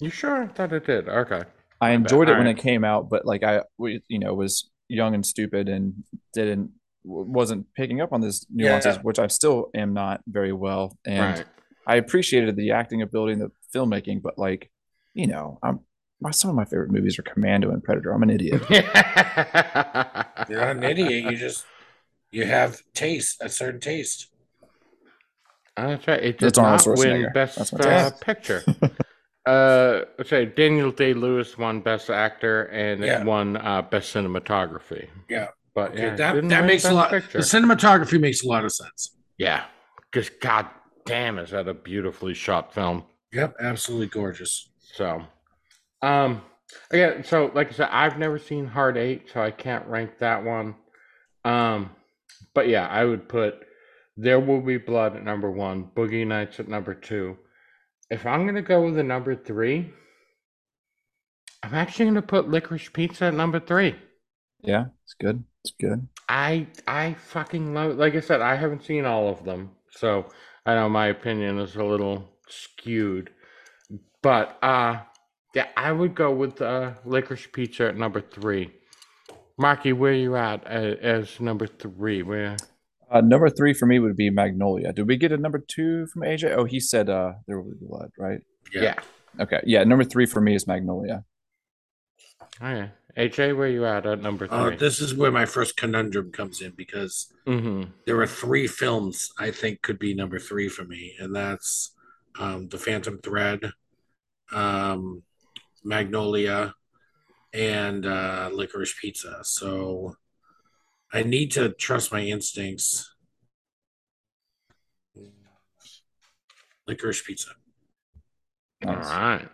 [0.00, 0.44] You sure?
[0.44, 1.08] I thought it did.
[1.08, 1.42] Okay.
[1.80, 2.58] I enjoyed it when Alright.
[2.58, 6.70] it came out, but like I, we, you know, was young and stupid and didn't
[7.04, 9.02] w- wasn't picking up on these nuances, Yeah.
[9.02, 10.96] which I still am not very well.
[11.04, 11.46] And right.
[11.86, 14.70] I appreciated the acting ability and the filmmaking, but like,
[15.12, 15.80] you know, I'm
[16.20, 18.12] my some of my favorite movies are Commando and Predator.
[18.12, 18.62] I'm an idiot.
[18.70, 21.24] You're not an idiot.
[21.30, 21.64] You just
[22.30, 24.28] you have taste, a certain taste.
[25.76, 26.22] That's right.
[26.22, 28.62] It did That's Arnold not win best uh, picture.
[29.46, 35.08] uh, sorry, Daniel Day Lewis won best actor and it won uh, best cinematography.
[35.28, 35.48] Yeah.
[35.74, 37.10] But Okay, yeah, that that makes a lot.
[37.10, 37.38] Picture.
[37.38, 39.16] The cinematography makes a lot of sense.
[39.38, 39.64] Yeah,
[40.10, 40.66] because god
[41.06, 43.04] damn, is that a beautifully shot film?
[43.32, 44.68] Yep, absolutely gorgeous.
[44.80, 45.22] So,
[46.02, 46.42] um,
[46.90, 50.44] again, so like I said, I've never seen Hard Eight, so I can't rank that
[50.44, 50.74] one.
[51.44, 51.90] Um,
[52.52, 53.64] but yeah, I would put
[54.16, 57.38] There Will Be Blood at number one, Boogie Nights at number two.
[58.10, 59.92] If I'm gonna go with the number three,
[61.62, 63.96] I'm actually gonna put Licorice Pizza at number three.
[64.62, 65.44] Yeah, it's good.
[65.64, 66.08] It's good.
[66.28, 67.92] I I fucking love.
[67.92, 67.98] it.
[67.98, 70.26] Like I said, I haven't seen all of them, so
[70.66, 73.30] I know my opinion is a little skewed.
[74.22, 75.00] But uh,
[75.54, 78.72] yeah, I would go with uh, licorice pizza at number three.
[79.58, 82.22] Marky, where you at uh, as number three?
[82.22, 82.56] Where?
[83.12, 84.92] Uh, number three for me would be Magnolia.
[84.92, 86.56] Did we get a number two from AJ?
[86.56, 88.40] Oh, he said uh, there will be blood, right?
[88.72, 88.94] Yeah.
[89.38, 89.60] Okay.
[89.64, 91.24] Yeah, number three for me is Magnolia.
[92.60, 92.90] Okay.
[93.18, 94.76] AJ, where you at at number Uh, three?
[94.76, 97.90] this is where my first conundrum comes in because mm-hmm.
[98.06, 101.94] there are three films I think could be number three for me, and that's
[102.38, 103.72] um, The Phantom Thread,
[104.50, 105.22] um,
[105.84, 106.74] Magnolia,
[107.52, 109.40] and uh, Licorice Pizza.
[109.42, 110.16] So
[111.12, 113.08] I need to trust my instincts.
[116.88, 117.50] Licorice Pizza.
[118.86, 119.10] All Nice.
[119.10, 119.48] right.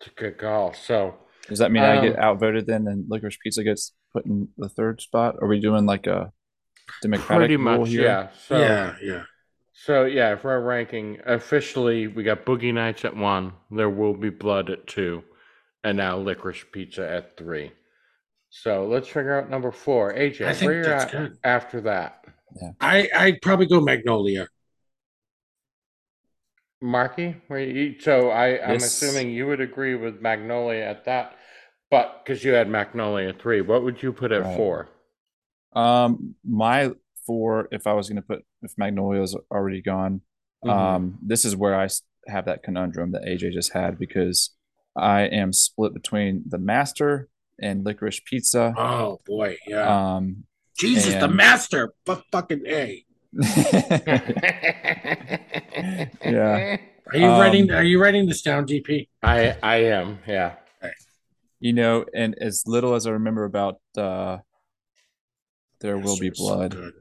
[0.00, 0.74] It's a good call.
[0.74, 1.16] So
[1.48, 4.68] Does that mean I get Um, outvoted then, and Licorice Pizza gets put in the
[4.68, 5.36] third spot?
[5.40, 6.32] Are we doing like a
[7.02, 8.02] democratic pretty rule much, here?
[8.02, 8.28] yeah.
[8.46, 9.22] So yeah, yeah.
[9.72, 14.30] So yeah, if we're ranking officially, we got Boogie Nights at one, There Will Be
[14.30, 15.22] Blood at two,
[15.84, 17.72] and now Licorice Pizza at three.
[18.50, 20.14] So let's figure out number four.
[20.14, 21.38] AJ, I think where you that's at good.
[21.44, 22.24] after that?
[22.80, 24.48] I I'd probably go Magnolia.
[26.80, 28.84] Marky, where you, so I, I'm Yes.
[29.02, 31.34] assuming you would agree with Magnolia at that,
[31.90, 34.56] but because you had Magnolia at three, what would you put at Right.
[34.56, 34.88] four?
[35.74, 36.92] Um, my
[37.26, 40.20] four, if I was going to put, if Magnolia's already gone,
[40.64, 40.70] Mhm.
[40.70, 44.54] um, this is where I s- have that conundrum that AJ just had because
[44.94, 47.28] I am split between the Master
[47.60, 48.74] and Licorice Pizza.
[48.76, 50.16] Oh boy, yeah.
[50.16, 50.44] Um,
[50.78, 51.92] Jesus, the master.
[52.04, 53.04] Fuck fucking A.
[56.24, 56.76] Yeah.
[57.12, 59.08] Are you Um, writing are you writing this down, DP?
[59.22, 60.56] I I am, yeah.
[61.60, 64.38] you know, and as little as I remember about uh,
[65.80, 66.92] There Will Be Master's so Blood.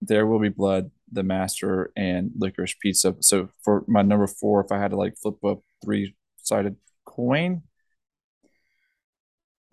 [0.00, 3.14] There Will Be Blood, The Master, and Licorice Pizza.
[3.20, 7.62] So for my number four, if I had to like flip a three sided coin,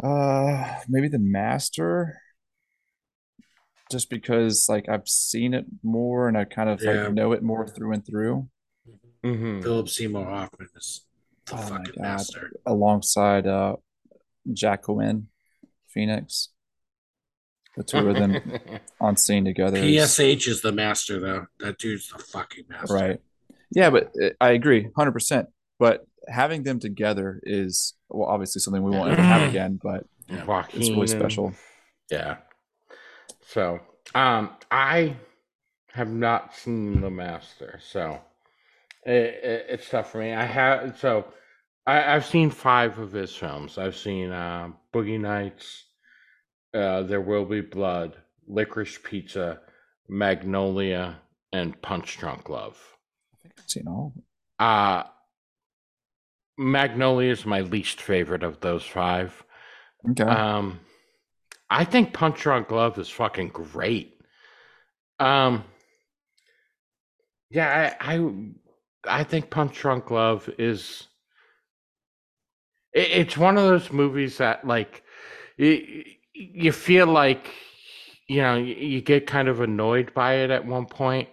[0.03, 2.19] uh, maybe The Master.
[3.91, 7.03] Just because like I've seen it more and I kind of Yeah.
[7.03, 8.47] like know it more through and through,
[9.23, 11.05] hmm Philip Seymour Hoffman is
[11.45, 12.51] the Oh fucking master.
[12.65, 13.75] alongside uh
[14.51, 15.27] Jacqueline
[15.87, 16.49] Phoenix.
[17.77, 18.41] The two of them
[18.99, 19.77] on scene together.
[19.77, 21.45] is- PSH is the master though.
[21.59, 22.91] That dude's the fucking master.
[22.93, 23.19] Right.
[23.69, 25.45] Yeah, but uh, I agree 100%.
[25.79, 30.45] But having them together is, well, obviously something we won't ever have again, but Yeah.
[30.45, 31.53] Joaquin it's really and- special.
[32.09, 32.37] Yeah.
[33.47, 33.79] So,
[34.13, 35.15] um, I
[35.93, 38.19] have not seen The Master, so
[39.05, 40.33] it, it, it's tough for me.
[40.33, 41.25] I have so
[41.87, 43.77] I, I've seen five of his films.
[43.77, 45.85] I've seen uh, Boogie Nights,
[46.73, 48.15] uh, There Will Be Blood,
[48.47, 49.61] Licorice Pizza,
[50.09, 51.19] Magnolia,
[51.53, 52.77] and Punch Drunk Love.
[53.33, 54.13] I think I've seen all.
[54.59, 54.65] of.
[54.65, 55.03] Uh
[56.57, 59.43] Magnolia is my least favorite of those five.
[60.11, 60.23] Okay.
[60.23, 60.79] Um,
[61.69, 64.21] I think Punch Drunk Love is fucking great.
[65.19, 65.63] Um,
[67.49, 68.29] yeah, I, I,
[69.07, 71.07] I think Punch Drunk Love is.
[72.93, 75.03] It, it's one of those movies that, like,
[75.57, 76.03] you,
[76.33, 77.51] you feel like,
[78.27, 81.29] you know, you, you get kind of annoyed by it at one point,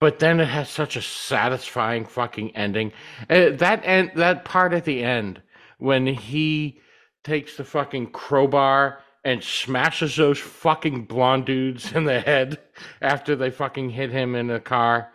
[0.00, 2.92] but then it has such a satisfying fucking ending.
[3.28, 5.42] Uh, that end, that part at the end
[5.78, 6.80] when he
[7.22, 12.58] takes the fucking crowbar and smashes those fucking blonde dudes in the head
[13.02, 15.12] after they fucking hit him in the car.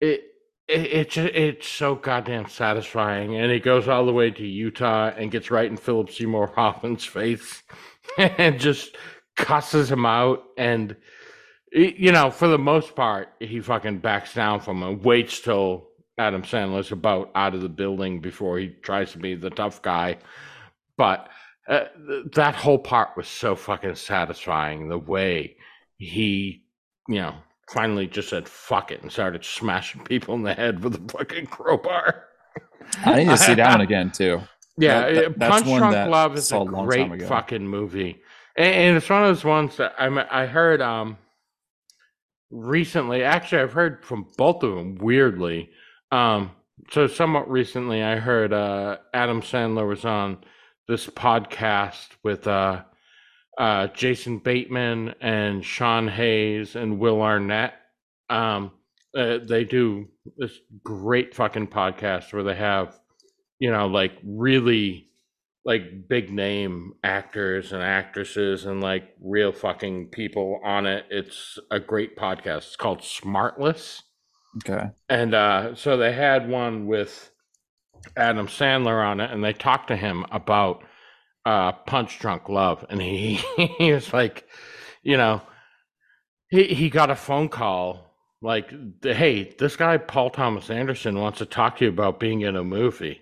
[0.00, 0.24] It
[0.68, 5.30] it it's it's so goddamn satisfying, and he goes all the way to Utah and
[5.30, 7.62] gets right in Philip Seymour Hoffman's face
[8.18, 8.96] and just
[9.36, 10.96] cusses him out and
[11.72, 15.88] you know for the most part he fucking backs down from him waits till
[16.18, 20.16] adam sandler's about out of the building before he tries to be the tough guy
[20.96, 21.28] but
[21.68, 25.56] uh, th- that whole part was so fucking satisfying the way
[25.96, 26.64] he
[27.08, 27.34] you know
[27.72, 31.46] finally just said fuck it and started smashing people in the head with a fucking
[31.46, 32.24] crowbar
[33.04, 34.40] I need to see that one again, too.
[34.76, 38.20] yeah, That- that- Punch Drunk Love is a a great fucking movie,
[38.56, 40.80] and, and it's one of those ones that I I heard.
[40.80, 41.16] Um,
[42.50, 44.96] recently, actually, I've heard from both of them.
[44.96, 45.70] Weirdly,
[46.10, 46.50] um,
[46.90, 50.38] so somewhat recently, I heard uh, Adam Sandler was on
[50.88, 52.82] this podcast with uh,
[53.58, 57.74] uh, Jason Bateman and Sean Hayes and Will Arnett.
[58.28, 58.72] Um,
[59.16, 62.98] uh, they do this great fucking podcast where they have,
[63.58, 65.09] you know, like really
[65.64, 71.04] like big name actors and actresses and like real fucking people on it.
[71.10, 72.58] It's a great podcast.
[72.58, 74.02] It's called Smartless.
[74.58, 74.90] Okay.
[75.08, 77.30] And uh, so they had one with
[78.16, 80.82] Adam Sandler on it, and they talked to him about
[81.44, 83.34] uh, Punch Drunk Love, and he
[83.78, 84.46] he was like,
[85.02, 85.42] you know,
[86.48, 88.10] he he got a phone call
[88.42, 88.72] like,
[89.02, 92.64] hey, this guy Paul Thomas Anderson wants to talk to you about being in a
[92.64, 93.20] movie,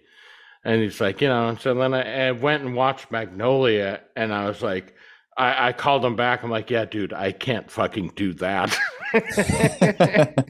[0.65, 4.33] and he's like, you know, and so then I, I went and watched Magnolia, and
[4.33, 4.95] I was like.
[5.41, 6.43] I, I called him back.
[6.43, 8.77] I'm like, yeah, dude, I can't fucking do that.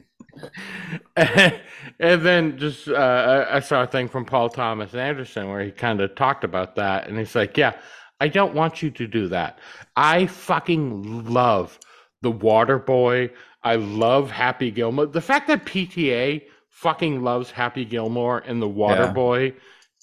[1.15, 6.01] and then just uh, I saw a thing from Paul Thomas Anderson where he kind
[6.01, 7.73] of talked about that, and he's like, "Yeah,
[8.19, 9.59] I don't want you to do that.
[9.95, 11.79] I fucking love
[12.21, 13.31] the Water Boy.
[13.63, 15.05] I love Happy Gilmore.
[15.07, 19.13] The fact that PTA fucking loves Happy Gilmore and the Water Yeah.
[19.13, 19.53] Boy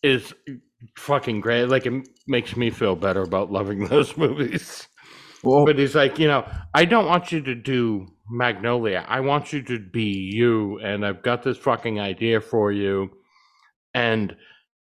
[0.07, 0.33] is
[0.99, 1.65] fucking great.
[1.66, 4.87] Like it makes me feel better about loving those movies."
[5.43, 9.05] Well, But he's like, you know, I don't want you to do Magnolia.
[9.07, 13.11] I want you to be you, and I've got this fucking idea for you,
[13.95, 14.35] and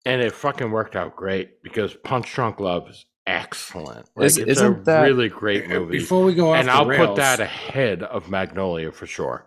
[0.05, 4.09] and it fucking worked out great because Punch Drunk Love is excellent.
[4.17, 6.69] Like, Is- it's isn't a that- really great uh, movie, Before we go off and
[6.69, 9.47] the I'll rails, put that ahead of Magnolia for sure.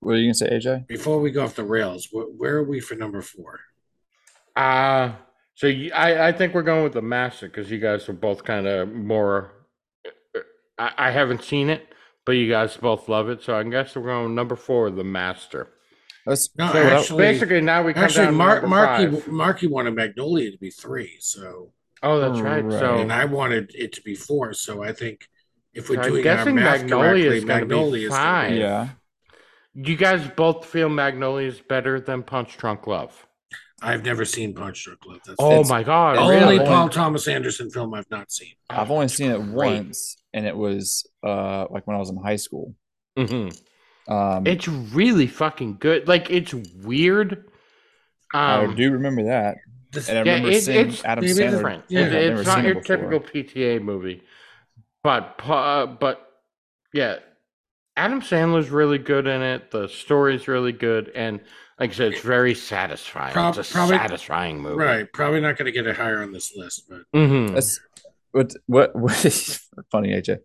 [0.00, 0.86] what are you gonna say, AJ?
[0.88, 3.60] before we go off the rails, wh- where are we for number four?
[4.56, 5.12] Uh
[5.54, 8.44] so you, I I think we're going with the Master because you guys are both
[8.44, 9.52] kind of more.
[10.78, 11.88] I, I haven't seen it,
[12.24, 15.68] but you guys both love it, so I guess we're going number four, the Master.
[16.26, 19.28] Let's No, So actually, basically, now we come actually, down to Mark, number Marky, five.
[19.28, 21.72] Marky wanted Magnolia to be three, so
[22.02, 22.64] Oh, that's right.
[22.64, 22.78] Right.
[22.78, 24.52] So and I wanted it to be four.
[24.52, 25.26] So I think
[25.72, 28.48] if we're I'm doing our guessing math Magnolia correctly, is gonna be Magnolia is gonna
[28.48, 28.56] be- five.
[28.56, 28.88] yeah.
[29.80, 33.25] Do you guys both feel Magnolia is better than Punch Drunk Love.
[33.82, 35.20] I've never seen Punch Drunk Love.
[35.26, 36.14] That's Oh my god!
[36.14, 36.58] it's only really?
[36.66, 38.54] Paul Thomas Anderson film I've not seen.
[38.70, 39.74] I've only seen it Great.
[39.84, 42.74] once, and it was uh like when I was in high school.
[43.18, 43.54] Mhm.
[44.08, 46.08] Um, It's really fucking good.
[46.08, 47.44] Like it's weird.
[48.32, 49.56] I Um, do remember that,
[49.94, 51.50] and I yeah, remember it- seeing it's Adam maybe Sandler.
[51.50, 51.84] different.
[51.88, 52.96] Yeah, It- it's not seen it your before.
[52.96, 54.22] typical PTA movie,
[55.02, 56.26] but uh, but
[56.94, 57.16] yeah,
[57.96, 59.70] Adam Sandler's really good in it.
[59.70, 61.40] The story's really good, and
[61.78, 63.32] like I said, it's very satisfying.
[63.32, 66.32] Prob- it's a probably- satisfying movie, right, probably not going to get it higher on
[66.32, 67.54] this list, but Mhm.
[67.54, 67.80] That's
[68.32, 70.38] what what what is funny, AJ.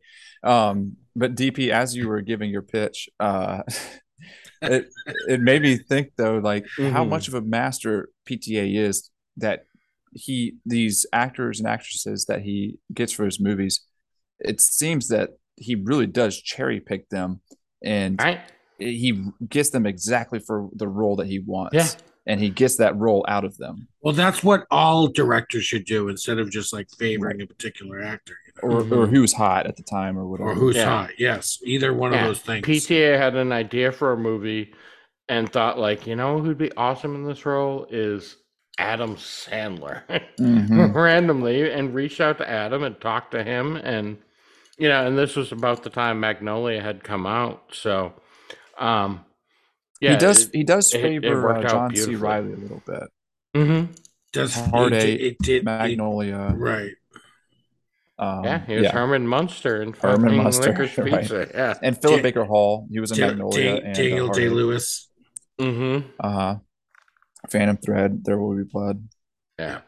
[0.43, 3.61] Um, but DP, as you were giving your pitch, uh,
[4.61, 4.87] it
[5.27, 7.09] it made me think though, like how Mhm.
[7.09, 9.65] much of a master PTA is that
[10.13, 13.81] he these actors and actresses that he gets for his movies.
[14.39, 17.41] It seems that he really does cherry pick them,
[17.83, 18.41] and Right?
[18.81, 21.73] He gets them exactly for the role that he wants.
[21.75, 21.87] Yeah.
[22.27, 23.87] And he gets that role out of them.
[24.01, 28.35] well, that's what all directors should do instead of just like favoring a particular actor,
[28.45, 30.51] you know, Or, or who's hot at the time or whatever.
[30.51, 30.85] or who's Yeah.
[30.85, 31.09] hot.
[31.17, 32.65] Yes, either one of those things.
[32.67, 34.71] PTA had an idea for a movie
[35.29, 38.37] and thought, like, you know who'd be awesome in this role is
[38.77, 40.03] Adam Sandler.
[40.39, 40.93] Mhm.
[40.93, 43.77] Randomly, and reached out to Adam and talked to him.
[43.77, 44.17] And,
[44.77, 47.63] you know, and this was about the time Magnolia had come out.
[47.71, 48.13] So,
[48.81, 49.23] um,
[49.99, 50.11] yeah.
[50.11, 50.43] he does.
[50.47, 52.15] it- he does it- it favor uh, John C.
[52.15, 53.03] Reilly a little bit.
[53.55, 53.87] mhm.
[54.33, 56.53] Does Hard it, Eight, did- it did it- Magnolia.
[56.55, 56.91] right?
[58.17, 61.21] Um, Yeah, he was Herman Munster in Herman Munster, Licorice right.
[61.21, 61.47] Pizza.
[61.53, 61.73] Yeah.
[61.81, 62.87] and Philip Ja- Baker Hall.
[62.91, 65.09] He was in Da- Magnolia Da- and Daniel uh, Day Lewis.
[65.59, 66.07] Mm-hmm.
[66.19, 66.55] Uh-huh.
[67.49, 68.23] Phantom Thread.
[68.23, 69.07] There will be blood.
[69.59, 69.81] Yeah.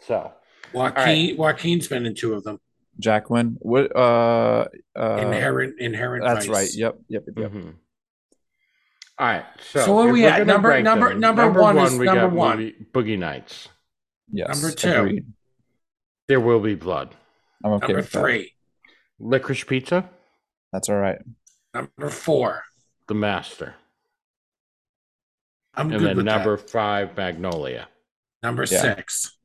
[0.00, 0.32] So,
[0.74, 2.60] Joaquin Joaquin's been in two of them.
[3.00, 3.56] Jacqueline.
[3.60, 3.94] What?
[3.96, 6.24] Uh, uh, inherent inherent.
[6.24, 6.54] That's Vice.
[6.54, 6.68] right.
[6.74, 6.98] Yep.
[7.08, 7.24] Yep.
[7.36, 7.52] Yep.
[7.54, 7.64] yep.
[9.18, 9.44] All right.
[9.60, 10.46] So, So what if we at?
[10.46, 12.58] Number- rank number- them, number one is we number got one.
[12.58, 13.68] movie- Boogie Nights.
[14.30, 14.60] Yes.
[14.62, 14.90] Number two.
[14.92, 15.26] Agreed.
[16.28, 17.14] There will be blood.
[17.64, 18.20] I'm okay Number with that.
[18.20, 18.52] three.
[19.20, 20.10] Licorice Pizza.
[20.72, 21.18] That's all right.
[21.72, 22.62] Number four.
[23.08, 23.74] The Master.
[25.74, 26.70] I'm and good then with number that.
[26.70, 27.88] five, Magnolia.
[28.42, 28.80] Number Yeah.
[28.80, 29.36] six.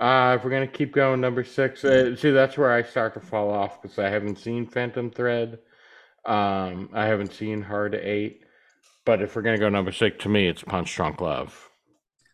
[0.00, 1.84] Uh, if we're gonna keep going, number six.
[1.84, 5.58] Uh, see, that's where I start to fall off because I haven't seen Phantom Thread.
[6.24, 8.44] Um, I haven't seen Hard Eight.
[9.08, 11.70] But if we're gonna go number six, to me, it's Punch Drunk Love.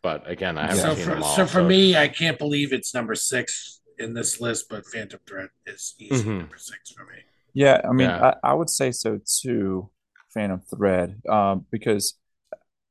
[0.03, 1.37] But again, I haven't So seen for, them all.
[1.37, 5.51] so for me, I can't believe it's number six in this list, but Phantom Thread
[5.67, 6.39] is easy Mhm.
[6.41, 7.19] number six for me.
[7.53, 8.33] Yeah, I mean, Yeah.
[8.43, 9.89] I, I would say so too,
[10.35, 12.19] Phantom Thread, um, because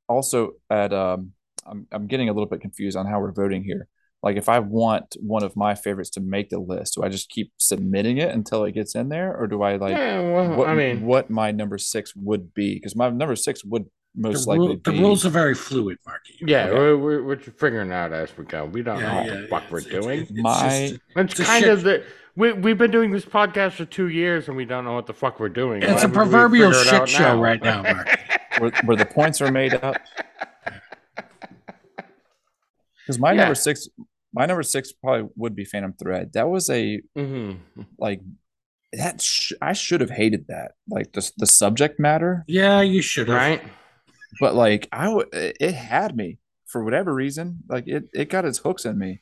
[0.08, 1.34] also at um,
[1.66, 3.90] I'm I'm getting a little bit confused on how we're voting here.
[4.24, 7.30] Like, if I want one of my favorites to make the list, do I just
[7.30, 10.70] keep submitting it until it gets in there, or do I like yeah, well, what
[10.70, 12.76] I mean, what my number six would be?
[12.76, 13.86] Because my number six would
[14.16, 16.36] most the, likely rule- the rules are very fluid, Marky.
[16.40, 16.74] yeah, okay.
[16.78, 18.64] we're, we're, we're figuring out as we go.
[18.64, 20.20] We don't know Yeah, what yeah, the fuck yeah, we're it's- it's- doing.
[20.22, 20.52] it's My-
[20.88, 22.04] just- It's it's kind shit- of the
[22.36, 25.14] we we've been doing this podcast for two years and we don't know what the
[25.14, 25.84] fuck we're doing.
[25.84, 27.42] It's Why a proverbial it shit show now?
[27.42, 28.20] right now, Mark.
[28.60, 29.98] where, where the points are made up.
[33.06, 33.42] Because my Yeah.
[33.42, 33.88] number six,
[34.34, 36.34] my number six probably would be Phantom Thread.
[36.34, 37.58] That was a Mhm.
[37.98, 38.22] like
[38.94, 39.22] that.
[39.22, 42.44] Sh- I should have hated that, like the the subject matter.
[42.48, 43.38] Yeah, you should have.
[43.38, 43.62] Right?
[44.40, 47.60] But like I would, it had me for whatever reason.
[47.70, 49.22] Like it, it got its hooks in me.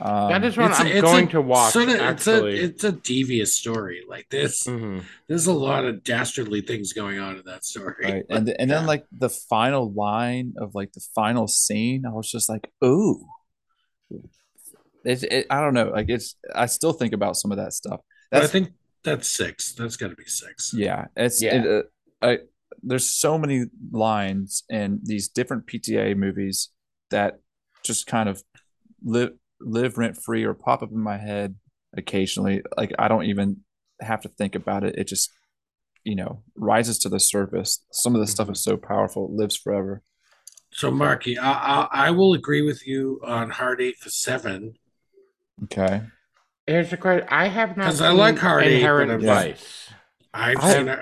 [0.00, 1.72] Um, that is what It's a- I'm it's going a to watch.
[1.72, 2.58] Sort of, it's a actually.
[2.58, 4.02] it's a devious story.
[4.08, 5.04] Like this, Mhm.
[5.28, 7.94] there's a lot of dastardly things going on in that story.
[8.02, 8.86] right, and and then Yeah.
[8.86, 13.24] like the final line of like the final scene, I was just like, ooh.
[15.04, 15.90] It, it, I don't know.
[15.90, 18.00] Like it's, I still think about some of that stuff.
[18.30, 18.70] But I think
[19.02, 19.72] that's six.
[19.72, 20.72] That's got to be six.
[20.74, 21.62] Yeah, it's Yeah.
[21.62, 21.86] It,
[22.22, 22.38] uh, I,
[22.82, 26.70] there's so many lines in these different PTA movies
[27.10, 27.40] that
[27.82, 28.42] just kind of
[29.02, 31.56] live live rent free or pop up in my head
[31.96, 32.62] occasionally.
[32.76, 33.58] Like I don't even
[34.00, 34.96] have to think about it.
[34.96, 35.30] It just
[36.02, 37.84] you know rises to the surface.
[37.92, 40.02] Some of the stuff is so powerful; it lives forever.
[40.74, 44.74] So, Marky, I, I I will agree with you on Hard Eight for seven.
[45.64, 46.02] Okay,
[46.66, 49.90] Here's the question: I have not 'Cause I like Hard Eight, Inherent but I'm- Vice.
[50.34, 50.98] I've I- seen it.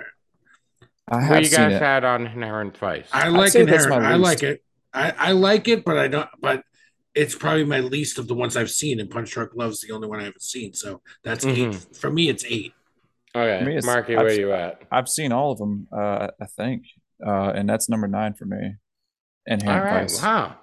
[1.09, 1.83] I What you seen guys it.
[1.83, 3.09] had on Inherent Vice?
[3.13, 3.93] I like Inherent.
[4.05, 4.63] I like it.
[4.95, 6.29] I, I like it, but I don't.
[6.41, 6.63] But
[7.15, 9.01] it's probably my least of the ones I've seen.
[9.01, 10.75] And Punch Drunk Love's the only one I haven't seen.
[10.75, 11.75] So that's Mhm.
[11.75, 12.29] eight for me.
[12.29, 12.73] It's eight.
[13.35, 14.83] okay, me, it's- Marky, I've- where you at?
[14.93, 15.89] I've seen all of them.
[15.91, 16.85] Uh, I think,
[17.27, 18.77] uh, and that's number nine for me.
[19.47, 20.23] And All right, Vice.
[20.23, 20.57] wow.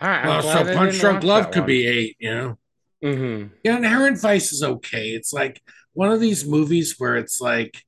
[0.00, 2.16] All right, Well, so Punch Drunk Love could be eight.
[2.18, 2.58] You know.
[3.04, 3.54] Mm-hmm.
[3.64, 5.08] Yeah, Inherent Vice is okay.
[5.08, 5.60] It's like
[5.92, 7.84] one of these movies where it's like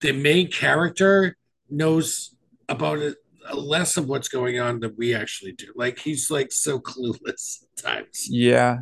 [0.00, 1.36] the main character
[1.70, 2.34] knows
[2.68, 3.16] about it
[3.54, 5.72] less of what's going on than we actually do.
[5.76, 8.26] Like he's like so clueless at times.
[8.28, 8.80] Yeah,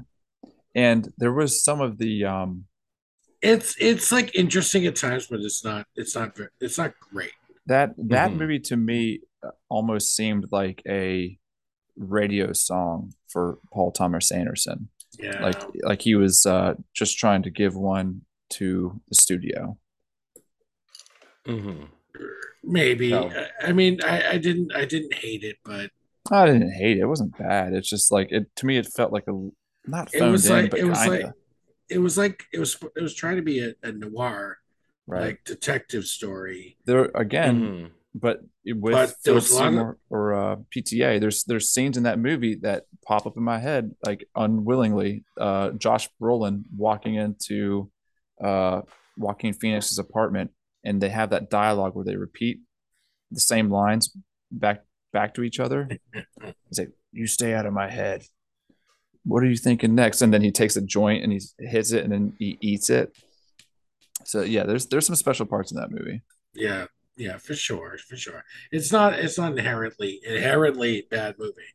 [0.74, 2.64] and there was some of the um
[3.42, 7.32] It's it's like interesting at times, but it's not it's not it's not great.
[7.66, 8.36] that that Mhm.
[8.38, 9.20] movie to me
[9.74, 11.36] almost seemed like a
[11.96, 14.88] radio song for Paul Thomas Anderson.
[15.18, 18.22] Yeah, Like like he was uh just trying to give one
[18.58, 19.78] to the studio.
[21.46, 21.84] hmm
[22.62, 23.10] maybe.
[23.10, 25.90] So- I, I mean, I, I didn't I didn't hate it, but
[26.30, 27.00] I didn't hate it.
[27.00, 27.72] It wasn't bad.
[27.74, 29.50] It's just like it to me it felt like a
[29.86, 31.32] not it phoned was in, like but it was kinda, like
[31.90, 34.58] it was like it was it was trying to be a, a noir
[35.06, 35.22] right.
[35.26, 36.76] like detective story.
[36.86, 37.90] there again, Mhm.
[38.14, 41.70] But with But there Philip was a lot of- Seymour or uh, PTA, there's there's
[41.70, 45.24] scenes in that movie that pop up in my head like unwillingly.
[45.38, 47.90] Uh, Josh Brolin walking into
[48.42, 48.82] uh,
[49.16, 50.52] Joaquin Phoenix's apartment,
[50.84, 52.60] and they have that dialogue where they repeat
[53.30, 54.16] the same lines
[54.50, 55.88] back back to each other.
[56.68, 58.24] He's like, "You stay out of my head."
[59.26, 60.20] What are you thinking next?
[60.20, 63.16] And then he takes a joint and he hits it, and then he eats it.
[64.24, 66.22] So yeah, there's there's some special parts in that movie.
[66.54, 66.86] Yeah,
[67.16, 68.44] yeah, for sure, for sure.
[68.72, 71.74] It's not it's not inherently inherently bad movie,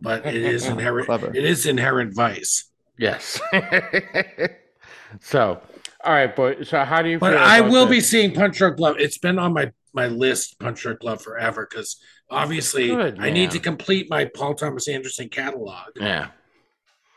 [0.00, 1.06] but it is inherent.
[1.06, 1.28] Clever.
[1.34, 2.70] It is inherent vice.
[2.98, 3.40] Yes.
[5.20, 5.60] so,
[6.04, 6.62] all right, boy.
[6.62, 7.18] So, how do you?
[7.18, 7.96] But feel I will this?
[7.96, 8.96] be seeing Punch Drunk Love.
[8.98, 11.96] It's been on my my list, Punch Drunk Love, forever because
[12.30, 15.92] obviously Good, I need to complete my Paul Thomas Anderson catalog.
[15.96, 16.28] Yeah.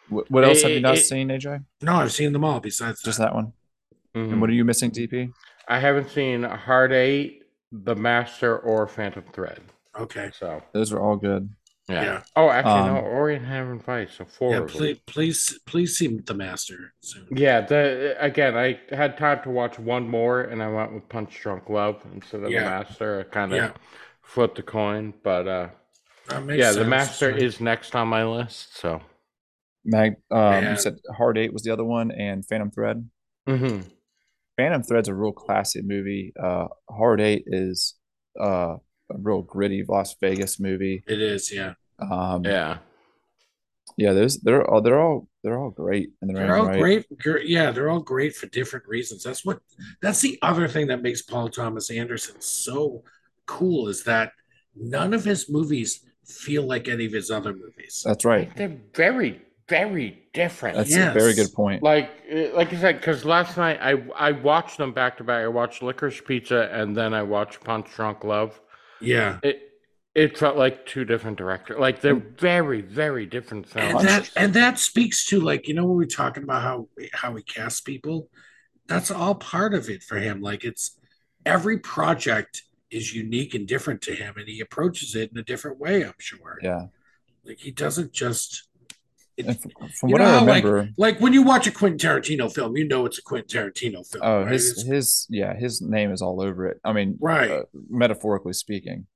[0.09, 1.63] What, what else have you not it- seen, AJ?
[1.81, 2.59] No, I've seen them all.
[2.59, 3.25] Besides Just that.
[3.25, 3.53] that one.
[4.15, 4.33] Mhm.
[4.33, 5.31] And what are you missing, DP?
[5.69, 7.40] I haven't seen Hard Eight,
[7.71, 9.61] The Master, or Phantom Thread.
[9.97, 10.29] Okay.
[10.37, 11.49] So, Those are all good.
[11.89, 12.03] yeah.
[12.03, 12.23] Yeah.
[12.35, 12.97] Oh, actually, no.
[13.05, 14.13] Um, Inherent Vice.
[14.17, 14.51] So four.
[14.51, 14.77] Yeah, of them.
[14.77, 17.27] please, please, please see the master soon.
[17.31, 21.39] Yeah, the again, I had time to watch one more, and I went with Punch
[21.41, 22.63] Drunk Love instead of Yeah.
[22.63, 23.19] the Master.
[23.21, 23.71] I kind of Yeah,
[24.21, 25.69] flipped the coin, but uh,
[26.27, 26.87] that makes yeah, the sense.
[26.87, 28.77] Master is next on my list.
[28.77, 29.01] So,
[29.85, 30.71] Mag, um, Man.
[30.71, 33.09] you said Hard Eight was the other one, and Phantom Thread.
[33.47, 33.79] hmm
[34.61, 36.33] Phantom Thread's a real classic movie.
[36.41, 37.95] Uh, Hard Eight is
[38.39, 38.75] uh,
[39.11, 41.03] a real gritty Las Vegas movie.
[41.07, 41.51] It is.
[41.51, 42.77] Yeah, Um, yeah,
[43.97, 44.13] yeah.
[44.13, 46.79] There's they're all they're all they're all great in their they're own all right.
[46.79, 47.17] great.
[47.17, 49.23] gr- Yeah, they're all great for different reasons.
[49.23, 49.59] That's what.
[50.01, 53.03] That's the other thing that makes Paul Thomas Anderson so
[53.47, 54.31] cool is that
[54.75, 58.03] none of his movies feel like any of his other movies.
[58.05, 58.55] That's right.
[58.55, 59.41] they're very,
[59.71, 60.75] very different.
[60.75, 61.81] That's a very good point.
[61.81, 65.43] like uh, like I said, because last night I I watched them back to back.
[65.43, 68.59] I watched Licorice Pizza and then I watched Punch Drunk Love.
[68.99, 69.39] Yeah.
[69.43, 69.69] It
[70.13, 71.79] it felt like two different directors.
[71.79, 74.01] Like they're very very different films.
[74.01, 77.33] And that and that speaks to like, you know, when we're talking about how how
[77.35, 78.29] he casts people,
[78.87, 80.41] that's all part of it for him.
[80.41, 80.99] Like it's
[81.45, 85.79] every project is unique and different to him and he approaches it in a different
[85.79, 86.59] way, I'm sure.
[86.61, 86.87] Yeah.
[87.45, 88.67] Like he doesn't just
[89.37, 91.97] it- from, from what know I how, like- remember, like when you watch a Quentin
[91.97, 94.23] Tarantino film, you know it's a Quentin Tarantino film.
[94.23, 94.51] oh, right?
[94.51, 96.79] his It's- his yeah, his name is all over it.
[96.83, 99.07] I mean, right, uh, metaphorically speaking.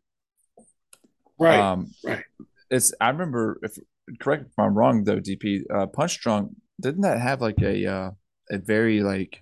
[1.39, 2.23] right, Um, right.
[2.69, 3.77] It's I remember if
[4.19, 5.63] correct if I'm wrong though, DP.
[5.73, 6.51] Uh, Punch Drunk
[6.81, 8.11] didn't that have like a uh,
[8.49, 9.41] a very like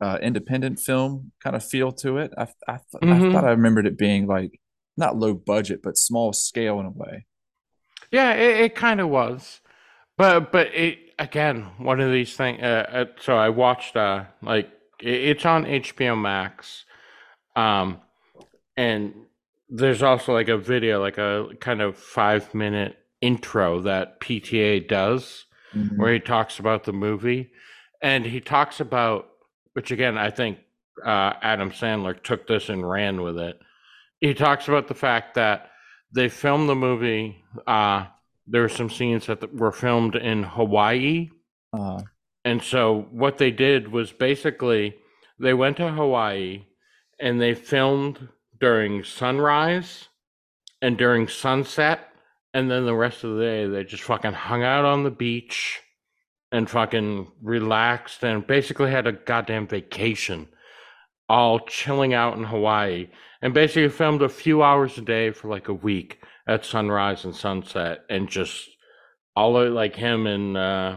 [0.00, 2.32] uh, independent film kind of feel to it?
[2.36, 3.32] I I, th- I Mhm.
[3.32, 4.60] thought I remembered it being like
[4.96, 7.26] not low budget but small scale in a way.
[8.10, 9.60] Yeah, it, it kind of was,
[10.18, 12.60] but but it again one of these things.
[12.62, 14.68] Uh, uh, so I watched uh like
[15.00, 16.84] it, it's on HBO Max,
[17.56, 18.02] um,
[18.76, 19.14] and
[19.70, 25.46] there's also like a video, like a kind of five minute intro that PTA does
[25.74, 25.98] Mhm.
[25.98, 27.50] where he talks about the movie,
[28.02, 29.28] and he talks about
[29.74, 30.58] which again I think
[31.04, 33.60] uh, Adam Sandler took this and ran with it.
[34.20, 35.70] He talks about the fact that
[36.12, 37.44] they filmed the movie.
[37.66, 38.06] Uh,
[38.50, 41.30] there were some scenes that were filmed in Hawaii,
[41.72, 42.00] Uh,
[42.44, 44.94] and so what they did was basically
[45.38, 46.64] they went to Hawaii
[47.20, 50.08] and they filmed during sunrise
[50.80, 52.08] and during sunset.
[52.54, 55.80] And then the rest of the day, they just fucking hung out on the beach
[56.50, 60.48] and fucking relaxed and basically had a goddamn vacation,
[61.28, 63.08] all chilling out in Hawaii.
[63.42, 66.17] And basically filmed a few hours a day for like a week
[66.48, 68.68] at sunrise and sunset and just
[69.36, 70.96] all of like him and, uh,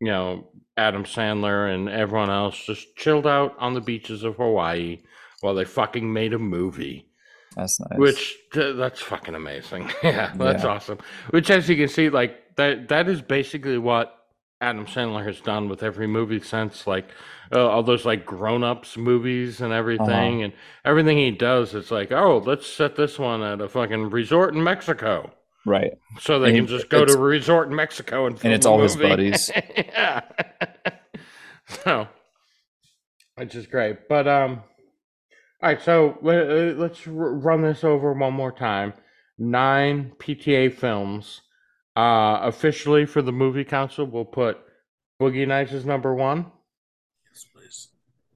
[0.00, 5.00] you know, Adam Sandler and everyone else just chilled out on the beaches of Hawaii
[5.40, 7.06] while they fucking made a movie.
[7.56, 7.98] that's nice.
[7.98, 9.90] Which that's fucking amazing.
[10.02, 10.70] yeah, that's Yeah.
[10.70, 10.98] awesome.
[11.30, 14.16] Which, as you can see, like that that is basically what
[14.62, 17.08] Adam Sandler has done with every movie since, like
[17.52, 20.52] uh, all those like grown ups movies and everything, and
[20.84, 21.74] everything he does.
[21.74, 25.30] It's like, oh, let's set this one at a fucking resort in Mexico.
[25.66, 25.92] right.
[26.20, 28.66] So they And can he- just go to a resort in Mexico and film it's
[28.66, 29.50] all his buddies.
[29.76, 30.22] yeah.
[31.84, 32.08] so,
[33.36, 34.08] which is great.
[34.08, 34.62] But um,
[35.62, 35.82] all right.
[35.82, 38.92] So let, uh, let's r- run this over one more time.
[39.38, 41.42] Nine PTA films.
[41.94, 44.58] Uh, officially for the movie council, we'll put
[45.20, 46.46] Boogie Nights as number one.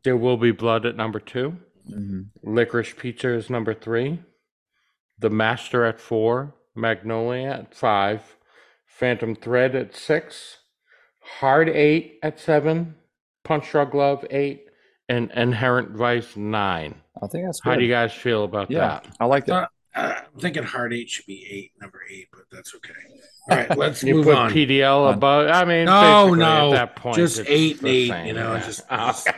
[0.07, 0.13] Yes, please.
[0.13, 1.57] There will be blood at number two.
[1.91, 2.27] Mhm.
[2.45, 4.21] Licorice Pizza is number three.
[5.19, 6.55] The Master at four.
[6.75, 8.37] Magnolia at five.
[8.87, 10.59] Phantom Thread at six.
[11.41, 12.97] Hard eight at seven.
[13.45, 14.65] Punch Drunk Love eight.
[15.09, 17.01] And Inherent Vice nine.
[17.23, 19.07] I think that's How do you guys feel about yeah, that?
[19.21, 19.71] I like that.
[19.95, 22.93] Uh, I'm thinking Hard Eight should be eight, number eight, but that's okay.
[23.51, 24.51] All right, let's You move put on.
[24.51, 25.49] PDL above.
[25.49, 28.53] I mean, No, no, At that point, just it's eight and eight, same, you know,
[28.55, 28.61] yeah.
[28.67, 29.07] just- Oh.
[29.07, 29.29] just-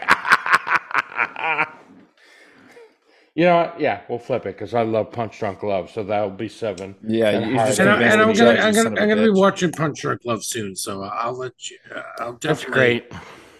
[3.38, 3.80] you know what?
[3.80, 6.96] Yeah, we'll flip it because I love Punch Drunk Love, so that'll be seven.
[7.06, 9.00] Yeah, and you hard just and, I, and I'm gonna, you I'm gonna, of a
[9.00, 11.78] I'm gonna be watching Punch Drunk Love soon, so I'll let you.
[11.94, 12.72] Uh, I'll That's definitely.
[12.74, 13.12] great.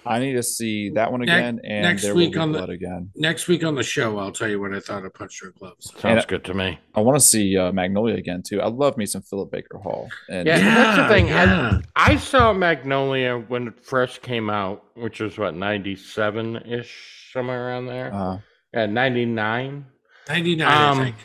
[0.06, 2.58] I need to see that one Ne- again, and next there week will on be
[2.58, 3.10] the- again.
[3.14, 5.74] Next week on the show, I'll tell you what I thought of Punch Drunk Love.
[5.80, 5.98] So.
[5.98, 6.78] Sounds And- good to me.
[6.94, 8.60] I want to see uh, Magnolia again too.
[8.62, 10.08] I love me some Philip Baker Hall.
[10.30, 11.26] And Yeah, that's the thing.
[11.30, 11.78] I- Yeah.
[11.94, 17.68] I saw Magnolia when it first came out, which was what ninety seven ish, somewhere
[17.68, 18.12] around there.
[18.12, 18.38] uh,
[18.72, 19.86] At ninety nine.
[20.28, 21.16] 99, Um, I think.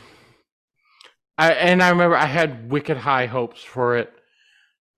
[1.36, 4.10] I and I remember I had wicked high hopes for it,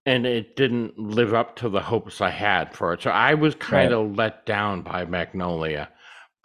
[0.05, 3.03] and it didn't live up to the hopes I had for it.
[3.03, 5.89] So I was kind of let down by Magnolia.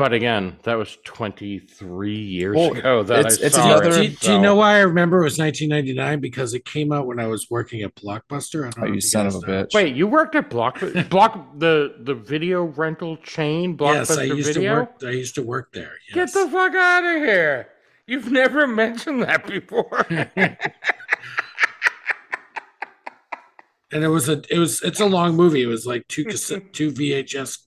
[0.01, 3.89] But again, that was twenty three years Well, ago that it's- I it's saw another-
[3.89, 3.93] it.
[4.01, 6.19] Do, do so- you know why I remember it was 1999?
[6.19, 8.61] Because it came out when I was working at Blockbuster.
[8.65, 9.47] I don't Oh, know you if son of a know.
[9.65, 9.75] bitch.
[9.75, 14.53] Wait, you worked at Block Block the the video rental chain Blockbuster Yes, I used
[14.55, 14.73] Video?
[14.73, 14.89] to work.
[15.03, 15.91] I used to work there.
[16.13, 17.67] Get the fuck out of here!
[18.07, 20.03] You've never mentioned that before.
[20.09, 20.57] and
[24.03, 24.41] it was a.
[24.49, 24.81] It was.
[24.81, 25.61] It's a long movie.
[25.61, 27.59] It was like two cassette, two VHS,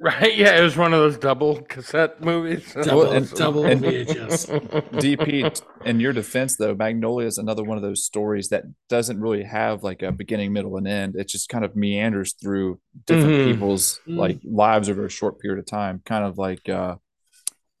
[0.00, 0.36] right?
[0.36, 2.72] Yeah, it was one of those double cassette movies.
[2.82, 4.46] double, Well, and- double and- VHS.
[4.92, 9.42] DP, in your defense though, Magnolia is another one of those stories that doesn't really
[9.44, 11.16] have like a beginning, middle, and end.
[11.16, 13.52] It just kind of meanders through different Mhm.
[13.52, 14.16] people's Mm.
[14.16, 16.96] like lives over a short period of time, kind of like uh,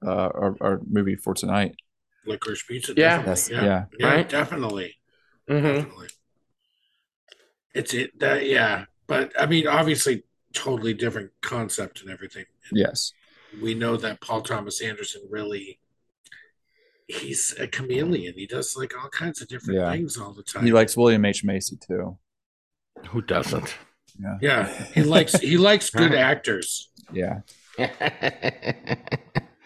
[0.04, 1.74] uh, our, our movie for tonight.
[2.26, 2.92] Licorice Pizza.
[2.96, 3.16] Yeah.
[3.22, 3.30] definitely.
[3.30, 3.84] That's yeah, yeah.
[3.98, 4.28] yeah, Right?
[4.28, 4.94] definitely,
[5.48, 5.62] Mhm.
[5.76, 6.08] definitely.
[7.74, 12.44] It's it that yeah, but I mean, obviously, totally different concept and everything.
[12.72, 13.12] Yes.
[13.62, 15.78] We know that Paul Thomas Anderson really.
[17.06, 18.34] He's a chameleon.
[18.36, 19.90] He does like all kinds of different Yeah.
[19.92, 20.64] things all the time.
[20.66, 21.42] He likes William H.
[21.42, 22.18] Macy too.
[23.08, 23.76] Who doesn't?
[24.20, 24.36] Yeah.
[24.42, 26.90] yeah, he likes he likes good actors.
[27.12, 27.40] Yeah.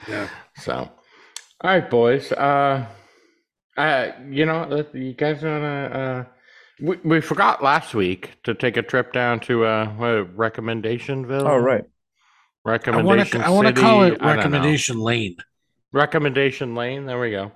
[0.09, 0.29] Yeah.
[0.59, 0.91] So, all
[1.63, 2.33] right, boys.
[2.33, 2.87] Uh,
[3.77, 6.27] uh, you know, you guys wanna?
[6.27, 6.33] Uh,
[6.83, 11.49] we, we forgot last week to take a trip down to uh, what, Recommendationville.
[11.49, 11.85] Oh right.
[12.65, 13.41] Recommendation.
[13.43, 14.35] I want to call it I don't know.
[14.37, 15.37] recommendation lane.
[15.93, 17.07] Recommendation Lane.
[17.07, 17.53] There we go.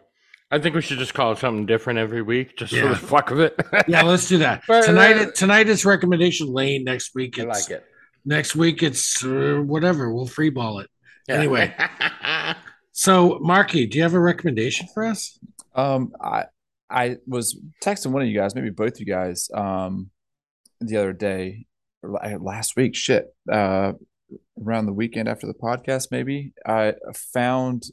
[0.50, 2.88] I think we should just call it something different every week, just for Yeah.
[2.88, 3.58] the fuck of it.
[3.88, 5.34] Yeah, let's do that But, uh, tonight.
[5.34, 6.84] Tonight is recommendation lane.
[6.84, 7.84] Next week I it's like it.
[8.24, 10.12] next week it's uh, whatever.
[10.12, 10.90] We'll free ball it.
[11.28, 11.36] Yeah.
[11.36, 11.74] Anyway.
[12.98, 15.38] So, Marky, do you have a recommendation for us?
[15.74, 16.44] Um, I
[16.90, 20.10] I was texting one of you guys, maybe both of you guys, um,
[20.80, 21.66] the other day,
[22.02, 22.94] last week.
[22.94, 23.92] Shit, uh,
[24.62, 27.84] around the weekend after the podcast, maybe I found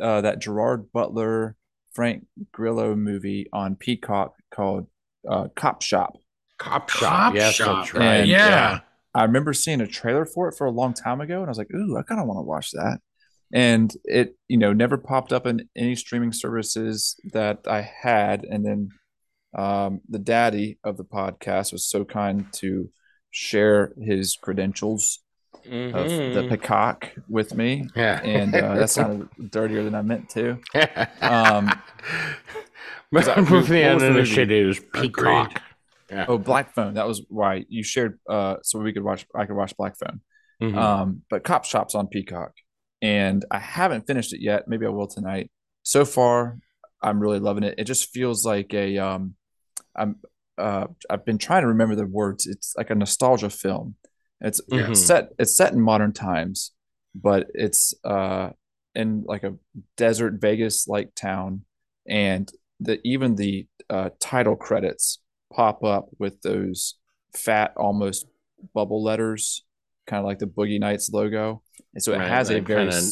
[0.00, 1.56] uh, that Gerard Butler,
[1.92, 4.86] Frank Grillo movie on Peacock called
[5.28, 6.16] uh, Cop Shop.
[6.58, 7.00] Cop shop.
[7.10, 7.92] Cop yes, Shop.
[7.94, 8.20] right.
[8.20, 8.80] And- yeah.
[9.14, 11.56] I remember seeing a trailer for it for a long time ago, and I was
[11.56, 12.98] like, "Ooh, I kind of want to watch that."
[13.52, 18.44] And it, you know, never popped up in any streaming services that I had.
[18.44, 18.88] And then
[19.54, 22.90] um, the daddy of the podcast was so kind to
[23.30, 25.20] share his credentials
[25.64, 26.48] of the Mhm.
[26.50, 28.20] Peacock with me, yeah.
[28.22, 30.58] and uh, that sounded dirtier than I meant to.
[31.20, 31.72] Um,
[33.12, 34.06] but that- the what was the movie?
[34.06, 35.60] initiative Peacock.
[36.28, 36.94] Oh, Black Phone.
[36.94, 39.26] That was why you shared, uh, so we could watch.
[39.34, 40.20] I could watch Black Phone.
[40.62, 40.76] Mhm.
[40.76, 42.52] Um, but Cop Shop's on Peacock,
[43.02, 44.68] and I haven't finished it yet.
[44.68, 45.50] Maybe I will tonight.
[45.82, 46.58] So far,
[47.02, 47.74] I'm really loving it.
[47.78, 49.34] It just feels like a um,
[49.94, 50.16] I'm
[50.58, 52.46] uh, I've been trying to remember the words.
[52.46, 53.96] It's like a nostalgia film.
[54.40, 54.96] It's Mhm.
[54.96, 55.30] set.
[55.38, 56.72] It's set in modern times,
[57.14, 58.50] but it's uh
[58.94, 59.54] in like a
[59.96, 61.64] desert Vegas like town,
[62.08, 62.50] and
[62.80, 65.20] the even the uh, title credits
[65.52, 66.94] pop up with those
[67.34, 68.26] fat almost
[68.74, 69.64] bubble letters
[70.06, 71.62] kind of like the Boogie Nights logo.
[71.94, 73.06] And so it Right, has a very kinda-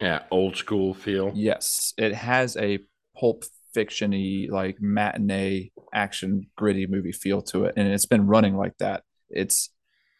[0.00, 1.32] yeah, old school feel.
[1.34, 2.78] yes, it has a
[3.18, 8.76] pulp fiction-y like matinee action gritty movie feel to it and it's been running like
[8.78, 9.02] that.
[9.28, 9.70] It's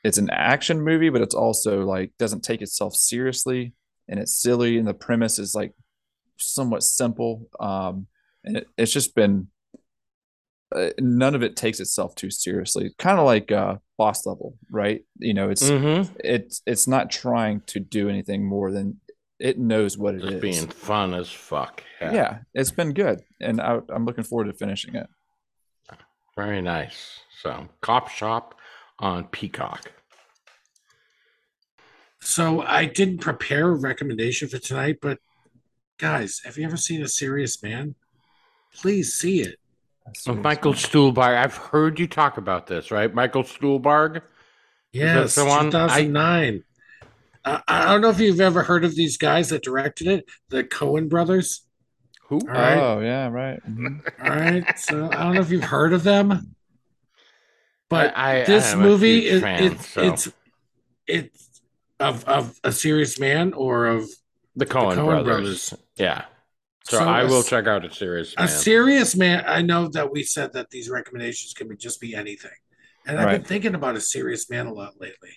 [0.05, 3.73] it's an action movie but it's also like doesn't take itself seriously
[4.09, 5.73] and it's silly and the premise is like
[6.39, 8.07] somewhat simple um
[8.45, 9.49] and it, it's just been
[10.75, 15.05] uh, none of it takes itself too seriously kind of like uh boss level right
[15.19, 16.13] you know it's Mm-hmm.
[16.25, 19.01] it's it's not trying to do anything more than
[19.39, 20.31] it knows what it is.
[20.31, 21.83] Just being fun as fuck.
[22.01, 22.39] yeah.
[22.55, 25.07] it's been good, and I, I'm looking forward to finishing it.
[26.35, 27.21] Very nice.
[27.43, 28.55] So, Cop Shop
[28.99, 29.93] on Peacock.
[32.21, 35.19] So I didn't prepare a recommendation for tonight, but
[35.99, 37.95] guys, have you ever seen A Serious Man?
[38.75, 39.59] Please see it.
[40.27, 41.37] With Michael Stuhlbarg.
[41.37, 43.13] I've heard you talk about this, right?
[43.13, 44.23] Michael Stuhlbarg.
[44.93, 45.43] Yes, the?
[45.43, 46.63] I- 2009.
[47.45, 50.65] I, I don't know if you've ever heard of these guys that directed it, the
[50.65, 51.63] Coen brothers.
[52.29, 52.41] Who?
[52.41, 52.77] All right.
[52.79, 53.61] Oh yeah, right.
[53.69, 54.01] Mhm.
[54.23, 54.79] All right.
[54.79, 56.57] So I don't know if you've heard of them,
[57.89, 60.03] but I- I this am movie is fan, it's so.
[60.03, 60.33] it's
[61.07, 61.61] it's
[62.01, 64.09] of of a serious man or of
[64.57, 65.25] The Cohen, Coen brothers.
[65.71, 65.75] brothers.
[65.97, 66.25] Yeah.
[66.89, 68.49] So, So I a will s- check out a serious a man.
[68.49, 69.45] serious man.
[69.47, 72.51] I know that we said that these recommendations can be just be anything,
[73.07, 75.31] and I've been thinking about a serious man a lot lately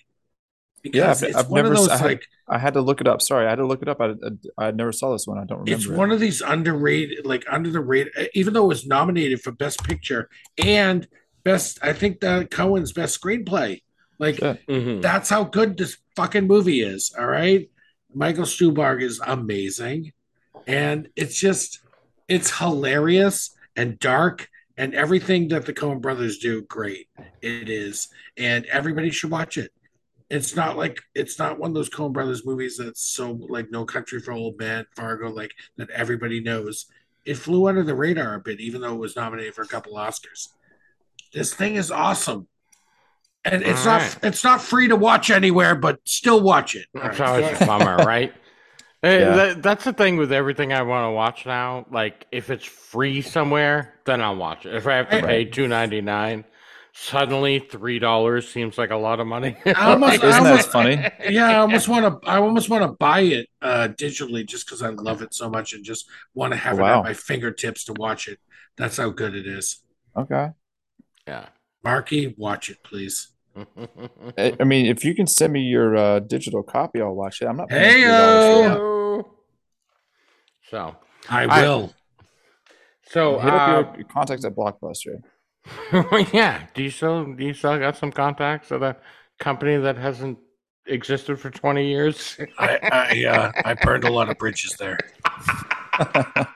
[0.84, 3.00] Yeah, I've- it's I've one never of those I had- like I had to look
[3.00, 3.20] it up.
[3.20, 4.00] Sorry, I had to look it up.
[4.00, 4.14] I
[4.58, 5.38] I, I never saw this one.
[5.38, 5.72] I don't remember.
[5.72, 5.92] it's it.
[5.92, 9.82] one of these underrated, like under the rate, even though it was nominated for best
[9.84, 10.28] picture
[10.58, 11.06] and
[11.44, 13.82] best, I think the Coen's best screenplay.
[14.18, 14.54] Like Yeah.
[14.68, 15.00] Mhm.
[15.02, 17.12] that's how good this fucking movie is.
[17.18, 17.68] All right,
[18.14, 20.12] Michael Stuhlbarg is amazing,
[20.70, 21.80] and it's just
[22.28, 26.62] it's hilarious and dark and everything that the Coen brothers do.
[26.62, 27.08] Great,
[27.42, 29.72] it is, and everybody should watch it.
[30.30, 33.84] It's not like it's not one of those Coen brothers movies that's so like No
[33.84, 36.86] Country for Old Men, Fargo, like that everybody knows.
[37.26, 39.94] It flew under the radar a bit, even though it was nominated for a couple
[39.94, 40.48] Oscars.
[41.34, 42.46] This thing is awesome.
[43.44, 44.18] And it's All not right.
[44.24, 46.86] it's not free to watch anywhere, but still watch it.
[46.94, 47.42] That's right.
[47.42, 48.32] always a bummer, right?
[49.02, 49.34] Eh, Yeah.
[49.36, 51.86] that- that's the thing with everything I want to watch now.
[51.90, 54.74] Like, if it's free somewhere, then I'll watch it.
[54.74, 55.24] If I have to Right.
[55.24, 56.44] pay two ninety nine,
[56.92, 59.56] suddenly three dollars seems like a lot of money.
[59.64, 61.10] I almost- Isn't that almost- funny?
[61.30, 62.28] yeah, I almost want to.
[62.28, 65.72] I almost want to buy it uh, digitally just because I love it so much
[65.72, 66.98] and just want to have Oh, it wow.
[66.98, 68.38] at my fingertips to watch it.
[68.76, 69.82] That's how good it is.
[70.16, 70.48] Okay.
[71.26, 71.46] yeah,
[71.84, 73.28] Marky, watch it, please.
[74.38, 77.46] I I mean, if you can send me your uh, digital copy, I'll watch it.
[77.46, 77.68] I'm not.
[77.68, 78.62] paying $3 Hey-o!
[78.62, 78.74] for that.
[78.76, 79.34] Hello.
[80.70, 80.96] So,
[81.28, 81.94] I I- will.
[83.08, 85.20] so Hit uh, up your contacts at Blockbuster.
[86.32, 86.66] yeah.
[86.74, 88.96] Do you still do you still got some contacts at a
[89.38, 90.38] company that hasn't
[90.86, 92.38] existed for twenty years?
[92.58, 94.98] I I, uh, I burned a lot of bridges there.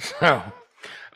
[0.00, 0.42] So,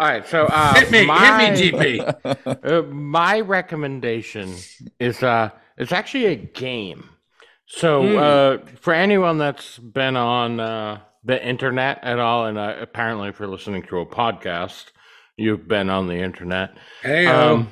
[0.02, 0.26] all right.
[0.26, 2.14] So, uh, hit me, my, hit me, DP.
[2.64, 4.54] Uh, my recommendation
[5.00, 7.08] is uh, it's actually a game.
[7.66, 8.16] So, Hmm.
[8.18, 13.38] uh, for anyone that's been on uh, the internet at all, and uh, apparently if
[13.38, 14.86] you're listening to a podcast,
[15.36, 16.76] you've been on the internet.
[17.02, 17.68] Hey, Um,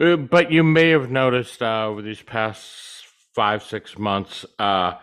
[0.00, 2.66] uh, but you may have noticed uh, over these past
[3.34, 4.94] five, six months, uh,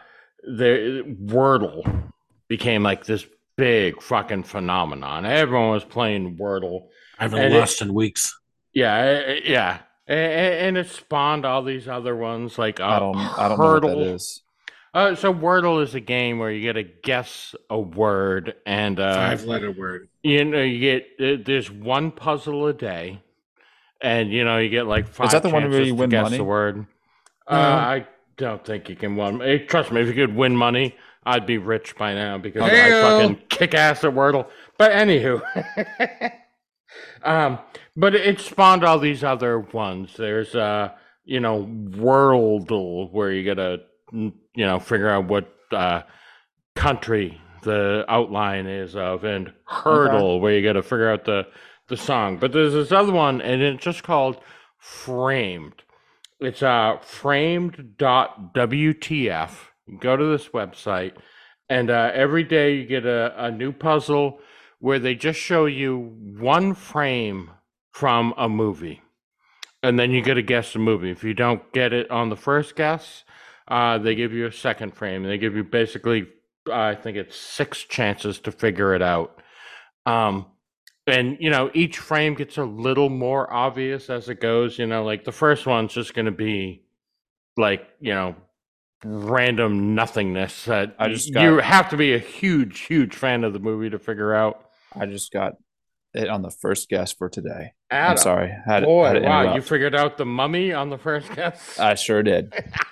[0.44, 2.11] the Wordle
[2.48, 3.26] became like this
[3.57, 5.25] big fucking phenomenon.
[5.25, 6.88] Everyone was playing Wordle.
[7.19, 8.38] I haven't and it- lost in weeks.
[8.73, 8.95] Yeah,
[9.27, 9.79] uh, yeah.
[10.07, 13.17] A- a- And it spawned all these other ones like uh, I don't.
[13.17, 14.13] I don't know what that Heardle.
[14.15, 14.41] is.
[14.93, 19.13] Uh, so Wordle is a game where you get to guess a word, and uh,
[19.15, 20.07] Five letter word.
[20.23, 23.21] you know you get uh, there's one puzzle a day,
[24.01, 25.29] and you know you get like five.
[25.31, 26.38] that the one where chances you to win guess money?
[26.38, 26.85] The word.
[27.47, 27.61] Uh, No.
[27.61, 28.07] I
[28.38, 29.41] don't think you can win.
[29.41, 30.95] eh, Trust me, if you could win money,
[31.27, 33.01] I'd be rich by now because I Heyo.
[33.01, 34.47] fucking kick ass at Wordle.
[34.77, 35.41] But anywho,
[37.23, 37.59] um,
[37.97, 40.15] but it spawned all these other ones.
[40.15, 40.91] There's uh,
[41.25, 43.81] you know, Worldle where you gotta
[44.13, 46.03] you know figure out what uh
[46.75, 51.45] country the outline is of, and Heardle where you gotta figure out the
[51.89, 52.37] the song.
[52.37, 54.39] But there's this other one, and it's just called
[54.79, 55.83] Framed.
[56.39, 57.97] It's uh framed.wtf.
[59.99, 61.14] Go to this website,
[61.69, 64.39] and uh, every day you get a, a new puzzle
[64.80, 65.97] where they just show you
[66.39, 67.51] one frame
[67.91, 69.01] from a movie.
[69.81, 71.11] And then you get to guess the movie.
[71.11, 73.23] If you don't get it on the first guess,
[73.68, 75.23] uh, they give you a second frame.
[75.23, 76.27] They give you basically,
[76.72, 79.41] I think it's six chances to figure it out.
[80.05, 80.47] Um,
[81.07, 84.77] and you know, each frame gets a little more obvious as it goes.
[84.77, 86.84] You know, like the first one's just going to be
[87.55, 88.35] like you know
[89.03, 93.59] random nothingness that I just you have to be a huge, huge fan of the
[93.59, 94.69] movie to figure out.
[94.95, 95.53] I just got
[96.13, 97.73] it on the first guess for today.
[97.91, 98.53] Adam, I'm sorry.
[98.65, 101.77] Had, Boy, had wow, you figured out the mummy on the first guess.
[101.79, 102.53] I sure did.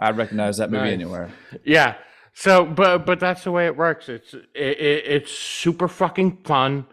[0.00, 0.92] I recognize that movie Nice.
[0.94, 1.30] anywhere.
[1.64, 1.94] yeah.
[2.34, 4.08] So, but but that's the way it works.
[4.08, 6.86] It's it, it, it's super fucking fun.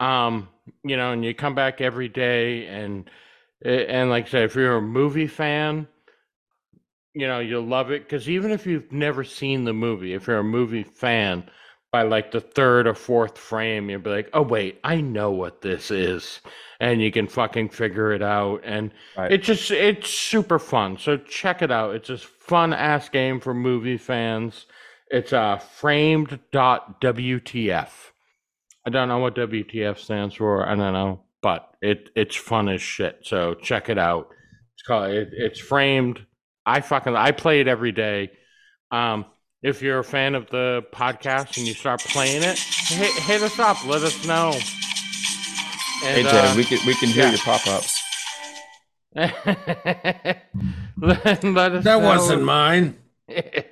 [0.00, 0.48] Um,
[0.84, 3.08] you know, and you come back every day, and
[3.64, 5.88] and like I said, if you're a movie fan,
[7.14, 10.38] you know you'll love it because even if you've never seen the movie, if you're
[10.38, 11.48] a movie fan,
[11.92, 15.62] by like the third or fourth frame, you'll be like, oh wait, I know what
[15.62, 16.40] this is,
[16.80, 19.32] and you can fucking figure it out, and Right.
[19.32, 20.98] it's just it's super fun.
[20.98, 21.94] So check it out.
[21.94, 24.66] It's a fun ass game for movie fans.
[25.10, 26.40] It's a uh framed.wtf.
[28.86, 30.66] I don't know what WTF stands for.
[30.66, 33.20] I don't know, but it it's fun as shit.
[33.22, 34.28] So check it out.
[34.74, 36.26] It's called it, it's framed.
[36.66, 38.30] I fucking I play it every day.
[38.90, 39.26] Um,
[39.62, 43.58] if you're a fan of the podcast and you start playing it, hit, hit us
[43.58, 43.84] up.
[43.86, 44.50] Let us know.
[46.04, 47.30] And, AJ, uh, we can we can hear yeah.
[47.30, 48.02] your pop ups.
[49.14, 49.44] let,
[51.44, 51.98] let That know.
[52.00, 52.98] wasn't mine.
[53.28, 53.62] yeah,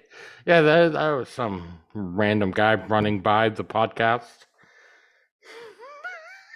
[0.47, 4.47] that, that was some random guy running by the podcast.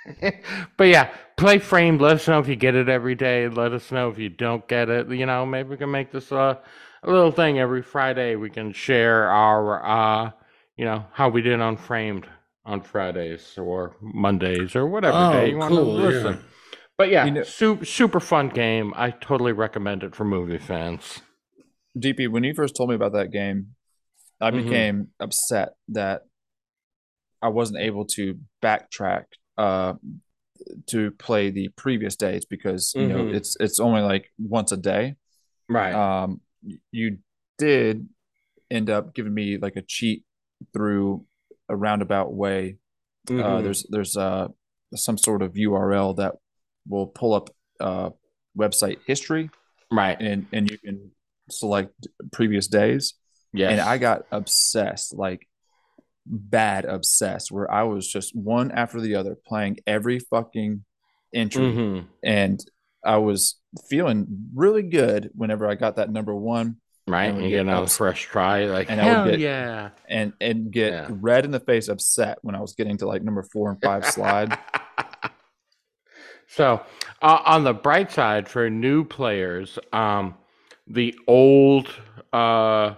[0.77, 2.01] but yeah, play framed.
[2.01, 3.49] Let us know if you get it every day.
[3.49, 5.09] Let us know if you don't get it.
[5.11, 6.61] You know, maybe we can make this a,
[7.03, 8.37] a little thing every Friday.
[8.37, 10.31] We can share our, uh,
[10.77, 12.27] you know, how we did on framed
[12.65, 16.37] on Fridays or Mondays or whatever Oh, day you want cool, to yeah.
[16.99, 18.93] But yeah, You know- super super fun game.
[18.97, 21.21] I totally recommend it for movie fans.
[21.99, 23.75] DP, when you first told me about that game,
[24.41, 24.65] I Mhm.
[24.65, 26.23] became upset that
[27.41, 29.25] I wasn't able to backtrack
[29.59, 29.95] uh,
[30.87, 33.35] to play the previous days because you know Mhm.
[33.35, 35.17] it's it's only like once a day.
[35.69, 35.95] Right.
[35.95, 36.41] Um,
[36.91, 37.19] you
[37.59, 38.09] did
[38.71, 40.25] end up giving me like a cheat
[40.73, 41.25] through
[41.69, 42.79] a roundabout way.
[43.29, 43.63] Uh, Mhm.
[43.65, 44.49] there's there's uh
[44.95, 46.35] some sort of URL that
[46.89, 47.51] will pull up
[47.81, 48.11] uh
[48.57, 49.51] website history
[49.91, 50.17] right.
[50.21, 51.11] and and you can
[51.51, 53.15] select previous days
[53.53, 53.71] Yeah.
[53.71, 55.46] and I got obsessed, like
[56.27, 60.85] bad obsessed, where I was just one after the other playing every fucking
[61.35, 62.07] entry, Mhm.
[62.23, 62.61] and
[63.05, 63.57] I was
[63.89, 66.77] feeling really good whenever I got that number one,
[67.07, 67.27] Right.
[67.27, 68.65] and we You get get another fresh try.
[68.65, 69.91] Like, and I would get- yeah.
[70.09, 71.09] and and get Yeah.
[71.11, 74.05] red in the face, upset when I was getting to like number four and five
[74.07, 74.59] slide.
[76.49, 76.81] So,
[77.21, 80.37] uh, on the bright side, for new players, um,
[80.87, 81.89] the old
[82.33, 82.95] uh,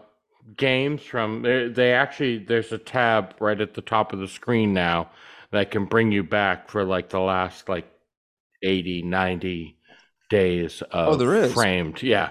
[0.56, 4.72] games from they, they actually there's a tab right at the top of the screen
[4.72, 5.10] now
[5.50, 7.86] that can bring you back for like the last like
[8.62, 9.78] 80 90
[10.30, 11.52] days of Oh, there is?
[11.52, 12.30] framed yeah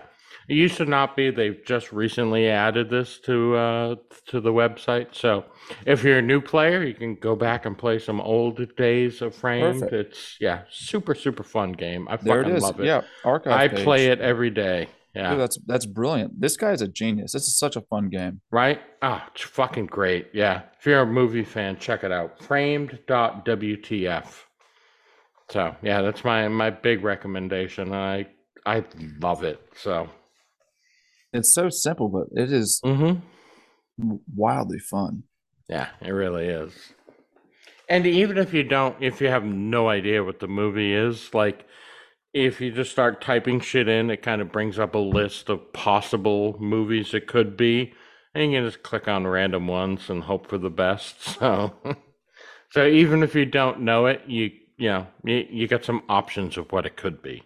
[0.49, 3.95] it used to not be they've just recently added this to uh
[4.27, 5.45] to the website so
[5.85, 9.35] if you're a new player you can go back and play some old days of
[9.35, 9.93] framed Perfect.
[9.93, 13.53] it's yeah super super fun game i There fucking love it Yeah, archive.
[13.53, 13.83] i page.
[13.83, 16.39] play it every day yeah Dude, that's that's brilliant.
[16.39, 17.31] This guy's a genius.
[17.31, 18.41] This is such a fun game.
[18.51, 18.79] Right?
[19.01, 20.27] Oh, it's fucking great.
[20.33, 20.61] Yeah.
[20.79, 22.43] If you're a movie fan, check it out.
[22.43, 24.25] Framed.wtf.
[25.49, 27.93] So yeah, that's my my big recommendation.
[27.93, 28.27] I
[28.65, 28.83] I
[29.19, 29.59] love it.
[29.75, 30.09] So
[31.33, 34.15] It's so simple, but it is mm-hmm.
[34.35, 35.23] wildly fun.
[35.67, 36.73] yeah, it really is.
[37.89, 41.65] And even if you don't, if you have no idea what the movie is, like
[42.45, 45.73] if you just start typing shit in, it kind of brings up a list of
[45.73, 47.93] possible movies it could be,
[48.33, 51.15] and you can just click on random ones and hope for the best.
[51.39, 51.73] So,
[52.71, 56.57] so even if you don't know it, you you know you, you got some options
[56.57, 57.43] of what it could be.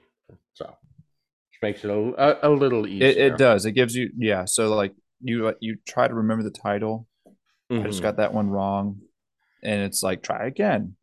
[0.53, 3.07] So, which makes it a, a, a little easier.
[3.07, 3.65] It, it does.
[3.65, 4.45] It gives you yeah.
[4.45, 7.07] So like you you try to remember the title.
[7.71, 8.03] I just Mhm.
[8.03, 9.01] got that one wrong,
[9.63, 10.95] and it's like try again,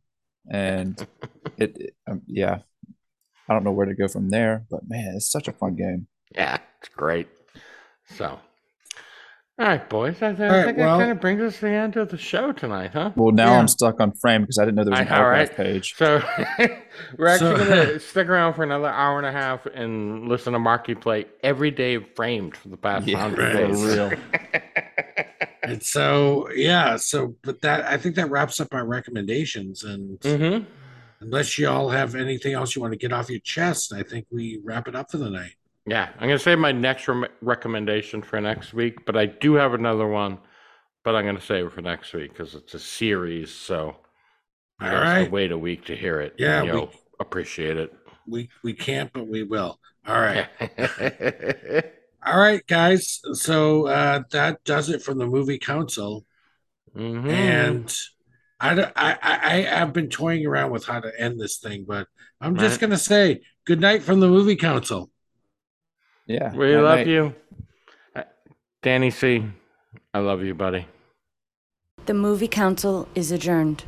[0.50, 0.98] and
[1.58, 2.58] it, it- um, yeah.
[3.48, 6.06] I don't know where to go from there, but man, it's such a fun game.
[6.34, 7.28] Yeah, it's great.
[8.16, 8.38] So,
[9.58, 10.22] all right, boys.
[10.22, 11.96] I, th- I All right, think well- that kind of brings us to the end
[11.96, 13.10] of the show tonight, huh?
[13.16, 13.58] Well, now Yeah.
[13.58, 15.56] I'm stuck on frame because I didn't know there was I an know, archive right?
[15.56, 15.94] page.
[15.96, 16.22] So
[17.18, 20.58] we're actually So- gonna stick around for another hour and a half and listen to
[20.58, 23.66] Marky play every day framed for the past Yeah, hundred right.
[23.66, 23.82] for days.
[23.96, 24.12] real.
[25.60, 29.84] And so, yeah, so, but that, I think that wraps up our recommendations.
[29.84, 30.64] And mm-hmm.
[31.20, 34.26] Unless you all have anything else you want to get off your chest, I think
[34.30, 35.52] we wrap it up for the night.
[35.86, 39.72] Yeah, I'm gonna save my next rem- recommendation for next week, but I do have
[39.74, 40.38] another one,
[41.02, 43.50] but I'm gonna save it for next week because it's a series.
[43.54, 43.96] So
[44.80, 45.30] All right.
[45.30, 46.34] wait a week to hear it.
[46.38, 46.88] Yeah, and we-
[47.20, 47.92] appreciate it.
[48.26, 49.80] We, we can't, but we will.
[50.06, 50.46] All right.
[52.26, 53.20] All right, guys.
[53.32, 56.26] So uh, that does it from the movie council.
[56.94, 57.28] Mhm.
[57.30, 57.96] And
[58.60, 61.84] I, don't- I, I, I have been toying around with how to end this thing,
[61.86, 62.08] but
[62.40, 62.80] I'm just Right.
[62.80, 65.10] going to say good night from the movie council.
[66.26, 66.52] Yeah.
[66.54, 67.06] we Night, love night.
[67.06, 67.34] you,
[68.16, 68.22] Uh,
[68.82, 69.44] Danny C.
[70.12, 70.86] I love you, buddy.
[72.06, 73.84] The movie council is adjourned.